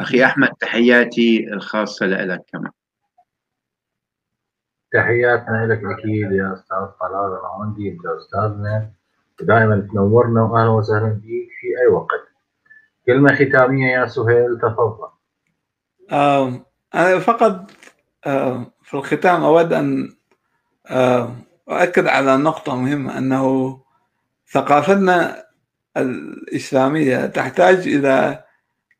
أخي 0.00 0.24
أحمد 0.24 0.48
تحياتي 0.60 1.52
الخاصة 1.52 2.06
لك 2.06 2.44
كمان 2.52 2.70
تحياتنا 4.92 5.66
لك 5.66 5.80
أكيد 5.84 6.32
يا 6.32 6.52
أستاذ 6.54 6.86
طلال 7.00 7.38
العوندي 7.40 7.90
انت 7.90 8.06
استاذنا 8.06 8.92
دائما 9.40 9.88
تنورنا 9.92 10.42
واهلا 10.42 10.70
وسهلا 10.70 11.08
بك 11.08 11.48
في 11.60 11.80
أي 11.82 11.86
وقت. 11.92 12.28
كلمة 13.06 13.34
ختامية 13.34 13.92
يا 13.92 14.06
سهيل 14.06 14.58
تفضل. 14.62 15.08
أنا 16.94 17.18
فقط 17.18 17.70
في 18.82 18.94
الختام 18.94 19.44
أود 19.44 19.72
أن 19.72 20.16
أؤكد 21.68 22.06
على 22.06 22.36
نقطة 22.36 22.76
مهمة 22.76 23.18
أنه 23.18 23.80
ثقافتنا 24.52 25.44
الإسلامية 25.96 27.26
تحتاج 27.26 27.88
إلى 27.88 28.44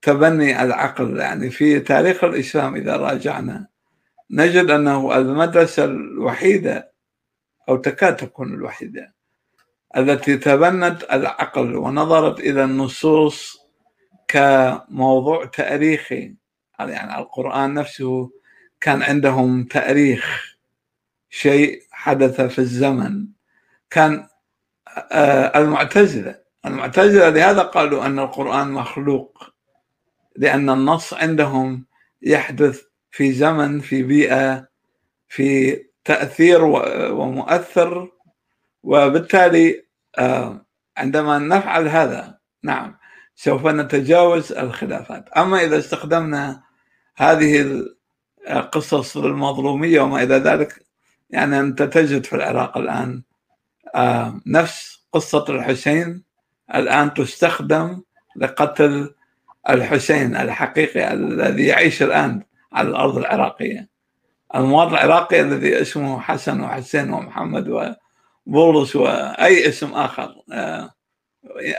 تبني 0.02 0.62
العقل. 0.62 1.16
يعني 1.16 1.50
في 1.50 1.80
تاريخ 1.80 2.24
الإسلام 2.24 2.74
إذا 2.74 2.96
راجعنا 2.96 3.66
نجد 4.30 4.70
أنه 4.70 5.16
المدرسة 5.16 5.84
الوحيدة 5.84 6.92
أو 7.68 7.76
تكاد 7.76 8.16
تكون 8.16 8.54
الوحيدة 8.54 9.13
التي 9.96 10.36
تبنت 10.36 11.02
العقل 11.12 11.76
ونظرت 11.76 12.40
إلى 12.40 12.64
النصوص 12.64 13.58
كموضوع 14.28 15.44
تاريخي. 15.44 16.34
يعني 16.80 17.18
القرآن 17.18 17.74
نفسه 17.74 18.30
كان 18.80 19.02
عندهم 19.02 19.64
تاريخ 19.64 20.56
شيء 21.30 21.82
حدث 21.90 22.40
في 22.40 22.58
الزمن. 22.58 23.26
كان 23.90 24.28
آه، 25.12 25.58
المعتزلة 25.58 26.38
المعتزلة 26.66 27.28
لهذا 27.28 27.62
قالوا 27.62 28.06
أن 28.06 28.18
القرآن 28.18 28.72
مخلوق 28.72 29.50
لأن 30.36 30.70
النص 30.70 31.14
عندهم 31.14 31.86
يحدث 32.22 32.82
في 33.10 33.32
زمن 33.32 33.80
في 33.80 34.02
بيئة 34.02 34.68
في 35.28 35.76
تأثير 36.04 36.64
ومؤثر 37.12 38.10
وبالتالي 38.84 39.84
آه، 40.18 40.66
عندما 40.96 41.38
نفعل 41.38 41.88
هذا 41.88 42.38
نعم 42.62 42.96
سوف 43.34 43.66
نتجاوز 43.66 44.52
الخلافات. 44.52 45.28
أما 45.28 45.64
إذا 45.64 45.78
استخدمنا 45.78 46.62
هذه 47.16 47.82
القصص 48.50 49.16
المظلومية 49.16 50.00
وما 50.00 50.22
إلى 50.22 50.34
ذلك 50.34 50.84
يعني 51.30 51.60
أنت 51.60 51.82
تجد 51.82 52.26
في 52.26 52.36
العراق 52.36 52.78
الآن 52.78 53.22
آه، 53.94 54.40
نفس 54.46 55.06
قصة 55.12 55.44
الحسين 55.48 56.24
الآن 56.74 57.14
تستخدم 57.14 58.02
لقتل 58.36 59.14
الحسين 59.70 60.36
الحقيقي 60.36 61.12
الذي 61.12 61.66
يعيش 61.66 62.02
الآن 62.02 62.42
على 62.72 62.88
الأرض 62.88 63.18
العراقية. 63.18 63.88
المواطن 64.54 64.92
العراقي 64.92 65.40
الذي 65.40 65.80
اسمه 65.82 66.20
حسن 66.20 66.60
وحسين 66.60 67.12
ومحمد 67.12 67.68
وبولس 68.46 68.96
وأي 68.96 69.68
اسم 69.68 69.92
آخر 69.92 70.34
آه، 70.52 70.94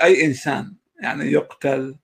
أي 0.04 0.26
إنسان 0.26 0.76
يعني 1.02 1.32
يقتل 1.32 1.96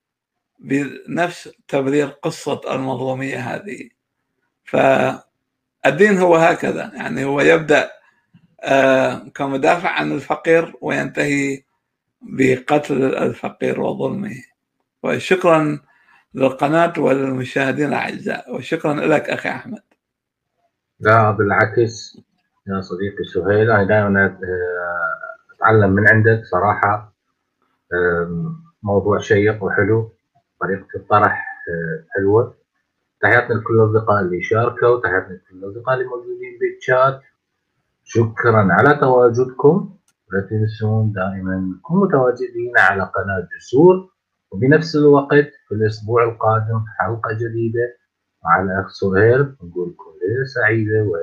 بنفس 0.58 1.50
تبرير 1.68 2.06
قصة 2.06 2.60
المظلومية 2.74 3.54
هذه. 3.54 3.88
فالدين 4.64 6.18
هو 6.18 6.36
هكذا 6.36 6.92
يعني 6.94 7.24
هو 7.24 7.40
يبدأ 7.40 7.90
آه، 8.64 9.14
كمدافع 9.34 9.88
عن 9.88 10.12
الفقير 10.12 10.74
وينتهي 10.80 11.62
بقتل 12.22 13.14
الفقير 13.14 13.80
وظلمه. 13.80 14.34
وشكرا 15.02 15.80
للقناة 16.34 16.92
وللمشاهدين 16.98 17.88
الأعزاء 17.88 18.54
وشكرا 18.54 18.94
لك 18.94 19.30
أخي 19.30 19.48
أحمد. 19.48 19.82
لا 21.00 21.30
بالعكس. 21.30 22.18
يا 22.66 22.80
صديقي 22.80 23.24
سهيل 23.24 23.70
أنا 23.70 23.84
دائما 23.84 24.26
آه، 24.26 25.54
أتعلم 25.56 25.90
من 25.90 26.08
عندك 26.08 26.42
صراحة 26.44 27.12
موضوع 28.82 29.18
شيق 29.18 29.64
وحلو 29.64 30.12
طريقة 30.60 30.86
الطرح 30.96 31.46
آه، 31.68 32.04
حلوة. 32.10 32.54
تحياتنا 33.20 33.54
لكل 33.54 33.74
الأصدقاء 33.74 34.20
اللي 34.20 34.42
شاركوا 34.42 35.00
تحياتنا 35.00 35.34
لكل 35.34 35.56
الأصدقاء 35.64 35.94
اللي 35.94 36.06
موجودين 36.06 36.58
بالشات 36.60 37.20
شكرا 38.04 38.68
على 38.72 38.94
تواجدكم. 39.00 39.96
لا 40.32 40.40
تنسون 40.40 41.12
دائما 41.12 41.74
نكون 41.78 42.00
متواجدين 42.00 42.78
على 42.78 43.02
قناة 43.02 43.48
جسور. 43.56 44.10
وبنفس 44.50 44.96
الوقت 44.96 45.50
في 45.68 45.74
الأسبوع 45.74 46.24
القادم 46.24 46.84
حلقة 46.98 47.32
جديدة 47.32 47.96
مع 48.44 48.62
الأخ 48.62 48.90
سهيل. 48.90 49.40
نقول 49.40 49.90
لكم 49.90 50.10
ليلة 50.22 50.44
سعيدة 50.44 51.02
و 51.02 51.16